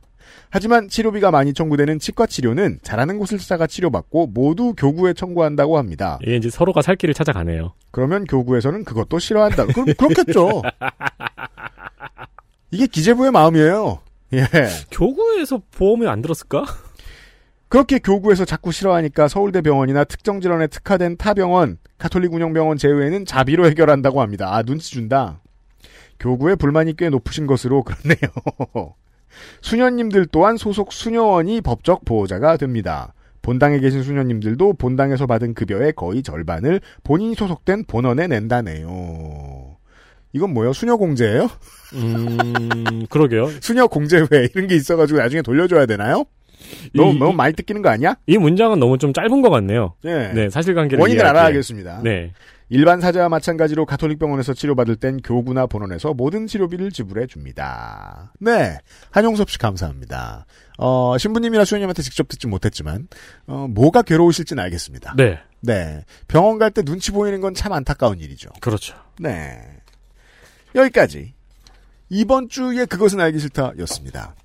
[0.49, 6.19] 하지만 치료비가 많이 청구되는 치과 치료는 잘하는 곳을 찾아가 치료받고 모두 교구에 청구한다고 합니다.
[6.21, 7.73] 이게 이제 서로가 살 길을 찾아가네요.
[7.91, 9.65] 그러면 교구에서는 그것도 싫어한다.
[9.67, 10.61] 그럼 그렇겠죠.
[12.71, 13.99] 이게 기재부의 마음이에요.
[14.33, 14.45] 예.
[14.91, 16.65] 교구에서 보험을 안 들었을까?
[17.69, 23.25] 그렇게 교구에서 자꾸 싫어하니까 서울대 병원이나 특정 질환에 특화된 타 병원, 가톨릭 운영 병원 제외에는
[23.25, 24.55] 자비로 해결한다고 합니다.
[24.55, 25.41] 아, 눈치 준다.
[26.19, 28.17] 교구의 불만이 꽤 높으신 것으로 그렇네요.
[29.61, 33.13] 수녀님들 또한 소속 수녀원이 법적 보호자가 됩니다.
[33.41, 39.77] 본당에 계신 수녀님들도 본당에서 받은 급여의 거의 절반을 본인이 소속된 본원에 낸다네요.
[40.33, 40.73] 이건 뭐예요?
[40.73, 41.47] 수녀공제예요?
[41.93, 43.47] 음, 그러게요.
[43.61, 46.25] 수녀공제회 이런 게 있어가지고 나중에 돌려줘야 되나요?
[46.93, 48.15] 너무, 이- 너무 많이 뜯기는 거 아니야?
[48.27, 49.95] 이 문장은 너무 좀 짧은 것 같네요.
[50.03, 50.33] 네.
[50.33, 51.25] 네, 사실관계를 원인을.
[51.25, 52.01] 알아야겠습니다.
[52.03, 52.33] 네.
[52.69, 58.33] 일반 사자와 마찬가지로 가톨릭 병원에서 치료받을 땐 교구나 본원에서 모든 치료비를 지불해 줍니다.
[58.41, 58.77] 네.
[59.11, 60.45] 한용섭 씨 감사합니다.
[60.77, 63.07] 어, 신부님이나 수녀님한테 직접 듣지 못했지만,
[63.47, 65.13] 어, 뭐가 괴로우실진 알겠습니다.
[65.15, 65.39] 네.
[65.61, 66.03] 네.
[66.27, 68.49] 병원 갈 때 눈치 보이는 건 참 안타까운 일이죠.
[68.59, 68.95] 그렇죠.
[69.17, 69.59] 네.
[70.75, 71.33] 여기까지.
[72.09, 74.35] 이번 주에 그것은 알기 싫다 였습니다.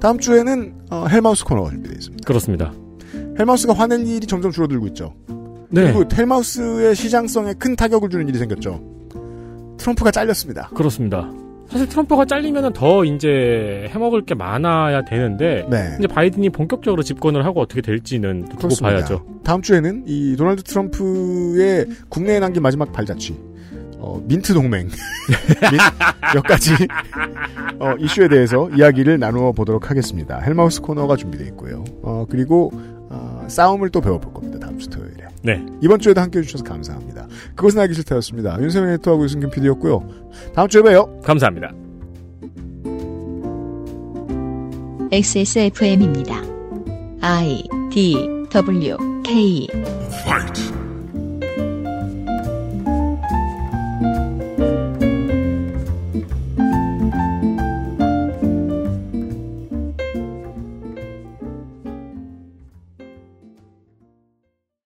[0.00, 2.26] 다음 주에는 어, 헬마우스 코너가 준비되어 있습니다.
[2.26, 2.72] 그렇습니다.
[3.38, 5.14] 헬마우스가 화낼 일이 점점 줄어들고 있죠.
[5.70, 5.92] 네.
[5.92, 8.80] 그리고 헬마우스의 시장성에 큰 타격을 주는 일이 생겼죠.
[9.78, 10.70] 트럼프가 잘렸습니다.
[10.74, 11.30] 그렇습니다.
[11.68, 15.96] 사실 트럼프가 잘리면 더 이제 해먹을 게 많아야 되는데 네.
[15.98, 18.96] 이제 바이든이 본격적으로 집권을 하고 어떻게 될지는 두고 그렇습니다.
[18.96, 19.24] 봐야죠.
[19.44, 23.38] 다음 주에는 이 도널드 트럼프의 국내에 남긴 마지막 발자취,
[24.00, 24.88] 어, 민트 동맹
[25.70, 25.80] 민-
[26.34, 26.72] 몇 가지
[27.80, 30.38] 어, 이슈에 대해서 이야기를 나누어 보도록 하겠습니다.
[30.40, 31.84] 헬마우스 코너가 준비되어 있고요.
[32.02, 32.70] 어, 그리고
[33.10, 34.58] 어, 싸움을 또 배워볼 겁니다.
[34.58, 35.26] 다음 주 토요일에.
[35.42, 35.64] 네.
[35.80, 37.26] 이번 주에도 함께해 주셔서 감사합니다.
[37.54, 38.60] 그것은 알기 싫다였습니다.
[38.60, 40.08] 윤세민 에디터하고 유승균 PD였고요.
[40.54, 41.20] 다음 주에 봬요.
[41.22, 41.72] 감사합니다.
[45.10, 46.42] XSFM입니다.
[47.22, 48.16] I D
[48.50, 49.66] W K
[50.22, 50.77] Fight!